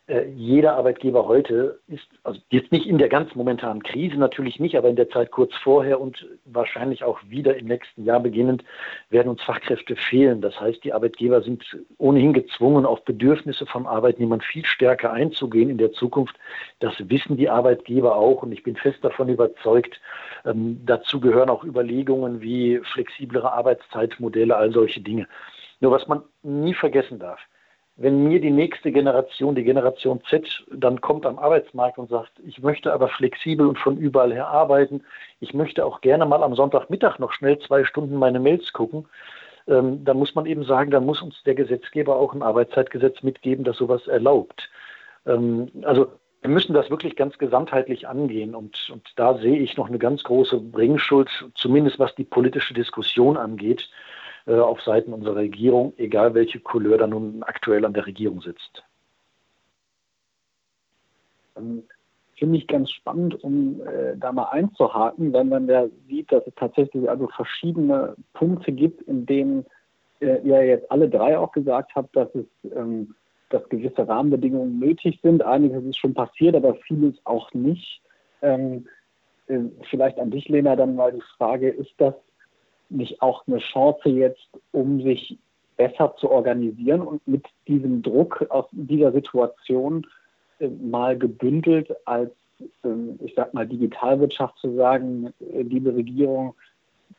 Äh, 0.07 0.29
jeder 0.35 0.75
Arbeitgeber 0.75 1.27
heute 1.27 1.79
ist, 1.87 2.07
also 2.23 2.39
jetzt 2.49 2.71
nicht 2.71 2.87
in 2.87 2.97
der 2.97 3.07
ganz 3.07 3.35
momentanen 3.35 3.83
Krise 3.83 4.17
natürlich 4.17 4.59
nicht, 4.59 4.75
aber 4.75 4.89
in 4.89 4.95
der 4.95 5.09
Zeit 5.09 5.31
kurz 5.31 5.53
vorher 5.63 6.01
und 6.01 6.27
wahrscheinlich 6.45 7.03
auch 7.03 7.19
wieder 7.27 7.55
im 7.55 7.67
nächsten 7.67 8.03
Jahr 8.03 8.19
beginnend, 8.19 8.63
werden 9.09 9.29
uns 9.29 9.43
Fachkräfte 9.43 9.95
fehlen. 9.95 10.41
Das 10.41 10.59
heißt, 10.59 10.83
die 10.83 10.91
Arbeitgeber 10.91 11.41
sind 11.41 11.63
ohnehin 11.97 12.33
gezwungen, 12.33 12.85
auf 12.85 13.05
Bedürfnisse 13.05 13.65
von 13.67 13.85
Arbeitnehmern 13.85 14.41
viel 14.41 14.65
stärker 14.65 15.13
einzugehen 15.13 15.69
in 15.69 15.77
der 15.77 15.91
Zukunft. 15.93 16.35
Das 16.79 16.93
wissen 16.97 17.37
die 17.37 17.49
Arbeitgeber 17.49 18.15
auch 18.15 18.41
und 18.41 18.51
ich 18.51 18.63
bin 18.63 18.75
fest 18.75 18.99
davon 19.03 19.29
überzeugt, 19.29 20.01
ähm, 20.45 20.81
dazu 20.85 21.19
gehören 21.19 21.49
auch 21.49 21.63
Überlegungen 21.63 22.41
wie 22.41 22.81
flexiblere 22.91 23.51
Arbeitszeitmodelle, 23.51 24.55
all 24.55 24.71
solche 24.71 25.01
Dinge. 25.01 25.27
Nur 25.79 25.91
was 25.91 26.07
man 26.07 26.23
nie 26.41 26.73
vergessen 26.73 27.19
darf, 27.19 27.39
wenn 27.97 28.23
mir 28.23 28.39
die 28.39 28.51
nächste 28.51 28.91
Generation, 28.91 29.55
die 29.55 29.63
Generation 29.63 30.21
Z, 30.29 30.65
dann 30.73 31.01
kommt 31.01 31.25
am 31.25 31.37
Arbeitsmarkt 31.37 31.97
und 31.97 32.09
sagt, 32.09 32.31
ich 32.45 32.61
möchte 32.61 32.93
aber 32.93 33.09
flexibel 33.09 33.67
und 33.67 33.77
von 33.77 33.97
überall 33.97 34.33
her 34.33 34.47
arbeiten, 34.47 35.03
ich 35.39 35.53
möchte 35.53 35.85
auch 35.85 36.01
gerne 36.01 36.25
mal 36.25 36.41
am 36.43 36.55
Sonntagmittag 36.55 37.19
noch 37.19 37.33
schnell 37.33 37.59
zwei 37.59 37.83
Stunden 37.83 38.15
meine 38.15 38.39
Mails 38.39 38.73
gucken, 38.73 39.07
ähm, 39.67 40.03
dann 40.03 40.17
muss 40.17 40.35
man 40.35 40.45
eben 40.45 40.63
sagen, 40.63 40.91
dann 40.91 41.05
muss 41.05 41.21
uns 41.21 41.43
der 41.43 41.55
Gesetzgeber 41.55 42.15
auch 42.15 42.33
ein 42.33 42.41
Arbeitszeitgesetz 42.41 43.21
mitgeben, 43.23 43.63
das 43.63 43.77
sowas 43.77 44.07
erlaubt. 44.07 44.69
Ähm, 45.25 45.69
also 45.83 46.07
wir 46.41 46.49
müssen 46.49 46.73
das 46.73 46.89
wirklich 46.89 47.15
ganz 47.15 47.37
gesamtheitlich 47.37 48.07
angehen 48.07 48.55
und, 48.55 48.89
und 48.91 49.07
da 49.15 49.37
sehe 49.37 49.59
ich 49.59 49.77
noch 49.77 49.87
eine 49.87 49.99
ganz 49.99 50.23
große 50.23 50.59
Bringschuld, 50.59 51.29
zumindest 51.53 51.99
was 51.99 52.15
die 52.15 52.23
politische 52.23 52.73
Diskussion 52.73 53.37
angeht. 53.37 53.89
Äh, 54.47 54.55
auf 54.55 54.81
Seiten 54.81 55.13
unserer 55.13 55.35
Regierung, 55.35 55.93
egal 55.97 56.33
welche 56.33 56.59
Couleur 56.59 56.97
da 56.97 57.07
nun 57.07 57.43
aktuell 57.43 57.85
an 57.85 57.93
der 57.93 58.07
Regierung 58.07 58.41
sitzt. 58.41 58.83
Finde 61.53 62.57
ich 62.57 62.65
ganz 62.67 62.89
spannend, 62.89 63.43
um 63.43 63.81
äh, 63.85 64.17
da 64.17 64.31
mal 64.31 64.45
einzuhaken, 64.45 65.31
wenn 65.33 65.49
man 65.49 65.67
ja 65.67 65.85
sieht, 66.07 66.31
dass 66.31 66.45
es 66.47 66.55
tatsächlich 66.55 67.07
also 67.07 67.27
verschiedene 67.27 68.15
Punkte 68.33 68.71
gibt, 68.71 69.03
in 69.03 69.27
denen 69.27 69.65
äh, 70.21 70.41
ihr 70.41 70.65
jetzt 70.65 70.89
alle 70.89 71.07
drei 71.07 71.37
auch 71.37 71.51
gesagt 71.51 71.93
habt, 71.93 72.15
dass 72.15 72.33
es 72.33 72.45
ähm, 72.75 73.13
dass 73.49 73.67
gewisse 73.69 74.07
Rahmenbedingungen 74.07 74.79
nötig 74.79 75.19
sind. 75.21 75.43
Einiges 75.43 75.83
ist 75.83 75.97
schon 75.97 76.13
passiert, 76.13 76.55
aber 76.55 76.75
vieles 76.75 77.15
auch 77.25 77.53
nicht. 77.53 78.01
Ähm, 78.41 78.87
äh, 79.47 79.59
vielleicht 79.89 80.17
an 80.17 80.31
dich, 80.31 80.47
Lena, 80.47 80.75
dann 80.75 80.95
mal 80.95 81.11
die 81.11 81.23
Frage, 81.37 81.69
ist 81.69 81.93
das 81.97 82.15
nicht 82.91 83.21
auch 83.21 83.47
eine 83.47 83.59
Chance 83.59 84.09
jetzt, 84.09 84.47
um 84.71 85.01
sich 85.01 85.37
besser 85.77 86.15
zu 86.17 86.29
organisieren 86.29 87.01
und 87.01 87.27
mit 87.27 87.45
diesem 87.67 88.01
Druck 88.01 88.45
aus 88.49 88.65
dieser 88.71 89.11
Situation 89.11 90.05
äh, 90.59 90.67
mal 90.67 91.17
gebündelt 91.17 91.91
als, 92.05 92.31
äh, 92.83 92.89
ich 93.23 93.33
sag 93.35 93.53
mal, 93.53 93.67
Digitalwirtschaft 93.67 94.57
zu 94.59 94.75
sagen, 94.75 95.33
äh, 95.39 95.61
liebe 95.61 95.95
Regierung, 95.95 96.53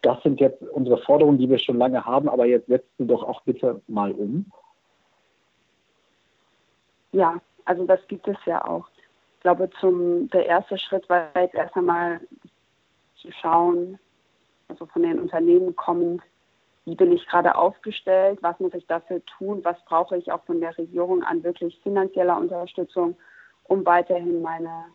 das 0.02 0.22
sind 0.22 0.40
jetzt 0.40 0.62
unsere 0.62 0.98
Forderungen, 0.98 1.38
die 1.38 1.48
wir 1.48 1.58
schon 1.58 1.78
lange 1.78 2.04
haben, 2.04 2.28
aber 2.28 2.46
jetzt 2.46 2.68
setzt 2.68 2.90
du 2.98 3.04
doch 3.04 3.22
auch 3.22 3.42
bitte 3.42 3.80
mal 3.88 4.12
um. 4.12 4.46
Ja, 7.12 7.40
also 7.64 7.86
das 7.86 8.00
gibt 8.08 8.26
es 8.28 8.36
ja 8.46 8.64
auch. 8.64 8.88
Ich 9.36 9.40
glaube, 9.42 9.68
zum, 9.80 10.28
der 10.30 10.46
erste 10.46 10.78
Schritt 10.78 11.08
war 11.08 11.28
jetzt 11.34 11.54
erst 11.54 11.76
einmal 11.76 12.20
zu 13.16 13.30
schauen, 13.32 13.98
also 14.72 14.86
von 14.86 15.02
den 15.02 15.20
Unternehmen 15.20 15.76
kommend, 15.76 16.22
wie 16.86 16.96
bin 16.96 17.12
ich 17.12 17.26
gerade 17.26 17.54
aufgestellt, 17.54 18.38
was 18.40 18.58
muss 18.58 18.72
ich 18.72 18.86
dafür 18.86 19.22
tun, 19.26 19.60
was 19.64 19.76
brauche 19.84 20.16
ich 20.16 20.32
auch 20.32 20.42
von 20.44 20.60
der 20.60 20.76
Regierung 20.78 21.22
an 21.22 21.44
wirklich 21.44 21.78
finanzieller 21.82 22.38
Unterstützung, 22.38 23.14
um 23.64 23.84
weiterhin 23.84 24.40
meine, 24.40 24.86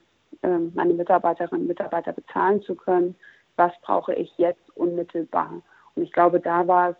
äh, 0.41 0.57
meine 0.73 0.95
Mitarbeiterinnen 0.95 1.61
und 1.61 1.67
Mitarbeiter 1.67 2.11
bezahlen 2.11 2.61
zu 2.63 2.73
können, 2.73 3.15
was 3.55 3.71
brauche 3.83 4.15
ich 4.15 4.35
jetzt 4.37 4.75
unmittelbar. 4.75 5.61
Und 5.95 6.03
ich 6.03 6.11
glaube, 6.11 6.39
da 6.39 6.67
war 6.67 6.89
es, 6.89 6.95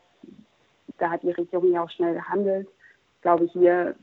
da 0.99 1.09
hat 1.09 1.23
die 1.23 1.31
Regierung 1.31 1.71
ja 1.71 1.83
auch 1.83 1.89
schnell 1.89 2.13
gehandelt. 2.13 2.67
Ich 3.15 3.21
glaube, 3.23 3.45
hier 3.53 3.95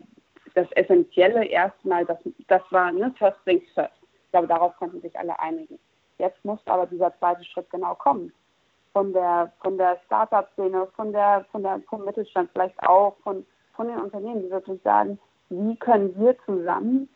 das 0.54 0.70
Essentielle 0.72 1.46
erstmal, 1.46 2.04
das, 2.04 2.18
das 2.48 2.62
war 2.70 2.90
ne, 2.90 3.14
First 3.18 3.38
Things 3.44 3.64
First. 3.72 3.94
Ich 4.26 4.30
glaube, 4.32 4.48
darauf 4.48 4.76
konnten 4.76 5.00
sich 5.00 5.16
alle 5.16 5.38
einigen. 5.38 5.78
Jetzt 6.18 6.44
muss 6.44 6.60
aber 6.66 6.86
dieser 6.86 7.16
zweite 7.18 7.44
Schritt 7.44 7.70
genau 7.70 7.94
kommen 7.94 8.32
von 8.94 9.12
der 9.12 9.52
von 9.60 9.76
der 9.76 9.98
Startup-Szene, 10.06 10.86
von 10.96 11.12
der 11.12 11.44
von 11.52 11.62
der 11.62 11.80
vom 11.90 12.04
Mittelstand 12.04 12.48
vielleicht 12.52 12.80
auch 12.88 13.16
von 13.22 13.44
von 13.74 13.88
den 13.88 13.98
Unternehmen, 13.98 14.42
die 14.42 14.50
wirklich 14.50 14.80
sagen, 14.82 15.18
wie 15.50 15.76
können 15.76 16.14
wir 16.18 16.36
zusammen 16.46 17.08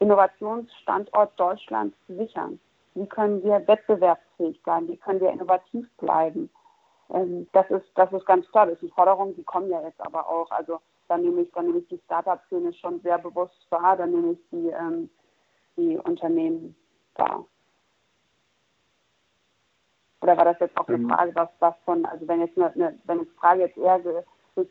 Innovationsstandort 0.00 1.38
Deutschland 1.38 1.94
sichern? 2.08 2.58
Wie 2.94 3.06
können 3.06 3.44
wir 3.44 3.66
wettbewerbsfähig 3.68 4.60
sein? 4.64 4.88
Wie 4.88 4.96
können 4.96 5.20
wir 5.20 5.30
innovativ 5.30 5.86
bleiben? 5.98 6.50
Ähm, 7.12 7.46
das 7.52 7.70
ist 7.70 7.86
das 7.94 8.10
ist 8.12 8.26
ganz 8.26 8.50
klar. 8.50 8.66
Das 8.66 8.80
sind 8.80 8.92
Forderungen, 8.94 9.36
die 9.36 9.44
kommen 9.44 9.70
ja 9.70 9.82
jetzt 9.82 10.00
aber 10.00 10.26
auch. 10.28 10.50
Also 10.50 10.80
da 11.08 11.18
nehme 11.18 11.42
ich, 11.42 11.52
da 11.52 11.62
nehme 11.62 11.78
ich 11.78 11.88
die 11.88 12.00
Startup-Szene 12.06 12.72
schon 12.72 13.00
sehr 13.00 13.18
bewusst 13.18 13.66
wahr, 13.68 13.96
da 13.96 14.06
nehme 14.06 14.32
ich 14.32 14.38
die, 14.50 14.68
ähm, 14.68 15.10
die 15.76 15.98
Unternehmen 15.98 16.74
wahr. 17.16 17.44
Oder 20.22 20.36
war 20.36 20.44
das 20.44 20.58
jetzt 20.60 20.76
auch 20.76 20.88
eine 20.88 20.98
ähm. 20.98 21.08
Frage, 21.08 21.34
was, 21.34 21.48
was 21.60 21.74
von, 21.84 22.04
also 22.04 22.26
wenn 22.28 22.40
jetzt 22.40 22.56
eine, 22.56 22.72
eine 22.72 22.98
wenn 23.04 23.20
die 23.20 23.30
Frage 23.38 23.62
jetzt 23.62 23.76
eher 23.76 23.98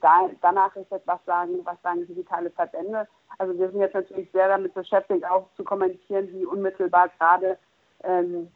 da, 0.02 0.30
danach 0.42 0.76
richtet, 0.76 1.02
was 1.06 1.24
sagen, 1.26 1.60
was 1.64 1.82
sagen 1.82 2.06
digitale 2.06 2.52
Verbände? 2.52 3.08
Also 3.40 3.58
wir 3.58 3.70
sind 3.72 3.80
jetzt 3.80 3.96
natürlich 3.96 4.32
sehr 4.32 4.48
damit 4.48 4.74
beschäftigt, 4.74 5.26
auch 5.26 5.48
zu 5.56 5.64
kommentieren, 5.64 6.28
wie 6.32 6.46
unmittelbar 6.46 7.10
gerade 7.18 7.58
ähm, 8.04 8.50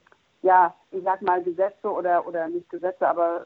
ja, 0.44 0.76
ich 0.92 1.02
sag 1.04 1.22
mal, 1.22 1.42
Gesetze 1.42 1.90
oder, 1.90 2.28
oder 2.28 2.48
nicht 2.50 2.70
Gesetze, 2.70 3.08
aber 3.08 3.46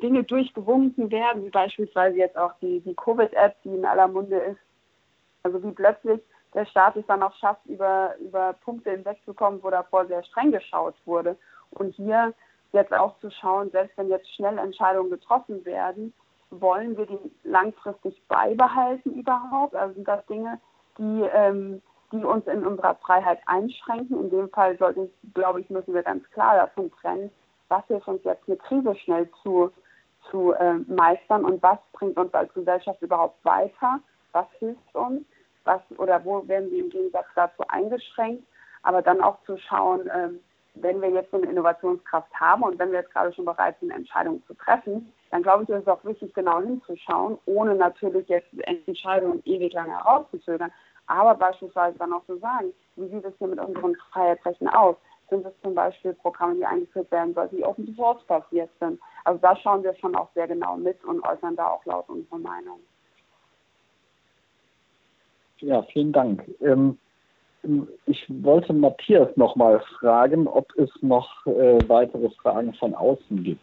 Dinge 0.00 0.22
durchgewunken 0.22 1.10
werden, 1.10 1.44
wie 1.44 1.50
beispielsweise 1.50 2.16
jetzt 2.16 2.38
auch 2.38 2.52
die, 2.62 2.80
die 2.80 2.94
Covid-App, 2.94 3.56
die 3.64 3.74
in 3.74 3.84
aller 3.84 4.08
Munde 4.08 4.38
ist. 4.38 4.60
Also 5.42 5.62
wie 5.62 5.72
plötzlich 5.72 6.20
der 6.54 6.66
Staat 6.66 6.96
es 6.96 7.06
dann 7.06 7.22
auch 7.22 7.34
schafft, 7.36 7.66
über, 7.66 8.14
über 8.20 8.54
Punkte 8.64 8.92
hinwegzukommen, 8.92 9.62
wo 9.62 9.70
davor 9.70 10.06
sehr 10.06 10.22
streng 10.22 10.52
geschaut 10.52 10.94
wurde. 11.04 11.36
Und 11.72 11.96
hier 11.96 12.32
jetzt 12.74 12.92
auch 12.92 13.18
zu 13.20 13.30
schauen, 13.30 13.70
selbst 13.70 13.96
wenn 13.96 14.08
jetzt 14.08 14.32
schnell 14.34 14.58
Entscheidungen 14.58 15.10
getroffen 15.10 15.64
werden, 15.64 16.12
wollen 16.50 16.96
wir 16.96 17.06
die 17.06 17.18
langfristig 17.44 18.20
beibehalten 18.28 19.14
überhaupt? 19.14 19.74
Also 19.74 19.94
sind 19.94 20.08
das 20.08 20.24
Dinge, 20.26 20.60
die, 20.98 21.22
ähm, 21.32 21.82
die 22.12 22.24
uns 22.24 22.46
in 22.46 22.66
unserer 22.66 22.94
Freiheit 22.96 23.40
einschränken? 23.46 24.20
In 24.20 24.30
dem 24.30 24.48
Fall 24.50 24.76
sollte 24.78 25.10
glaube 25.32 25.60
ich, 25.60 25.70
müssen 25.70 25.94
wir 25.94 26.02
ganz 26.02 26.28
klar 26.30 26.56
davon 26.56 26.90
trennen, 27.00 27.30
was 27.68 27.84
hilft 27.86 28.08
uns 28.08 28.22
jetzt 28.24 28.46
eine 28.46 28.56
Krise 28.56 28.94
schnell 28.96 29.28
zu, 29.42 29.70
zu 30.30 30.52
äh, 30.52 30.74
meistern 30.86 31.44
und 31.44 31.62
was 31.62 31.78
bringt 31.92 32.16
uns 32.16 32.32
als 32.34 32.52
Gesellschaft 32.54 33.00
überhaupt 33.02 33.42
weiter? 33.44 34.00
Was 34.32 34.46
hilft 34.58 34.94
uns? 34.94 35.24
Was 35.64 35.80
oder 35.96 36.24
wo 36.24 36.46
werden 36.46 36.70
wir 36.70 36.84
im 36.84 36.90
Gegensatz 36.90 37.26
dazu 37.34 37.64
eingeschränkt? 37.68 38.44
Aber 38.82 39.00
dann 39.00 39.22
auch 39.22 39.38
zu 39.46 39.56
schauen, 39.56 40.10
ähm, 40.14 40.40
wenn 40.74 41.00
wir 41.00 41.10
jetzt 41.10 41.30
so 41.30 41.36
eine 41.36 41.50
Innovationskraft 41.50 42.32
haben 42.34 42.62
und 42.62 42.78
wenn 42.78 42.90
wir 42.90 43.00
jetzt 43.00 43.12
gerade 43.12 43.32
schon 43.32 43.44
bereit 43.44 43.76
sind, 43.80 43.90
Entscheidungen 43.90 44.42
zu 44.46 44.54
treffen, 44.54 45.12
dann 45.30 45.42
glaube 45.42 45.64
ich, 45.64 45.68
ist 45.68 45.82
es 45.82 45.88
auch 45.88 46.04
wichtig, 46.04 46.34
genau 46.34 46.60
hinzuschauen, 46.60 47.38
ohne 47.46 47.74
natürlich 47.74 48.28
jetzt 48.28 48.48
Entscheidungen 48.86 49.42
ewig 49.44 49.72
lange 49.72 49.96
herauszuzögern. 49.96 50.72
Aber 51.06 51.34
beispielsweise 51.34 51.98
dann 51.98 52.12
auch 52.12 52.24
zu 52.26 52.38
sagen, 52.38 52.72
wie 52.96 53.08
sieht 53.08 53.24
es 53.24 53.34
hier 53.38 53.48
mit 53.48 53.60
unseren 53.60 53.94
Freiheitsrechten 54.12 54.68
aus? 54.68 54.96
Sind 55.30 55.46
es 55.46 55.52
zum 55.62 55.74
Beispiel 55.74 56.14
Programme, 56.14 56.56
die 56.56 56.66
eingeführt 56.66 57.10
werden 57.10 57.34
sollen, 57.34 57.50
die 57.50 57.64
Open 57.64 57.94
Source 57.94 58.22
basiert 58.24 58.70
sind? 58.80 59.00
Also 59.24 59.38
da 59.40 59.56
schauen 59.56 59.82
wir 59.82 59.94
schon 59.96 60.14
auch 60.14 60.28
sehr 60.34 60.48
genau 60.48 60.76
mit 60.76 61.02
und 61.04 61.22
äußern 61.26 61.56
da 61.56 61.68
auch 61.68 61.84
laut 61.84 62.08
unsere 62.08 62.38
Meinung. 62.38 62.80
Ja, 65.58 65.82
vielen 65.82 66.12
Dank. 66.12 66.44
Ähm, 66.60 66.98
ich 68.06 68.24
wollte 68.28 68.72
Matthias 68.72 69.28
nochmal 69.36 69.80
fragen, 69.98 70.46
ob 70.46 70.68
es 70.76 70.90
noch 71.02 71.46
äh, 71.46 71.78
weitere 71.88 72.30
Fragen 72.30 72.74
von 72.74 72.94
außen 72.94 73.42
gibt. 73.42 73.60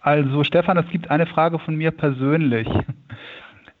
Also 0.00 0.44
Stefan, 0.44 0.78
es 0.78 0.88
gibt 0.90 1.10
eine 1.10 1.26
Frage 1.26 1.58
von 1.58 1.76
mir 1.76 1.90
persönlich. 1.90 2.68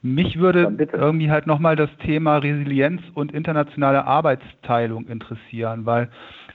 Mich 0.02 0.38
würde 0.38 0.74
irgendwie 0.92 1.30
halt 1.30 1.46
nochmal 1.46 1.76
das 1.76 1.90
Thema 1.98 2.38
Resilienz 2.38 3.02
und 3.14 3.32
internationale 3.32 4.06
Arbeitsteilung 4.06 5.06
interessieren, 5.08 5.84
weil 5.84 6.08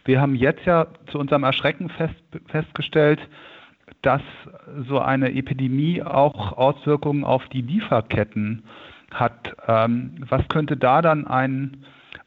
wir 0.03 0.20
haben 0.20 0.36
jetzt 0.36 0.66
ja 0.66 0.88
zu 1.11 1.20
unserem 1.20 1.43
Erschrecken 1.43 1.89
fest, 1.89 2.16
festgestellt, 2.47 3.20
dass 4.01 4.22
so 4.88 4.99
eine 4.99 5.34
Epidemie 5.34 6.01
auch 6.01 6.53
Auswirkungen 6.53 7.24
auf 7.24 7.47
die 7.49 7.61
Lieferketten 7.61 8.63
hat. 9.11 9.55
Ähm, 9.68 10.16
was 10.28 10.47
könnte 10.47 10.78
da 10.78 11.01
dann 11.01 11.28
ein, 11.28 11.86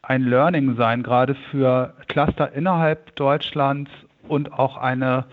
ein 0.09 0.23
Learning 0.23 0.75
sein, 0.75 1.03
gerade 1.03 1.35
für 1.51 1.93
Cluster 2.07 2.51
innerhalb 2.53 3.15
Deutschlands 3.15 3.91
und 4.27 4.51
auch 4.51 4.75
eine 4.75 5.25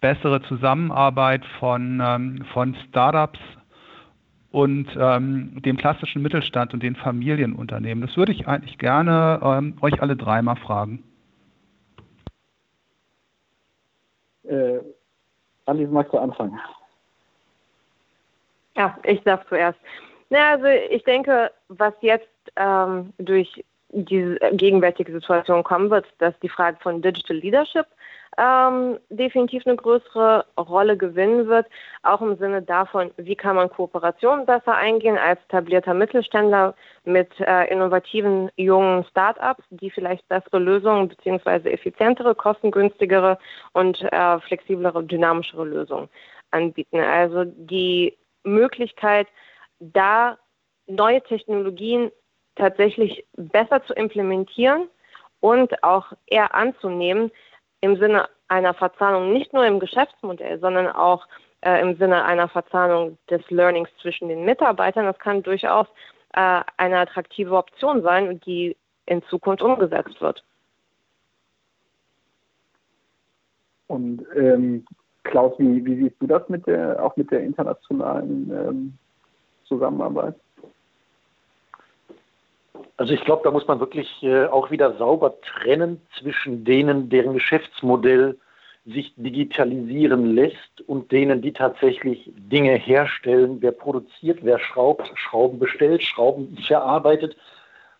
bessere 0.00 0.42
Zusammenarbeit 0.42 1.44
von, 1.60 2.02
ähm, 2.04 2.44
von 2.52 2.74
Startups 2.88 3.38
und 4.50 4.88
ähm, 4.98 5.62
dem 5.62 5.76
klassischen 5.76 6.22
Mittelstand 6.22 6.74
und 6.74 6.82
den 6.82 6.96
Familienunternehmen? 6.96 8.04
Das 8.04 8.16
würde 8.16 8.32
ich 8.32 8.48
eigentlich 8.48 8.78
gerne 8.78 9.40
ähm, 9.44 9.76
euch 9.80 10.02
alle 10.02 10.16
dreimal 10.16 10.56
fragen. 10.56 11.04
Äh, 14.42 14.80
Alice, 15.66 15.90
magst 15.90 16.12
du 16.12 16.18
anfangen? 16.18 16.58
Ja, 18.76 18.98
ich 19.04 19.22
darf 19.22 19.46
zuerst. 19.48 19.78
Na, 20.30 20.50
also 20.50 20.66
ich 20.66 21.04
denke, 21.04 21.52
was 21.68 21.94
jetzt 22.00 22.28
ähm, 22.56 23.12
durch 23.18 23.64
diese 23.90 24.38
gegenwärtige 24.52 25.12
Situation 25.12 25.62
kommen 25.62 25.90
wird, 25.90 26.06
dass 26.18 26.38
die 26.40 26.48
Frage 26.48 26.78
von 26.80 27.02
Digital 27.02 27.36
Leadership 27.36 27.86
ähm, 28.38 28.98
definitiv 29.08 29.66
eine 29.66 29.76
größere 29.76 30.44
Rolle 30.58 30.96
gewinnen 30.96 31.46
wird, 31.46 31.66
auch 32.02 32.20
im 32.20 32.36
Sinne 32.36 32.62
davon, 32.62 33.10
wie 33.16 33.36
kann 33.36 33.56
man 33.56 33.70
Kooperationen 33.70 34.44
besser 34.44 34.74
eingehen 34.74 35.16
als 35.16 35.40
etablierter 35.48 35.94
Mittelständler 35.94 36.74
mit 37.04 37.30
äh, 37.40 37.64
innovativen 37.72 38.50
jungen 38.56 39.04
Start-ups, 39.04 39.64
die 39.70 39.90
vielleicht 39.90 40.28
bessere 40.28 40.58
Lösungen 40.58 41.08
beziehungsweise 41.08 41.70
effizientere, 41.70 42.34
kostengünstigere 42.34 43.38
und 43.72 44.02
äh, 44.02 44.38
flexiblere, 44.40 45.02
dynamischere 45.04 45.64
Lösungen 45.64 46.08
anbieten. 46.50 46.98
Also 46.98 47.44
die 47.44 48.18
Möglichkeit, 48.44 49.28
da 49.80 50.38
neue 50.86 51.22
Technologien 51.22 52.10
tatsächlich 52.56 53.24
besser 53.36 53.84
zu 53.84 53.92
implementieren 53.94 54.88
und 55.40 55.82
auch 55.82 56.12
eher 56.26 56.54
anzunehmen 56.54 57.30
im 57.80 57.96
Sinne 57.96 58.28
einer 58.48 58.74
Verzahnung 58.74 59.32
nicht 59.32 59.52
nur 59.52 59.64
im 59.66 59.80
Geschäftsmodell, 59.80 60.58
sondern 60.58 60.88
auch 60.88 61.26
äh, 61.60 61.80
im 61.80 61.96
Sinne 61.96 62.24
einer 62.24 62.48
Verzahnung 62.48 63.18
des 63.30 63.42
Learnings 63.50 63.90
zwischen 64.00 64.28
den 64.28 64.44
Mitarbeitern. 64.44 65.04
Das 65.04 65.18
kann 65.18 65.42
durchaus 65.42 65.86
äh, 66.32 66.60
eine 66.76 66.98
attraktive 66.98 67.56
Option 67.56 68.02
sein, 68.02 68.40
die 68.40 68.76
in 69.06 69.22
Zukunft 69.24 69.62
umgesetzt 69.62 70.20
wird. 70.20 70.42
Und 73.88 74.24
ähm, 74.34 74.84
Klaus, 75.22 75.54
wie, 75.58 75.84
wie, 75.84 76.02
siehst 76.02 76.16
du 76.20 76.26
das 76.26 76.48
mit 76.48 76.66
der, 76.66 77.02
auch 77.04 77.16
mit 77.16 77.30
der 77.30 77.42
internationalen 77.42 78.50
ähm, 78.50 78.98
Zusammenarbeit? 79.64 80.34
Also 82.96 83.12
ich 83.12 83.24
glaube, 83.24 83.42
da 83.44 83.50
muss 83.50 83.66
man 83.66 83.80
wirklich 83.80 84.22
äh, 84.22 84.46
auch 84.46 84.70
wieder 84.70 84.96
sauber 84.96 85.34
trennen 85.40 86.00
zwischen 86.18 86.64
denen, 86.64 87.08
deren 87.08 87.34
Geschäftsmodell 87.34 88.38
sich 88.86 89.12
digitalisieren 89.16 90.34
lässt 90.34 90.80
und 90.86 91.10
denen, 91.10 91.42
die 91.42 91.52
tatsächlich 91.52 92.30
Dinge 92.36 92.74
herstellen. 92.76 93.58
Wer 93.60 93.72
produziert, 93.72 94.38
wer 94.42 94.58
schraubt, 94.60 95.10
Schrauben 95.16 95.58
bestellt, 95.58 96.02
Schrauben 96.02 96.56
verarbeitet. 96.66 97.36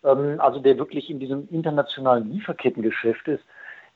Ähm, 0.03 0.39
also 0.39 0.59
der 0.59 0.77
wirklich 0.77 1.09
in 1.09 1.19
diesem 1.19 1.47
internationalen 1.51 2.31
Lieferkettengeschäft 2.31 3.27
ist. 3.27 3.43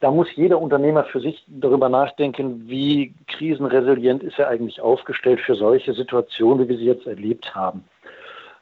Da 0.02 0.10
muss 0.10 0.36
jeder 0.36 0.60
Unternehmer 0.60 1.04
für 1.04 1.20
sich 1.20 1.46
darüber 1.48 1.88
nachdenken, 1.88 2.68
wie 2.68 3.14
krisenresilient 3.28 4.24
ist 4.24 4.40
er 4.40 4.50
eigentlich 4.50 4.82
aufgestellt 4.82 5.40
für 5.42 5.56
solche 5.56 5.94
Situationen, 5.94 6.66
wie 6.66 6.70
wir 6.70 6.78
sie 6.78 6.86
jetzt 6.86 7.06
erlebt 7.06 7.54
haben. 7.54 7.86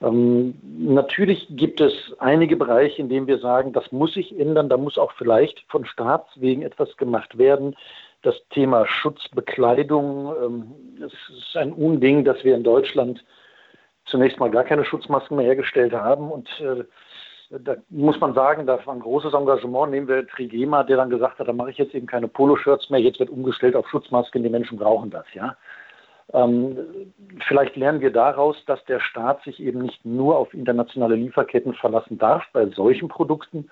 Ähm, 0.02 0.56
natürlich 0.64 1.48
gibt 1.50 1.82
es 1.82 1.94
einige 2.20 2.56
Bereiche, 2.56 3.02
in 3.02 3.10
denen 3.10 3.28
wir 3.28 3.40
sagen, 3.40 3.74
das 3.74 3.92
muss 3.92 4.14
sich 4.14 4.38
ändern, 4.40 4.70
da 4.70 4.78
muss 4.78 4.98
auch 4.98 5.12
vielleicht 5.14 5.64
von 5.70 5.86
Staatswegen 5.86 6.64
etwas 6.64 6.96
gemacht 6.98 7.38
werden. 7.38 7.76
Das 8.22 8.36
Thema 8.50 8.86
Schutzbekleidung, 8.86 10.34
ähm, 10.44 10.74
es 11.06 11.14
ist 11.38 11.58
ein 11.58 11.74
Unding, 11.74 12.24
dass 12.24 12.44
wir 12.44 12.56
in 12.56 12.64
Deutschland 12.64 13.24
zunächst 14.06 14.40
mal 14.40 14.50
gar 14.50 14.64
keine 14.64 14.86
Schutzmasken 14.86 15.38
mehr 15.38 15.46
hergestellt 15.46 15.94
haben 15.94 16.32
und 16.32 16.48
äh, 16.60 16.84
da 17.52 17.76
muss 17.90 18.20
man 18.20 18.36
sagen, 18.36 18.68
da 18.68 18.86
war 18.86 18.94
ein 18.94 19.00
großes 19.00 19.34
Engagement. 19.34 19.92
Nehmen 19.92 20.08
wir 20.08 20.28
Trigema, 20.28 20.84
der 20.84 20.98
dann 20.98 21.10
gesagt 21.10 21.40
hat, 21.40 21.48
da 21.48 21.54
mache 21.54 21.72
ich 21.72 21.80
jetzt 21.80 21.96
eben 21.96 22.06
keine 22.06 22.28
Poloshirts 22.28 22.90
mehr, 22.92 23.00
jetzt 23.00 23.20
wird 23.20 23.32
umgestellt 23.32 23.76
auf 23.76 23.90
Schutzmasken, 23.90 24.44
die 24.44 24.50
Menschen 24.50 24.78
brauchen 24.78 25.10
das, 25.10 25.26
ja. 25.34 25.58
Ähm, 26.34 26.78
vielleicht 27.48 27.76
lernen 27.76 28.02
wir 28.02 28.12
daraus, 28.12 28.56
dass 28.66 28.84
der 28.86 29.00
Staat 29.00 29.44
sich 29.44 29.60
eben 29.60 29.82
nicht 29.82 30.06
nur 30.06 30.38
auf 30.38 30.54
internationale 30.54 31.16
Lieferketten 31.16 31.74
verlassen 31.74 32.18
darf 32.18 32.44
bei 32.54 32.68
solchen 32.68 33.08
Produkten. 33.08 33.70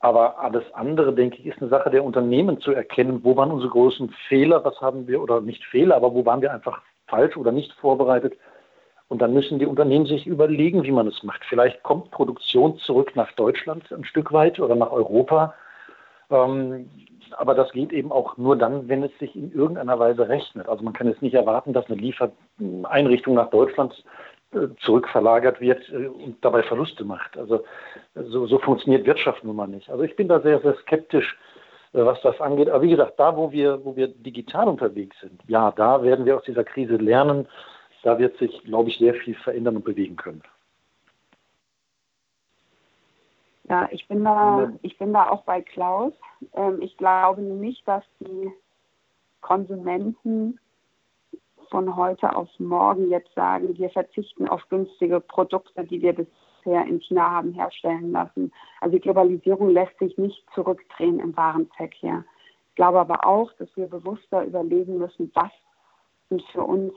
Aber 0.00 0.38
alles 0.38 0.64
andere, 0.74 1.14
denke 1.14 1.38
ich, 1.38 1.46
ist 1.46 1.60
eine 1.60 1.70
Sache 1.70 1.90
der 1.90 2.04
Unternehmen 2.04 2.60
zu 2.60 2.72
erkennen, 2.72 3.20
wo 3.24 3.36
waren 3.36 3.50
unsere 3.50 3.70
großen 3.70 4.10
Fehler, 4.28 4.64
was 4.64 4.80
haben 4.80 5.06
wir, 5.06 5.22
oder 5.22 5.40
nicht 5.40 5.64
Fehler, 5.64 5.96
aber 5.96 6.14
wo 6.14 6.24
waren 6.24 6.42
wir 6.42 6.52
einfach 6.52 6.82
falsch 7.08 7.36
oder 7.36 7.52
nicht 7.52 7.72
vorbereitet. 7.74 8.34
Und 9.08 9.22
dann 9.22 9.32
müssen 9.32 9.58
die 9.58 9.66
Unternehmen 9.66 10.06
sich 10.06 10.26
überlegen, 10.26 10.82
wie 10.82 10.92
man 10.92 11.06
es 11.06 11.22
macht. 11.22 11.44
Vielleicht 11.48 11.82
kommt 11.82 12.10
Produktion 12.10 12.76
zurück 12.78 13.12
nach 13.14 13.32
Deutschland 13.32 13.90
ein 13.92 14.04
Stück 14.04 14.32
weit 14.32 14.58
oder 14.58 14.74
nach 14.74 14.90
Europa. 14.90 15.54
Ähm, 16.30 16.90
aber 17.34 17.54
das 17.54 17.72
geht 17.72 17.92
eben 17.92 18.12
auch 18.12 18.36
nur 18.36 18.56
dann, 18.56 18.88
wenn 18.88 19.02
es 19.02 19.16
sich 19.18 19.34
in 19.34 19.52
irgendeiner 19.52 19.98
Weise 19.98 20.28
rechnet. 20.28 20.68
Also 20.68 20.84
man 20.84 20.92
kann 20.92 21.08
jetzt 21.08 21.22
nicht 21.22 21.34
erwarten, 21.34 21.72
dass 21.72 21.86
eine 21.86 21.96
Liefereinrichtung 21.96 23.34
nach 23.34 23.50
Deutschland 23.50 24.04
äh, 24.52 24.68
zurückverlagert 24.80 25.60
wird 25.60 25.88
äh, 25.90 26.06
und 26.06 26.36
dabei 26.44 26.62
Verluste 26.62 27.04
macht. 27.04 27.36
Also 27.36 27.64
so, 28.14 28.46
so 28.46 28.58
funktioniert 28.58 29.06
Wirtschaft 29.06 29.44
nun 29.44 29.56
mal 29.56 29.66
nicht. 29.66 29.90
Also 29.90 30.04
ich 30.04 30.14
bin 30.16 30.28
da 30.28 30.40
sehr, 30.40 30.60
sehr 30.60 30.74
skeptisch, 30.76 31.36
äh, 31.92 32.04
was 32.04 32.20
das 32.22 32.40
angeht. 32.40 32.68
Aber 32.68 32.82
wie 32.82 32.90
gesagt, 32.90 33.18
da, 33.18 33.36
wo 33.36 33.50
wir, 33.52 33.84
wo 33.84 33.96
wir 33.96 34.08
digital 34.08 34.68
unterwegs 34.68 35.16
sind, 35.20 35.42
ja, 35.48 35.72
da 35.72 36.02
werden 36.02 36.24
wir 36.24 36.36
aus 36.36 36.44
dieser 36.44 36.64
Krise 36.64 36.96
lernen. 36.96 37.48
Da 38.02 38.18
wird 38.18 38.38
sich, 38.38 38.62
glaube 38.64 38.88
ich, 38.90 38.98
sehr 38.98 39.14
viel 39.14 39.34
verändern 39.34 39.76
und 39.76 39.84
bewegen 39.84 40.16
können. 40.16 40.42
Ja, 43.68 43.88
ich 43.90 44.06
bin 44.06 44.22
da, 44.22 44.72
ich 44.82 44.96
bin 44.98 45.12
da 45.12 45.28
auch 45.30 45.42
bei 45.42 45.60
Klaus. 45.60 46.12
Ähm, 46.54 46.80
ich 46.80 46.96
glaube 46.96 47.42
nicht, 47.42 47.86
dass 47.86 48.04
die 48.20 48.52
Konsumenten 49.40 50.58
von 51.70 51.96
heute 51.96 52.34
auf 52.36 52.48
morgen 52.58 53.08
jetzt 53.10 53.34
sagen, 53.34 53.76
wir 53.76 53.90
verzichten 53.90 54.48
auf 54.48 54.62
günstige 54.68 55.20
Produkte, 55.20 55.84
die 55.84 56.00
wir 56.00 56.12
bisher 56.12 56.86
in 56.86 57.00
China 57.00 57.30
haben 57.30 57.52
herstellen 57.52 58.12
lassen. 58.12 58.52
Also 58.80 58.96
die 58.96 59.00
Globalisierung 59.00 59.70
lässt 59.70 59.98
sich 59.98 60.16
nicht 60.16 60.44
zurückdrehen 60.54 61.18
im 61.18 61.36
Warenverkehr. 61.36 62.24
Ich 62.68 62.74
glaube 62.76 63.00
aber 63.00 63.26
auch, 63.26 63.52
dass 63.54 63.68
wir 63.76 63.88
bewusster 63.88 64.44
überlegen 64.44 64.98
müssen, 64.98 65.30
was 65.34 65.50
sind 66.28 66.42
für 66.52 66.62
uns 66.62 66.92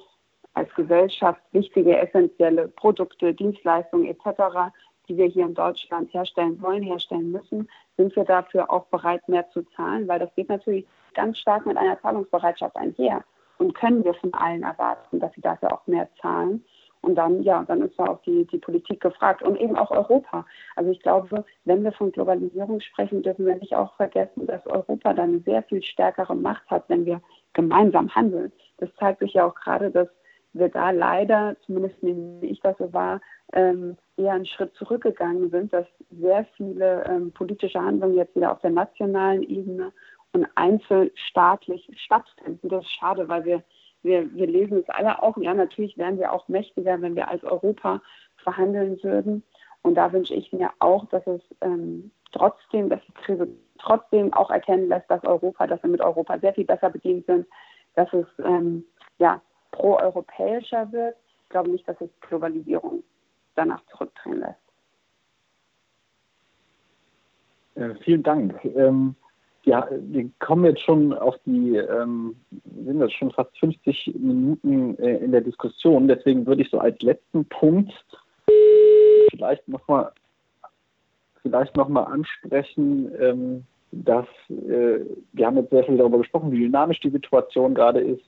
als 0.54 0.74
Gesellschaft 0.76 1.42
wichtige, 1.52 1.98
essentielle 1.98 2.68
Produkte, 2.68 3.34
Dienstleistungen 3.34 4.06
etc., 4.06 4.72
die 5.10 5.18
wir 5.18 5.26
hier 5.26 5.46
in 5.46 5.56
Deutschland 5.56 6.14
herstellen 6.14 6.62
wollen, 6.62 6.84
herstellen 6.84 7.32
müssen, 7.32 7.68
sind 7.98 8.16
wir 8.16 8.24
dafür 8.24 8.72
auch 8.72 8.86
bereit, 8.86 9.28
mehr 9.28 9.50
zu 9.50 9.64
zahlen, 9.76 10.08
weil 10.08 10.20
das 10.20 10.34
geht 10.36 10.50
natürlich 10.50 10.86
ganz 11.16 11.40
stark 11.40 11.66
mit 11.66 11.76
einer 11.76 12.00
Zahlungsbereitschaft 12.02 12.76
einher. 12.76 13.24
Und 13.58 13.74
können 13.74 14.06
wir 14.06 14.14
von 14.14 14.34
allen 14.34 14.64
erwarten, 14.64 15.20
dass 15.20 15.34
sie 15.34 15.42
dafür 15.42 15.74
auch 15.74 15.86
mehr 15.88 16.08
zahlen? 16.22 16.64
Und 17.02 17.16
dann, 17.16 17.44
ja, 17.44 17.64
dann 17.64 17.82
ist 17.82 17.98
da 17.98 18.06
auch 18.06 18.22
die, 18.24 18.46
die 18.46 18.58
Politik 18.58 19.02
gefragt 19.02 19.42
und 19.42 19.58
eben 19.58 19.78
auch 19.78 19.92
Europa. 19.92 20.46
Also 20.76 20.92
ich 20.92 21.00
glaube, 21.00 21.46
wenn 21.66 21.84
wir 21.84 21.94
von 21.94 22.12
Globalisierung 22.12 22.82
sprechen, 22.82 23.24
dürfen 23.24 23.46
wir 23.46 23.56
nicht 23.56 23.76
auch 23.76 23.96
vergessen, 23.96 24.48
dass 24.48 24.66
Europa 24.66 25.14
dann 25.14 25.30
eine 25.30 25.40
sehr 25.40 25.64
viel 25.64 25.82
stärkere 25.82 26.36
Macht 26.36 26.70
hat, 26.70 26.84
wenn 26.90 27.06
wir 27.06 27.22
gemeinsam 27.54 28.14
handeln. 28.14 28.52
Das 28.78 28.90
zeigt 28.98 29.20
sich 29.20 29.34
ja 29.34 29.46
auch 29.46 29.56
gerade, 29.56 29.92
dass 29.92 30.10
wir 30.54 30.70
da 30.70 30.92
leider, 30.92 31.56
zumindest 31.66 32.02
nehme 32.04 32.46
ich 32.46 32.60
das 32.60 32.78
so 32.78 32.92
wahr, 32.92 33.22
ähm, 33.54 33.98
eher 34.20 34.34
einen 34.34 34.46
Schritt 34.46 34.76
zurückgegangen 34.76 35.50
sind, 35.50 35.74
dass 35.74 35.88
sehr 36.12 36.46
viele 36.58 37.06
ähm, 37.06 37.32
politische 37.32 37.80
Handlungen 37.80 38.16
jetzt 38.16 38.36
wieder 38.36 38.52
auf 38.52 38.60
der 38.60 38.72
nationalen 38.72 39.44
Ebene 39.44 39.92
und 40.34 40.48
einzelstaatlich 40.56 41.90
stattfinden. 41.96 42.70
Das 42.70 42.84
ist 42.84 42.92
schade, 42.92 43.28
weil 43.28 43.46
wir, 43.46 43.64
wir, 44.04 44.32
wir 44.34 44.48
lesen 44.48 44.80
es 44.80 44.90
alle 44.90 45.22
auch. 45.24 45.38
Ja, 45.38 45.54
natürlich 45.54 45.98
wären 45.98 46.20
wir 46.20 46.32
auch 46.34 46.48
mächtiger, 46.48 47.02
wenn 47.02 47.16
wir 47.16 47.30
als 47.30 47.44
Europa 47.44 48.02
verhandeln 48.44 49.02
würden. 49.02 49.44
Und 49.82 49.96
da 49.96 50.12
wünsche 50.12 50.36
ich 50.36 50.52
mir 50.52 50.72
auch, 50.80 51.06
dass 51.06 51.26
es 51.26 51.42
ähm, 51.62 52.12
trotzdem, 52.32 52.90
dass 52.90 53.00
die 53.08 53.14
Krise 53.14 53.48
trotzdem 53.80 54.34
auch 54.34 54.52
erkennen 54.52 54.90
lässt, 54.90 55.10
dass 55.10 55.24
Europa, 55.24 55.66
dass 55.66 55.82
wir 55.82 55.90
mit 55.90 56.02
Europa 56.02 56.38
sehr 56.40 56.54
viel 56.54 56.66
besser 56.66 56.90
bedient 56.90 57.26
sind, 57.26 57.48
dass 57.96 58.12
es 58.14 58.28
ähm, 58.44 58.84
ja, 59.18 59.42
pro-europäischer 59.72 60.92
wird. 60.92 61.16
Ich 61.44 61.50
glaube 61.50 61.72
nicht, 61.72 61.88
dass 61.88 62.00
es 62.02 62.10
Globalisierung 62.22 63.04
danach 63.60 63.84
zurückdrehen 63.92 64.40
lässt. 64.40 64.60
Äh, 67.76 67.96
vielen 68.04 68.24
Dank. 68.24 68.64
Ähm, 68.64 69.16
ja, 69.64 69.88
wir 69.92 70.30
kommen 70.40 70.66
jetzt 70.66 70.82
schon 70.82 71.14
auf 71.14 71.36
die, 71.46 71.76
ähm, 71.76 72.36
sind 72.64 73.02
jetzt 73.02 73.14
schon 73.14 73.32
fast 73.32 73.58
50 73.60 74.16
Minuten 74.18 74.98
äh, 74.98 75.18
in 75.18 75.32
der 75.32 75.42
Diskussion. 75.42 76.08
Deswegen 76.08 76.48
würde 76.48 76.62
ich 76.62 76.70
so 76.70 76.80
als 76.80 77.02
letzten 77.02 77.46
Punkt 77.46 77.94
vielleicht 79.32 79.68
nochmal 79.68 80.12
vielleicht 81.42 81.76
noch 81.78 81.88
mal 81.88 82.04
ansprechen, 82.04 83.12
ähm, 83.20 83.66
dass 83.92 84.28
äh, 84.50 85.00
wir 85.34 85.46
haben 85.46 85.58
jetzt 85.58 85.72
sehr 85.72 85.84
viel 85.84 85.98
darüber 85.98 86.18
gesprochen, 86.18 86.52
wie 86.52 86.60
dynamisch 86.60 87.00
die 87.00 87.10
Situation 87.10 87.74
gerade 87.74 88.02
ist, 88.02 88.24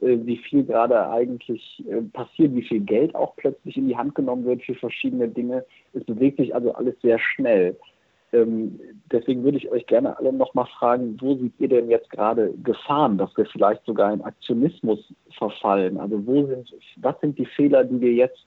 wie 0.00 0.36
viel 0.36 0.64
gerade 0.64 1.08
eigentlich 1.08 1.82
äh, 1.88 2.02
passiert, 2.02 2.54
wie 2.54 2.62
viel 2.62 2.80
Geld 2.80 3.14
auch 3.14 3.34
plötzlich 3.36 3.76
in 3.76 3.88
die 3.88 3.96
Hand 3.96 4.14
genommen 4.14 4.44
wird 4.44 4.62
für 4.62 4.74
verschiedene 4.74 5.28
Dinge. 5.28 5.64
Es 5.94 6.04
bewegt 6.04 6.38
sich 6.38 6.54
also 6.54 6.72
alles 6.74 6.94
sehr 7.02 7.18
schnell. 7.18 7.76
Ähm, 8.32 8.78
deswegen 9.10 9.44
würde 9.44 9.56
ich 9.56 9.70
euch 9.70 9.86
gerne 9.86 10.18
alle 10.18 10.32
nochmal 10.32 10.66
fragen, 10.78 11.16
wo 11.20 11.36
seht 11.36 11.52
ihr 11.58 11.68
denn 11.68 11.88
jetzt 11.88 12.10
gerade 12.10 12.52
Gefahren, 12.62 13.16
dass 13.16 13.36
wir 13.36 13.46
vielleicht 13.46 13.84
sogar 13.84 14.12
in 14.12 14.20
Aktionismus 14.20 15.12
verfallen? 15.30 15.98
Also 15.98 16.26
wo 16.26 16.46
sind, 16.46 16.74
was 16.96 17.18
sind 17.20 17.38
die 17.38 17.46
Fehler, 17.46 17.84
die 17.84 18.00
wir 18.00 18.12
jetzt 18.12 18.46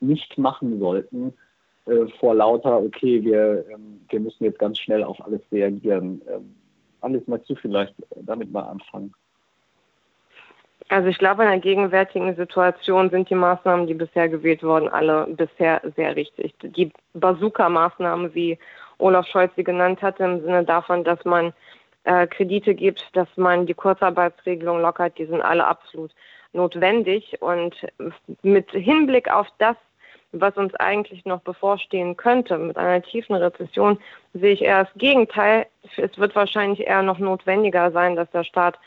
nicht 0.00 0.38
machen 0.38 0.80
sollten, 0.80 1.32
äh, 1.86 2.06
vor 2.18 2.34
lauter, 2.34 2.80
okay, 2.82 3.22
wir, 3.22 3.64
ähm, 3.70 4.00
wir 4.08 4.20
müssen 4.20 4.44
jetzt 4.44 4.58
ganz 4.58 4.78
schnell 4.78 5.04
auf 5.04 5.24
alles 5.24 5.42
reagieren. 5.52 6.22
Ähm, 6.28 6.54
alles 7.00 7.26
mal 7.28 7.42
zu 7.42 7.54
vielleicht 7.54 7.94
damit 8.22 8.50
mal 8.50 8.62
anfangen. 8.62 9.12
Also 10.88 11.08
ich 11.08 11.18
glaube, 11.18 11.42
in 11.42 11.50
der 11.50 11.58
gegenwärtigen 11.58 12.34
Situation 12.34 13.10
sind 13.10 13.28
die 13.28 13.34
Maßnahmen, 13.34 13.86
die 13.86 13.94
bisher 13.94 14.28
gewählt 14.28 14.62
wurden, 14.62 14.88
alle 14.88 15.26
bisher 15.26 15.82
sehr 15.96 16.16
richtig. 16.16 16.54
Die 16.62 16.90
Bazooka-Maßnahmen, 17.12 18.34
wie 18.34 18.58
Olaf 18.96 19.26
Scholz 19.26 19.52
sie 19.54 19.64
genannt 19.64 20.00
hatte, 20.00 20.24
im 20.24 20.40
Sinne 20.40 20.64
davon, 20.64 21.04
dass 21.04 21.22
man 21.26 21.52
äh, 22.04 22.26
Kredite 22.26 22.74
gibt, 22.74 23.04
dass 23.14 23.28
man 23.36 23.66
die 23.66 23.74
Kurzarbeitsregelung 23.74 24.80
lockert, 24.80 25.18
die 25.18 25.26
sind 25.26 25.42
alle 25.42 25.66
absolut 25.66 26.10
notwendig. 26.54 27.36
Und 27.40 27.76
mit 28.42 28.70
Hinblick 28.70 29.30
auf 29.30 29.46
das, 29.58 29.76
was 30.32 30.56
uns 30.56 30.74
eigentlich 30.76 31.26
noch 31.26 31.40
bevorstehen 31.40 32.16
könnte, 32.16 32.56
mit 32.56 32.78
einer 32.78 33.02
tiefen 33.02 33.36
Rezession, 33.36 33.98
sehe 34.32 34.52
ich 34.52 34.62
eher 34.62 34.84
das 34.84 34.94
Gegenteil. 34.96 35.66
Es 35.98 36.16
wird 36.16 36.34
wahrscheinlich 36.34 36.86
eher 36.86 37.02
noch 37.02 37.18
notwendiger 37.18 37.90
sein, 37.92 38.16
dass 38.16 38.30
der 38.30 38.44
Staat 38.44 38.78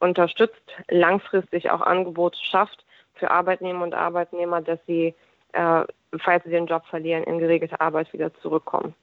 unterstützt, 0.00 0.62
langfristig 0.88 1.70
auch 1.70 1.80
Angebote 1.80 2.38
schafft 2.42 2.84
für 3.14 3.30
Arbeitnehmer 3.30 3.84
und 3.84 3.94
Arbeitnehmer, 3.94 4.60
dass 4.60 4.78
sie, 4.86 5.14
äh, 5.52 5.84
falls 6.18 6.44
sie 6.44 6.50
den 6.50 6.66
Job 6.66 6.84
verlieren, 6.86 7.24
in 7.24 7.38
geregelte 7.38 7.80
Arbeit 7.80 8.12
wieder 8.12 8.32
zurückkommen. 8.34 8.94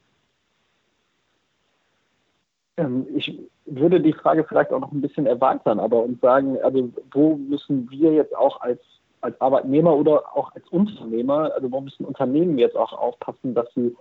Ähm, 2.77 3.07
ich 3.15 3.37
würde 3.65 3.99
die 3.99 4.13
Frage 4.13 4.43
vielleicht 4.43 4.71
auch 4.71 4.79
noch 4.79 4.91
ein 4.91 5.01
bisschen 5.01 5.25
erweitern, 5.25 5.79
aber 5.79 6.03
und 6.03 6.21
sagen, 6.21 6.57
also 6.61 6.91
wo 7.11 7.35
müssen 7.35 7.89
wir 7.89 8.13
jetzt 8.13 8.35
auch 8.35 8.61
als, 8.61 8.79
als 9.21 9.39
Arbeitnehmer 9.41 9.95
oder 9.95 10.35
auch 10.35 10.53
als 10.55 10.67
Unternehmer, 10.69 11.51
also 11.53 11.71
wo 11.71 11.81
müssen 11.81 12.05
Unternehmen 12.05 12.57
jetzt 12.57 12.75
auch 12.75 12.93
aufpassen, 12.93 13.53
dass 13.53 13.67
sie 13.73 13.95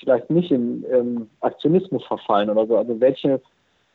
vielleicht 0.00 0.30
nicht 0.30 0.50
in 0.50 0.84
ähm, 0.90 1.30
Aktionismus 1.40 2.04
verfallen 2.06 2.50
oder 2.50 2.66
so? 2.66 2.76
Also 2.76 3.00
welche 3.00 3.40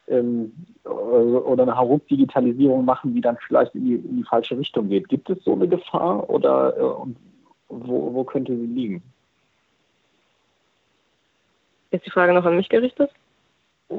ähm, 0.07 0.51
oder 0.83 1.63
eine 1.63 1.77
Hauruck-Digitalisierung 1.77 2.85
machen, 2.85 3.13
die 3.13 3.21
dann 3.21 3.37
vielleicht 3.47 3.73
in 3.75 3.85
die, 3.85 3.95
in 3.95 4.17
die, 4.17 4.23
falsche 4.23 4.57
Richtung 4.57 4.89
geht. 4.89 5.09
Gibt 5.09 5.29
es 5.29 5.43
so 5.43 5.53
eine 5.53 5.67
Gefahr 5.67 6.29
oder 6.29 6.75
äh, 6.77 7.07
wo, 7.69 8.13
wo 8.13 8.23
könnte 8.23 8.55
sie 8.55 8.65
liegen? 8.65 9.03
Ist 11.91 12.05
die 12.05 12.11
Frage 12.11 12.33
noch 12.33 12.45
an 12.45 12.57
mich 12.57 12.69
gerichtet? 12.69 13.11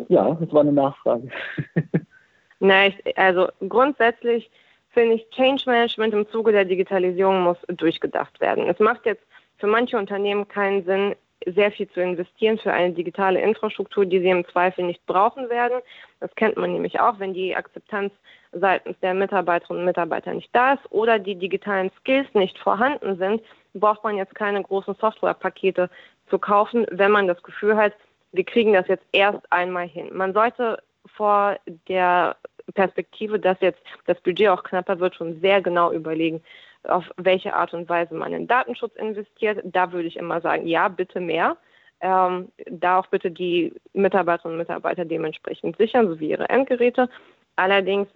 Ja, 0.08 0.34
das 0.34 0.52
war 0.52 0.62
eine 0.62 0.72
Nachfrage. 0.72 1.28
Nein, 2.60 2.94
also 3.16 3.48
grundsätzlich 3.68 4.50
finde 4.90 5.16
ich, 5.16 5.28
Change 5.30 5.64
Management 5.66 6.14
im 6.14 6.28
Zuge 6.28 6.52
der 6.52 6.64
Digitalisierung 6.64 7.42
muss 7.42 7.58
durchgedacht 7.68 8.40
werden. 8.40 8.68
Es 8.68 8.78
macht 8.78 9.04
jetzt 9.06 9.24
für 9.58 9.66
manche 9.66 9.98
Unternehmen 9.98 10.48
keinen 10.48 10.84
Sinn, 10.84 11.14
sehr 11.46 11.72
viel 11.72 11.88
zu 11.90 12.00
investieren 12.00 12.58
für 12.58 12.72
eine 12.72 12.92
digitale 12.92 13.40
Infrastruktur, 13.40 14.06
die 14.06 14.20
sie 14.20 14.30
im 14.30 14.46
Zweifel 14.48 14.84
nicht 14.84 15.04
brauchen 15.06 15.48
werden. 15.50 15.80
Das 16.20 16.34
kennt 16.34 16.56
man 16.56 16.72
nämlich 16.72 17.00
auch, 17.00 17.18
wenn 17.18 17.34
die 17.34 17.54
Akzeptanz 17.54 18.12
seitens 18.52 18.98
der 19.00 19.14
Mitarbeiterinnen 19.14 19.80
und 19.80 19.86
Mitarbeiter 19.86 20.32
nicht 20.32 20.50
da 20.52 20.74
ist 20.74 20.90
oder 20.90 21.18
die 21.18 21.34
digitalen 21.34 21.90
Skills 22.00 22.28
nicht 22.34 22.58
vorhanden 22.58 23.16
sind, 23.16 23.42
braucht 23.74 24.04
man 24.04 24.16
jetzt 24.16 24.34
keine 24.34 24.62
großen 24.62 24.94
Softwarepakete 24.94 25.90
zu 26.30 26.38
kaufen, 26.38 26.86
wenn 26.90 27.10
man 27.10 27.26
das 27.26 27.42
Gefühl 27.42 27.76
hat, 27.76 27.92
wir 28.32 28.44
kriegen 28.44 28.72
das 28.72 28.88
jetzt 28.88 29.04
erst 29.12 29.40
einmal 29.50 29.86
hin. 29.86 30.10
Man 30.12 30.32
sollte 30.32 30.78
vor 31.16 31.56
der 31.88 32.36
Perspektive, 32.74 33.38
dass 33.38 33.60
jetzt 33.60 33.80
das 34.06 34.20
Budget 34.20 34.48
auch 34.48 34.64
knapper 34.64 34.98
wird, 34.98 35.14
schon 35.14 35.40
sehr 35.40 35.60
genau 35.60 35.92
überlegen, 35.92 36.42
auf 36.88 37.04
welche 37.16 37.54
Art 37.54 37.74
und 37.74 37.88
Weise 37.88 38.14
man 38.14 38.32
in 38.32 38.46
Datenschutz 38.46 38.94
investiert. 38.96 39.60
Da 39.64 39.92
würde 39.92 40.08
ich 40.08 40.16
immer 40.16 40.40
sagen, 40.40 40.66
ja, 40.66 40.88
bitte 40.88 41.20
mehr. 41.20 41.56
Ähm, 42.00 42.52
da 42.70 42.98
auch 42.98 43.06
bitte 43.06 43.30
die 43.30 43.72
Mitarbeiterinnen 43.92 44.58
und 44.58 44.66
Mitarbeiter 44.66 45.04
dementsprechend 45.04 45.76
sichern, 45.76 46.08
sowie 46.08 46.30
ihre 46.30 46.48
Endgeräte. 46.48 47.08
Allerdings 47.56 48.08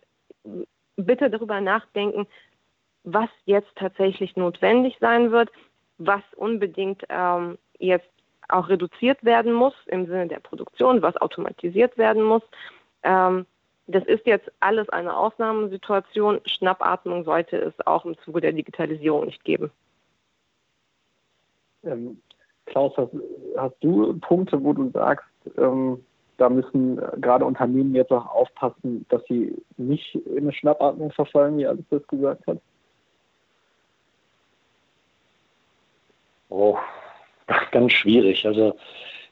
bitte 0.96 1.30
darüber 1.30 1.60
nachdenken, 1.60 2.26
was 3.04 3.30
jetzt 3.46 3.74
tatsächlich 3.76 4.36
notwendig 4.36 4.96
sein 5.00 5.30
wird, 5.30 5.50
was 5.98 6.22
unbedingt 6.36 7.04
ähm, 7.08 7.56
jetzt 7.78 8.08
auch 8.48 8.68
reduziert 8.68 9.24
werden 9.24 9.52
muss 9.52 9.74
im 9.86 10.06
Sinne 10.06 10.26
der 10.26 10.40
Produktion, 10.40 11.02
was 11.02 11.16
automatisiert 11.16 11.96
werden 11.98 12.22
muss. 12.22 12.42
Ähm, 13.02 13.46
das 13.88 14.04
ist 14.04 14.26
jetzt 14.26 14.50
alles 14.60 14.88
eine 14.90 15.16
Ausnahmesituation. 15.16 16.40
Schnappatmung 16.44 17.24
sollte 17.24 17.56
es 17.56 17.74
auch 17.86 18.04
im 18.04 18.16
Zuge 18.18 18.42
der 18.42 18.52
Digitalisierung 18.52 19.24
nicht 19.24 19.42
geben. 19.44 19.70
Ähm, 21.84 22.20
Klaus, 22.66 22.94
hast, 22.98 23.12
hast, 23.56 23.76
du 23.80 24.18
Punkte, 24.20 24.62
wo 24.62 24.74
du 24.74 24.90
sagst, 24.90 25.26
ähm, 25.56 26.04
da 26.36 26.50
müssen 26.50 26.96
gerade 27.20 27.46
Unternehmen 27.46 27.94
jetzt 27.94 28.12
auch 28.12 28.26
aufpassen, 28.26 29.06
dass 29.08 29.24
sie 29.24 29.56
nicht 29.78 30.14
in 30.14 30.38
eine 30.38 30.52
Schnappatmung 30.52 31.10
verfallen, 31.10 31.56
wie 31.56 31.66
Alice 31.66 31.84
das 31.88 32.06
gesagt 32.08 32.46
hat? 32.46 32.58
Oh, 36.50 36.76
ganz 37.72 37.92
schwierig. 37.92 38.46
Also 38.46 38.76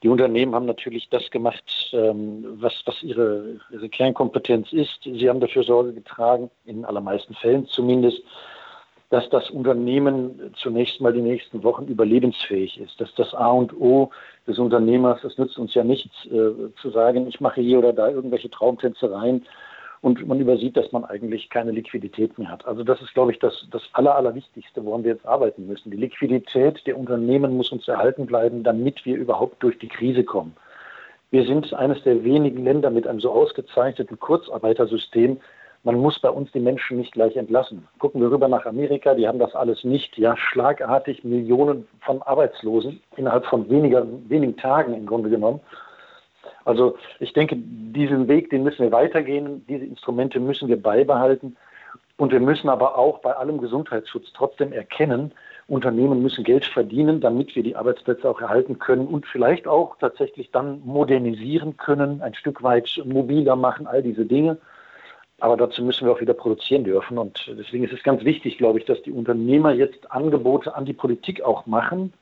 die 0.03 0.09
Unternehmen 0.09 0.55
haben 0.55 0.67
natürlich 0.67 1.09
das 1.09 1.31
gemacht, 1.31 1.65
ähm, 1.93 2.45
was, 2.61 2.75
was 2.85 3.03
ihre, 3.03 3.61
ihre 3.71 3.89
Kernkompetenz 3.89 4.73
ist. 4.73 5.03
Sie 5.03 5.29
haben 5.29 5.41
dafür 5.41 5.63
Sorge 5.63 5.93
getragen, 5.93 6.51
in 6.65 6.85
allermeisten 6.85 7.35
Fällen 7.35 7.67
zumindest, 7.67 8.23
dass 9.11 9.29
das 9.31 9.51
Unternehmen 9.51 10.53
zunächst 10.57 11.01
mal 11.01 11.13
die 11.13 11.23
nächsten 11.23 11.63
Wochen 11.63 11.87
überlebensfähig 11.87 12.81
ist, 12.81 13.01
dass 13.01 13.15
das 13.15 13.35
A 13.35 13.51
und 13.51 13.73
O 13.81 14.11
des 14.47 14.59
Unternehmers, 14.59 15.23
es 15.23 15.39
nützt 15.39 15.59
uns 15.59 15.75
ja 15.75 15.85
nichts 15.85 16.13
äh, 16.27 16.73
zu 16.81 16.91
sagen, 16.91 17.29
ich 17.29 17.41
mache 17.41 17.61
hier 17.61 17.79
oder 17.79 17.93
da 17.93 18.11
irgendwelche 18.11 18.51
Traumtänzereien 18.51 19.47
und 20.07 20.25
man 20.25 20.39
übersieht, 20.39 20.77
dass 20.77 20.93
man 20.93 21.05
eigentlich 21.05 21.51
keine 21.51 21.73
Liquidität 21.73 22.39
mehr 22.39 22.49
hat. 22.49 22.65
Also 22.65 22.85
das 22.85 23.03
ist, 23.03 23.13
glaube 23.13 23.33
ich, 23.33 23.41
das, 23.41 23.67
das 23.73 23.83
Aller, 23.93 24.15
Allerwichtigste, 24.15 24.85
woran 24.85 25.03
wir 25.03 25.11
jetzt 25.11 25.27
arbeiten 25.27 25.67
müssen. 25.67 25.91
Die 25.91 25.97
Liquidität 25.97 26.87
der 26.87 26.97
Unternehmen 26.97 27.57
muss 27.57 27.73
uns 27.73 27.89
erhalten 27.89 28.25
bleiben, 28.25 28.63
damit 28.63 29.05
wir 29.05 29.17
überhaupt 29.17 29.61
durch 29.65 29.77
die 29.81 29.89
Krise 29.89 30.23
kommen. 30.23 30.55
Wir 31.33 31.45
sind 31.45 31.75
eines 31.75 32.05
der 32.05 32.23
wenigen 32.23 32.63
Länder 32.63 32.91
mit 32.91 33.09
einem 33.09 33.19
so 33.19 33.33
ausgezeichneten 33.33 34.17
Kurzarbeitersystem. 34.21 35.41
Man 35.83 35.97
muss 35.97 36.21
bei 36.21 36.31
uns 36.31 36.53
die 36.53 36.61
Menschen 36.61 36.99
nicht 36.99 37.15
gleich 37.15 37.35
entlassen. 37.35 37.89
Gucken 37.99 38.21
wir 38.21 38.31
rüber 38.31 38.47
nach 38.47 38.65
Amerika, 38.65 39.15
die 39.15 39.27
haben 39.27 39.41
das 39.41 39.57
alles 39.57 39.83
nicht. 39.83 40.17
Ja, 40.19 40.37
schlagartig 40.37 41.25
Millionen 41.25 41.89
von 42.03 42.23
Arbeitslosen 42.23 43.01
innerhalb 43.17 43.45
von 43.47 43.69
weniger, 43.69 44.07
wenigen 44.29 44.57
Tagen 44.57 44.95
im 44.95 45.07
Grunde 45.07 45.31
genommen. 45.31 45.59
Also 46.67 46.97
ich 47.21 47.33
denke, 47.33 47.57
diesen 47.57 48.27
Weg, 48.27 48.51
den 48.51 48.65
müssen 48.65 48.83
wir 48.83 48.93
weitergehen. 48.93 49.65
Diese 49.69 49.85
Instrumente 49.85 50.41
müssen 50.41 50.69
wir 50.69 50.83
beibehalten. 50.83 51.57
Und 52.19 52.33
wir 52.33 52.41
müssen 52.41 52.69
aber 52.69 52.99
auch 52.99 53.19
bei 53.21 53.33
allem 53.33 53.59
Gesundheitsschutz 53.59 54.33
trotzdem 54.35 54.73
erkennen, 54.73 55.33
Unternehmen 55.69 56.23
müssen 56.23 56.45
Geld 56.45 56.65
verdienen, 56.65 57.21
damit 57.21 57.55
wir 57.55 57.63
die 57.63 57.77
Arbeitsplätze 57.77 58.29
auch 58.29 58.41
erhalten 58.41 58.79
können 58.79 59.07
und 59.07 59.27
vielleicht 59.27 59.67
auch 59.67 59.97
tatsächlich 59.99 60.51
dann 60.51 60.81
modernisieren 60.85 61.77
können, 61.77 62.23
ein 62.23 62.35
Stück 62.35 62.63
weit 62.63 63.03
mobiler 63.05 63.57
machen, 63.57 63.87
all 63.87 64.03
diese 64.03 64.25
Dinge. 64.25 64.59
Aber 65.39 65.57
dazu 65.57 65.83
müssen 65.83 66.07
wir 66.07 66.13
auch 66.13 66.21
wieder 66.21 66.35
produzieren 66.35 66.85
dürfen. 66.85 67.19
Und 67.19 67.53
deswegen 67.59 67.85
ist 67.85 67.93
es 67.93 68.03
ganz 68.03 68.25
wichtig, 68.25 68.59
glaube 68.59 68.79
ich, 68.79 68.87
dass 68.87 69.03
die 69.03 69.13
Unternehmer 69.13 69.73
jetzt 69.73 70.11
Angebote 70.11 70.75
an 70.75 70.85
die 70.85 70.95
Politik 70.95 71.43
auch 71.43 71.67
machen, 71.67 72.13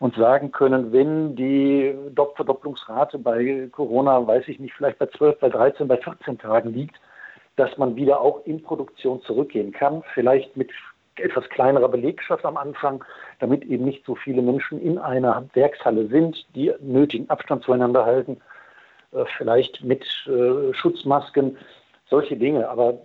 und 0.00 0.14
sagen 0.16 0.52
können, 0.52 0.92
wenn 0.92 1.36
die 1.36 1.94
Verdopplungsrate 2.14 3.18
bei 3.18 3.68
Corona, 3.72 4.26
weiß 4.26 4.48
ich 4.48 4.58
nicht, 4.58 4.74
vielleicht 4.74 4.98
bei 4.98 5.06
12, 5.06 5.38
bei 5.40 5.48
13, 5.48 5.88
bei 5.88 5.96
14 5.96 6.38
Tagen 6.38 6.72
liegt, 6.72 6.96
dass 7.56 7.76
man 7.78 7.96
wieder 7.96 8.20
auch 8.20 8.44
in 8.46 8.62
Produktion 8.62 9.22
zurückgehen 9.22 9.72
kann, 9.72 10.02
vielleicht 10.14 10.56
mit 10.56 10.70
etwas 11.16 11.48
kleinerer 11.50 11.88
Belegschaft 11.88 12.44
am 12.44 12.56
Anfang, 12.56 13.04
damit 13.38 13.64
eben 13.64 13.84
nicht 13.84 14.04
so 14.06 14.14
viele 14.14 14.42
Menschen 14.42 14.80
in 14.80 14.98
einer 14.98 15.44
Werkshalle 15.52 16.06
sind, 16.06 16.46
die 16.54 16.72
nötigen 16.80 17.28
Abstand 17.28 17.64
zueinander 17.64 18.06
halten, 18.06 18.40
äh, 19.12 19.24
vielleicht 19.36 19.84
mit 19.84 20.04
äh, 20.26 20.72
Schutzmasken, 20.72 21.58
solche 22.08 22.36
Dinge. 22.36 22.68
Aber 22.68 22.98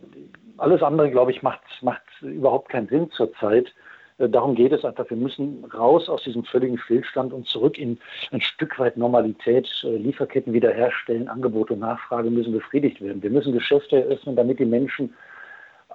alles 0.57 0.81
andere, 0.81 1.11
glaube 1.11 1.31
ich, 1.31 1.43
macht, 1.43 1.61
macht 1.81 2.03
überhaupt 2.21 2.69
keinen 2.69 2.87
Sinn 2.87 3.11
zurzeit. 3.11 3.73
Äh, 4.17 4.29
darum 4.29 4.55
geht 4.55 4.71
es 4.71 4.83
einfach. 4.85 5.09
Wir 5.09 5.17
müssen 5.17 5.65
raus 5.73 6.09
aus 6.09 6.23
diesem 6.23 6.43
völligen 6.43 6.77
Stillstand 6.77 7.33
und 7.33 7.47
zurück 7.47 7.77
in 7.77 7.99
ein 8.31 8.41
Stück 8.41 8.77
weit 8.79 8.97
Normalität, 8.97 9.67
Lieferketten 9.83 10.53
wiederherstellen, 10.53 11.27
Angebot 11.27 11.71
und 11.71 11.79
Nachfrage 11.79 12.29
müssen 12.29 12.53
befriedigt 12.53 13.01
werden. 13.01 13.23
Wir 13.23 13.31
müssen 13.31 13.53
Geschäfte 13.53 14.03
eröffnen, 14.03 14.35
damit 14.35 14.59
die 14.59 14.65
Menschen 14.65 15.13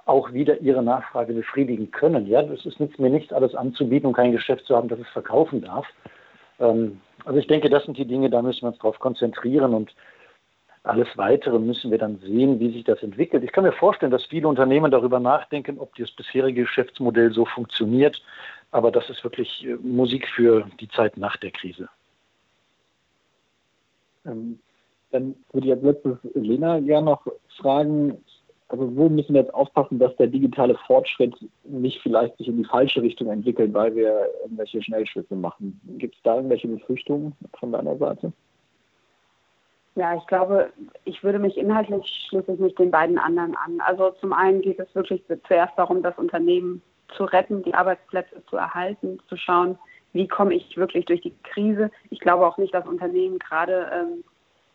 auch 0.05 0.33
wieder 0.33 0.59
ihre 0.59 0.83
Nachfrage 0.83 1.33
befriedigen 1.33 1.91
können. 1.91 2.27
Ja, 2.27 2.41
es 2.41 2.79
nützt 2.79 2.99
mir 2.99 3.09
nicht, 3.09 3.31
alles 3.31 3.55
anzubieten 3.55 4.07
und 4.07 4.13
kein 4.13 4.33
Geschäft 4.33 4.65
zu 4.65 4.75
haben, 4.75 4.89
das 4.89 4.99
es 4.99 5.07
verkaufen 5.09 5.61
darf. 5.61 5.85
Ähm, 6.59 6.99
also 7.25 7.39
ich 7.39 7.47
denke, 7.47 7.69
das 7.69 7.85
sind 7.85 7.97
die 7.97 8.05
Dinge, 8.05 8.29
da 8.29 8.41
müssen 8.41 8.63
wir 8.63 8.69
uns 8.69 8.77
darauf 8.79 8.99
konzentrieren 8.99 9.73
und 9.73 9.93
alles 10.83 11.07
Weitere 11.15 11.59
müssen 11.59 11.91
wir 11.91 11.97
dann 11.97 12.19
sehen, 12.19 12.59
wie 12.59 12.71
sich 12.71 12.83
das 12.83 13.01
entwickelt. 13.01 13.43
Ich 13.43 13.51
kann 13.53 13.63
mir 13.63 13.71
vorstellen, 13.71 14.11
dass 14.11 14.25
viele 14.25 14.49
Unternehmen 14.49 14.91
darüber 14.91 15.19
nachdenken, 15.19 15.79
ob 15.79 15.95
das 15.95 16.11
bisherige 16.11 16.63
Geschäftsmodell 16.63 17.31
so 17.31 17.45
funktioniert. 17.45 18.21
Aber 18.71 18.91
das 18.91 19.09
ist 19.09 19.23
wirklich 19.23 19.65
äh, 19.65 19.75
Musik 19.75 20.27
für 20.27 20.67
die 20.79 20.89
Zeit 20.89 21.15
nach 21.15 21.37
der 21.37 21.51
Krise. 21.51 21.87
Ähm, 24.25 24.59
dann 25.11 25.35
würde 25.53 25.67
ich 25.67 25.73
als 25.73 25.83
letztes 25.83 26.17
Lena 26.33 26.79
gerne 26.79 27.05
noch 27.05 27.25
fragen, 27.61 28.17
also 28.67 28.95
wo 28.95 29.07
müssen 29.07 29.35
wir 29.35 29.41
jetzt 29.41 29.53
aufpassen, 29.53 29.99
dass 29.99 30.15
der 30.15 30.27
digitale 30.27 30.75
Fortschritt 30.87 31.35
nicht 31.63 32.01
vielleicht 32.01 32.37
sich 32.37 32.47
in 32.47 32.57
die 32.57 32.65
falsche 32.65 33.03
Richtung 33.03 33.29
entwickelt, 33.29 33.73
weil 33.73 33.95
wir 33.95 34.27
irgendwelche 34.41 34.81
Schnellschüsse 34.81 35.35
machen? 35.35 35.79
Gibt 35.99 36.15
es 36.15 36.21
da 36.23 36.37
irgendwelche 36.37 36.67
Befürchtungen 36.67 37.35
von 37.59 37.71
deiner 37.71 37.95
Seite? 37.97 38.33
Ja, 39.95 40.15
ich 40.15 40.25
glaube, 40.25 40.73
ich 41.05 41.23
würde 41.23 41.37
mich 41.37 41.55
inhaltlich 41.55 42.03
schließlich 42.27 42.59
mit 42.59 42.79
den 42.79 42.89
beiden 42.89 43.19
anderen 43.19 43.55
an. 43.55 43.79
Also 43.81 44.11
zum 44.19 44.33
einen 44.33 44.61
geht 44.61 44.79
es 44.79 44.93
wirklich 44.95 45.23
zuerst 45.47 45.77
darum, 45.77 46.01
das 46.01 46.17
Unternehmen 46.17 46.81
zu 47.15 47.25
retten, 47.25 47.61
die 47.61 47.75
Arbeitsplätze 47.75 48.43
zu 48.49 48.57
erhalten, 48.57 49.19
zu 49.29 49.37
schauen, 49.37 49.77
wie 50.13 50.27
komme 50.27 50.55
ich 50.55 50.77
wirklich 50.77 51.05
durch 51.05 51.21
die 51.21 51.33
Krise. 51.43 51.91
Ich 52.09 52.19
glaube 52.19 52.47
auch 52.47 52.57
nicht, 52.57 52.73
dass 52.73 52.87
Unternehmen 52.87 53.37
gerade 53.37 53.89
ähm, 53.93 54.23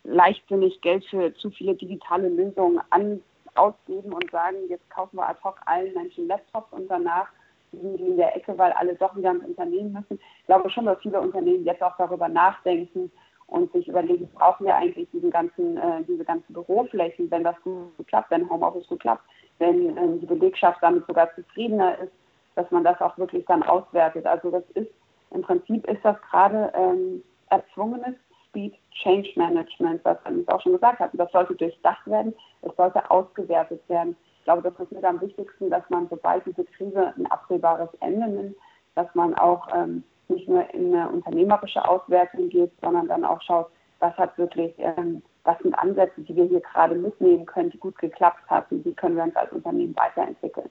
leichtsinnig 0.05 0.81
Geld 0.83 1.05
für 1.07 1.35
zu 1.35 1.51
viele 1.51 1.75
digitale 1.75 2.29
Lösungen 2.29 2.81
an, 2.91 3.21
ausgeben 3.55 4.13
und 4.13 4.31
sagen, 4.31 4.57
jetzt 4.69 4.89
kaufen 4.91 5.17
wir 5.17 5.29
ad 5.29 5.41
hoc 5.43 5.57
allen 5.67 5.93
Menschen 5.95 6.29
Laptops 6.29 6.73
und 6.73 6.89
danach 6.89 7.29
liegen 7.73 7.97
die 7.97 8.05
in 8.05 8.17
der 8.17 8.37
Ecke, 8.37 8.57
weil 8.57 8.73
alle 8.73 8.95
doch 8.95 9.17
wieder 9.17 9.33
ins 9.33 9.45
Unternehmen 9.45 9.93
müssen. 9.93 10.21
Ich 10.41 10.47
glaube 10.47 10.71
schon, 10.71 10.87
dass 10.87 11.01
viele 11.01 11.21
Unternehmen 11.21 11.65
jetzt 11.65 11.83
auch 11.83 11.97
darüber 11.97 12.29
nachdenken 12.29 13.11
und 13.49 13.73
sich 13.73 13.89
überlegen, 13.89 14.29
brauchen 14.35 14.67
wir 14.67 14.77
eigentlich 14.77 15.09
diesen 15.11 15.31
ganzen, 15.31 15.77
äh, 15.79 16.03
diese 16.07 16.25
ganzen 16.25 16.53
Büroflächen, 16.53 17.31
wenn 17.31 17.45
das 17.45 17.57
gut 17.63 18.07
klappt, 18.07 18.31
wenn 18.31 18.49
Homeoffice 18.49 18.87
gut 18.89 19.01
klappt, 19.01 19.25
wenn 19.59 19.97
ähm, 19.97 20.21
die 20.21 20.27
Belegschaft 20.27 20.79
damit 20.83 21.07
sogar 21.07 21.35
zufriedener 21.35 21.99
ist, 21.99 22.13
dass 22.55 22.71
man 22.71 22.85
das 22.85 23.01
auch 23.01 23.17
wirklich 23.19 23.45
dann 23.47 23.63
auswertet. 23.63 24.27
Also 24.27 24.51
das 24.51 24.65
ist 24.75 24.91
im 25.31 25.43
Prinzip 25.43 25.87
ist 25.87 26.05
das 26.05 26.17
gerade 26.31 26.73
ähm, 26.75 27.23
erzwungenes 27.51 28.15
Speed 28.49 28.75
Change 29.03 29.31
Management, 29.37 30.05
was 30.05 30.19
wir 30.27 30.55
auch 30.55 30.61
schon 30.61 30.73
gesagt 30.73 31.01
hatten. 31.01 31.19
Das 31.19 31.31
sollte 31.33 31.55
durchdacht 31.55 32.07
werden, 32.07 32.35
es 32.63 32.75
sollte 32.77 33.11
ausgewertet 33.11 33.81
werden. 33.89 34.17
Ich 34.39 34.45
glaube, 34.45 34.63
das 34.63 34.79
ist 34.81 34.93
mit 34.93 35.05
am 35.05 35.21
wichtigsten, 35.21 35.71
dass 35.71 35.89
man, 35.91 36.09
sobald 36.09 36.45
diese 36.47 36.65
Krise 36.65 37.15
ein 37.17 37.27
absehbares 37.27 37.91
Ende 38.01 38.29
nimmt, 38.29 38.57
dass 38.95 39.15
man 39.15 39.35
auch 39.35 39.69
ähm, 39.75 40.03
nicht 40.29 40.49
nur 40.49 40.69
in 40.75 40.95
eine 40.95 41.09
unternehmerische 41.09 41.87
Auswertung 41.87 42.49
geht, 42.49 42.73
sondern 42.81 43.09
dann 43.09 43.25
auch 43.25 43.41
schaut, 43.43 43.69
was 44.01 44.17
hat 44.17 44.37
wirklich, 44.39 44.75
ähm, 44.79 45.23
was 45.45 45.59
sind 45.61 45.75
Ansätze, 45.75 46.21
die 46.23 46.37
wir 46.37 46.45
hier 46.45 46.61
gerade 46.61 46.95
mitnehmen 46.95 47.47
können, 47.47 47.71
die 47.71 47.79
gut 47.79 47.99
geklappt 47.99 48.49
haben, 48.49 48.85
wie 48.85 48.95
können 48.95 49.17
wir 49.17 49.25
uns 49.25 49.37
als 49.37 49.53
Unternehmen 49.53 49.97
weiterentwickeln. 49.97 50.71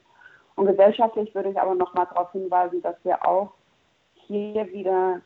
Und 0.55 0.68
gesellschaftlich 0.68 1.34
würde 1.36 1.49
ich 1.49 1.60
aber 1.60 1.76
noch 1.76 1.93
mal 1.93 2.05
darauf 2.05 2.32
hinweisen, 2.32 2.82
dass 2.82 2.95
wir 3.03 3.26
auch 3.28 3.51
hier 4.14 4.68
wieder 4.72 5.22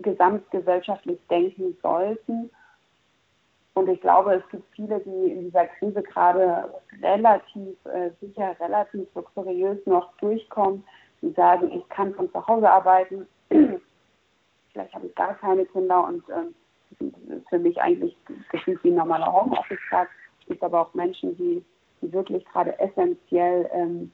gesamtgesellschaftlich 0.00 1.20
denken 1.28 1.76
sollten. 1.82 2.50
Und 3.74 3.88
ich 3.88 4.00
glaube, 4.00 4.34
es 4.34 4.48
gibt 4.50 4.64
viele, 4.74 5.00
die 5.00 5.32
in 5.32 5.44
dieser 5.44 5.66
Krise 5.66 6.02
gerade 6.02 6.74
relativ 7.02 7.76
äh, 7.86 8.10
sicher, 8.20 8.54
relativ 8.60 9.06
luxuriös 9.14 9.78
noch 9.86 10.12
durchkommen, 10.18 10.84
die 11.22 11.32
sagen, 11.32 11.70
ich 11.72 11.88
kann 11.88 12.14
von 12.14 12.30
zu 12.30 12.46
Hause 12.46 12.68
arbeiten, 12.68 13.26
vielleicht 13.48 14.94
habe 14.94 15.06
ich 15.06 15.14
gar 15.14 15.34
keine 15.34 15.64
Kinder 15.66 16.06
und 16.06 16.24
ist 16.98 17.48
für 17.48 17.58
mich 17.58 17.80
eigentlich 17.80 18.16
gefühlt 18.50 18.82
wie 18.84 18.90
ein 18.90 18.96
normaler 18.96 19.32
Homeoffice-Tag. 19.32 20.08
Es 20.40 20.46
gibt 20.46 20.62
aber 20.62 20.82
auch 20.82 20.94
Menschen, 20.94 21.36
die, 21.36 21.64
die 22.00 22.12
wirklich 22.12 22.44
gerade 22.46 22.78
essentiell 22.78 23.70
ähm, 23.72 24.12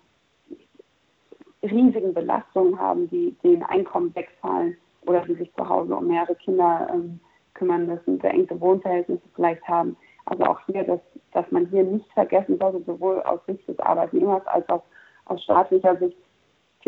riesigen 1.62 2.14
Belastungen 2.14 2.78
haben, 2.78 3.09
die 3.09 3.36
den 3.42 3.62
Einkommen 3.64 4.14
wegfallen 4.14 4.76
oder 5.06 5.22
die 5.22 5.34
sich 5.34 5.52
zu 5.54 5.68
Hause 5.68 5.96
um 5.96 6.06
mehrere 6.06 6.34
Kinder 6.36 6.88
ähm, 6.92 7.18
kümmern 7.54 7.86
müssen, 7.86 8.18
beengte 8.18 8.61
Wohnverhältnisse 8.61 9.22
vielleicht 9.34 9.66
haben. 9.66 9.96
Also 10.26 10.44
auch 10.44 10.61
hier, 10.66 10.84
dass, 10.84 11.00
dass 11.32 11.50
man 11.50 11.66
hier 11.66 11.82
nicht 11.82 12.11
vergessen 12.12 12.59
sollte, 12.59 12.82
sowohl 12.84 13.22
aus 13.22 13.40
Sicht 13.46 13.66
des 13.66 13.78
Arbeitnehmers 13.80 14.46
als 14.46 14.68
auch 14.68 14.82
aus 15.24 15.42
staatlicher 15.42 15.96
Sicht, 15.96 16.16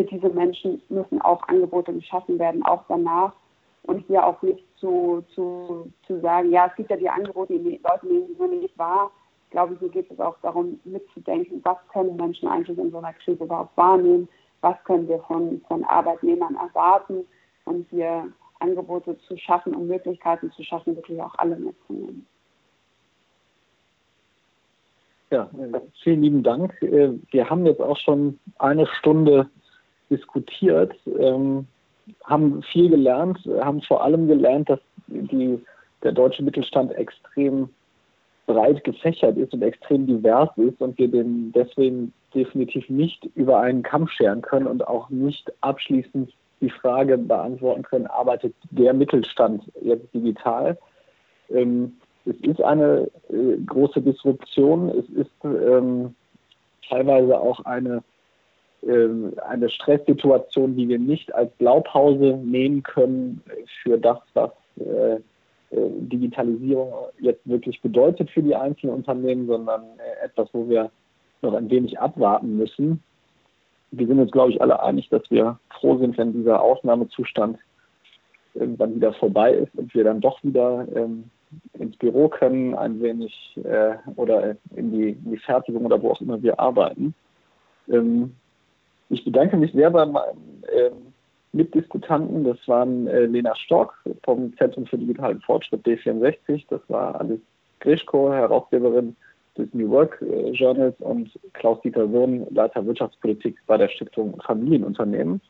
für 0.00 0.06
diese 0.06 0.30
Menschen 0.30 0.80
müssen 0.88 1.20
auch 1.20 1.46
Angebote 1.48 1.92
geschaffen 1.92 2.38
werden, 2.38 2.64
auch 2.64 2.84
danach. 2.88 3.32
Und 3.82 4.06
hier 4.06 4.26
auch 4.26 4.40
nicht 4.42 4.62
zu, 4.78 5.24
zu, 5.34 5.90
zu 6.06 6.20
sagen, 6.20 6.50
ja, 6.50 6.66
es 6.66 6.76
gibt 6.76 6.90
ja 6.90 6.96
die 6.96 7.08
Angebote, 7.08 7.58
die 7.58 7.80
Leute 7.82 8.06
nehmen 8.06 8.28
die 8.38 8.56
nicht 8.56 8.78
wahr. 8.78 9.10
Ich 9.44 9.50
glaube, 9.50 9.76
hier 9.80 9.88
geht 9.88 10.10
es 10.10 10.20
auch 10.20 10.36
darum, 10.42 10.78
mitzudenken, 10.84 11.60
was 11.64 11.76
können 11.92 12.16
Menschen 12.16 12.48
eigentlich 12.48 12.78
in 12.78 12.90
so 12.90 12.98
einer 12.98 13.12
Krise 13.14 13.44
überhaupt 13.44 13.76
wahrnehmen, 13.76 14.28
was 14.60 14.76
können 14.84 15.08
wir 15.08 15.18
von, 15.20 15.60
von 15.66 15.82
Arbeitnehmern 15.84 16.54
erwarten 16.56 17.26
und 17.64 17.86
hier 17.90 18.30
Angebote 18.60 19.18
zu 19.26 19.36
schaffen 19.38 19.74
und 19.74 19.88
Möglichkeiten 19.88 20.52
zu 20.52 20.62
schaffen, 20.62 20.94
wirklich 20.94 21.20
auch 21.20 21.34
alle 21.38 21.56
mitzunehmen. 21.56 22.26
Ja, 25.30 25.48
vielen 26.02 26.22
lieben 26.22 26.42
Dank. 26.42 26.80
Äh, 26.82 27.12
wir 27.30 27.48
haben 27.48 27.64
jetzt 27.64 27.80
auch 27.80 27.96
schon 27.96 28.38
eine 28.58 28.86
Stunde 28.86 29.48
diskutiert, 30.10 30.94
ähm, 31.18 31.66
haben 32.24 32.62
viel 32.62 32.90
gelernt, 32.90 33.38
haben 33.60 33.82
vor 33.82 34.02
allem 34.02 34.26
gelernt, 34.26 34.68
dass 34.68 34.80
die, 35.06 35.58
der 36.02 36.12
deutsche 36.12 36.42
Mittelstand 36.42 36.92
extrem 36.92 37.68
breit 38.46 38.82
gefächert 38.84 39.36
ist 39.36 39.52
und 39.52 39.62
extrem 39.62 40.06
divers 40.06 40.50
ist 40.56 40.80
und 40.80 40.98
wir 40.98 41.08
den 41.08 41.52
deswegen 41.52 42.12
definitiv 42.34 42.88
nicht 42.88 43.24
über 43.34 43.60
einen 43.60 43.82
Kamm 43.82 44.08
scheren 44.08 44.42
können 44.42 44.66
und 44.66 44.86
auch 44.86 45.08
nicht 45.10 45.52
abschließend 45.60 46.32
die 46.60 46.70
Frage 46.70 47.16
beantworten 47.16 47.82
können, 47.82 48.06
arbeitet 48.06 48.54
der 48.70 48.92
Mittelstand 48.92 49.62
jetzt 49.82 50.12
digital? 50.12 50.76
Ähm, 51.48 51.96
es 52.26 52.36
ist 52.42 52.62
eine 52.62 53.10
äh, 53.30 53.56
große 53.64 54.00
Disruption, 54.02 54.90
es 54.90 55.08
ist 55.10 55.30
ähm, 55.44 56.14
teilweise 56.88 57.38
auch 57.38 57.60
eine, 57.64 58.02
eine 58.82 59.68
Stresssituation, 59.68 60.76
die 60.76 60.88
wir 60.88 60.98
nicht 60.98 61.34
als 61.34 61.52
Blaupause 61.56 62.38
nehmen 62.42 62.82
können 62.82 63.42
für 63.82 63.98
das, 63.98 64.18
was 64.32 64.50
äh, 64.78 65.14
äh, 65.14 65.20
Digitalisierung 65.70 66.92
jetzt 67.18 67.46
wirklich 67.46 67.80
bedeutet 67.82 68.30
für 68.30 68.42
die 68.42 68.56
einzelnen 68.56 68.94
Unternehmen, 68.94 69.46
sondern 69.46 69.82
äh, 69.98 70.24
etwas, 70.24 70.48
wo 70.52 70.68
wir 70.68 70.90
noch 71.42 71.54
ein 71.54 71.70
wenig 71.70 71.98
abwarten 71.98 72.56
müssen 72.56 73.02
wir 73.90 74.06
sind 74.06 74.20
uns, 74.20 74.30
glaube 74.30 74.52
ich, 74.52 74.62
alle 74.62 74.82
einig, 74.82 75.08
dass 75.08 75.22
wir 75.30 75.58
froh 75.80 75.98
sind, 75.98 76.16
wenn 76.16 76.32
dieser 76.32 76.62
Ausnahmezustand 76.62 77.58
irgendwann 78.54 78.96
wieder 78.96 79.12
vorbei 79.14 79.52
ist 79.54 79.74
und 79.76 79.94
wir 79.94 80.04
dann 80.04 80.20
doch 80.20 80.42
wieder 80.42 80.86
ähm, 80.94 81.30
ins 81.74 81.96
Büro 81.96 82.28
können, 82.28 82.74
ein 82.74 83.00
wenig 83.00 83.58
oder 84.16 84.56
in 84.76 84.92
die, 84.92 85.10
in 85.10 85.30
die, 85.32 85.38
Fertigung 85.38 85.84
oder 85.84 86.00
wo 86.00 86.10
auch 86.10 86.20
immer 86.20 86.40
wir 86.42 86.58
arbeiten. 86.58 87.14
Ich 89.10 89.24
bedanke 89.24 89.56
mich 89.56 89.72
sehr 89.72 89.90
bei 89.90 90.06
meinen 90.06 90.62
äh, 90.72 90.90
Mitdiskutanten. 91.52 92.44
Das 92.44 92.56
waren 92.66 93.08
äh, 93.08 93.26
Lena 93.26 93.54
Stock 93.56 93.94
vom 94.24 94.56
Zentrum 94.56 94.86
für 94.86 94.98
digitalen 94.98 95.40
Fortschritt 95.40 95.84
D64, 95.84 96.64
das 96.70 96.80
war 96.88 97.20
Alice 97.20 97.40
Grischko, 97.80 98.32
Herausgeberin 98.32 99.16
des 99.58 99.68
New 99.74 99.90
Work 99.90 100.22
äh, 100.22 100.50
Journals 100.50 100.94
und 101.00 101.30
Klaus-Dieter 101.54 102.08
Sohn, 102.08 102.46
Leiter 102.50 102.86
Wirtschaftspolitik 102.86 103.56
bei 103.66 103.76
der 103.76 103.88
Stiftung 103.88 104.40
Familienunternehmen. 104.42 105.40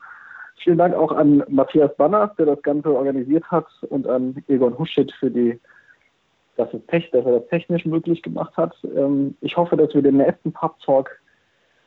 Vielen 0.63 0.79
Dank 0.79 0.95
auch 0.95 1.11
an 1.11 1.43
Matthias 1.47 1.95
Banners, 1.97 2.35
der 2.37 2.47
das 2.47 2.61
Ganze 2.63 2.95
organisiert 2.95 3.43
hat, 3.51 3.67
und 3.89 4.07
an 4.07 4.43
Egon 4.47 4.77
Huschit 4.77 5.11
für 5.19 5.29
die, 5.29 5.59
dass 6.55 6.69
er 6.73 7.21
das 7.21 7.47
technisch 7.47 7.85
möglich 7.85 8.23
gemacht 8.23 8.55
hat. 8.57 8.75
Ähm, 8.95 9.35
ich 9.41 9.55
hoffe, 9.55 9.77
dass 9.77 9.93
wir 9.93 10.01
den 10.01 10.17
nächsten 10.17 10.51
Pub 10.51 10.79
Talk 10.79 11.11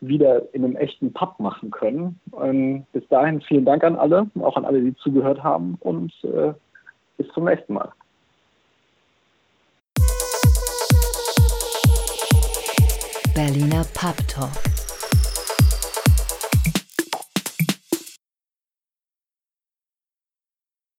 wieder 0.07 0.55
in 0.55 0.65
einem 0.65 0.77
echten 0.77 1.13
Pub 1.13 1.39
machen 1.39 1.71
können. 1.71 2.21
Ähm, 2.41 2.87
bis 2.93 3.07
dahin 3.09 3.41
vielen 3.41 3.65
Dank 3.65 3.85
an 3.85 3.97
alle, 3.97 4.29
auch 4.41 4.57
an 4.57 4.65
alle, 4.65 4.81
die 4.81 4.95
zugehört 4.97 5.43
haben 5.43 5.77
und 5.81 6.13
äh, 6.25 6.53
bis 7.17 7.29
zum 7.33 7.45
nächsten 7.45 7.75
Mal. 7.75 7.91
Berliner 13.35 13.85
Pub 13.95 14.17
Talk. 14.29 14.74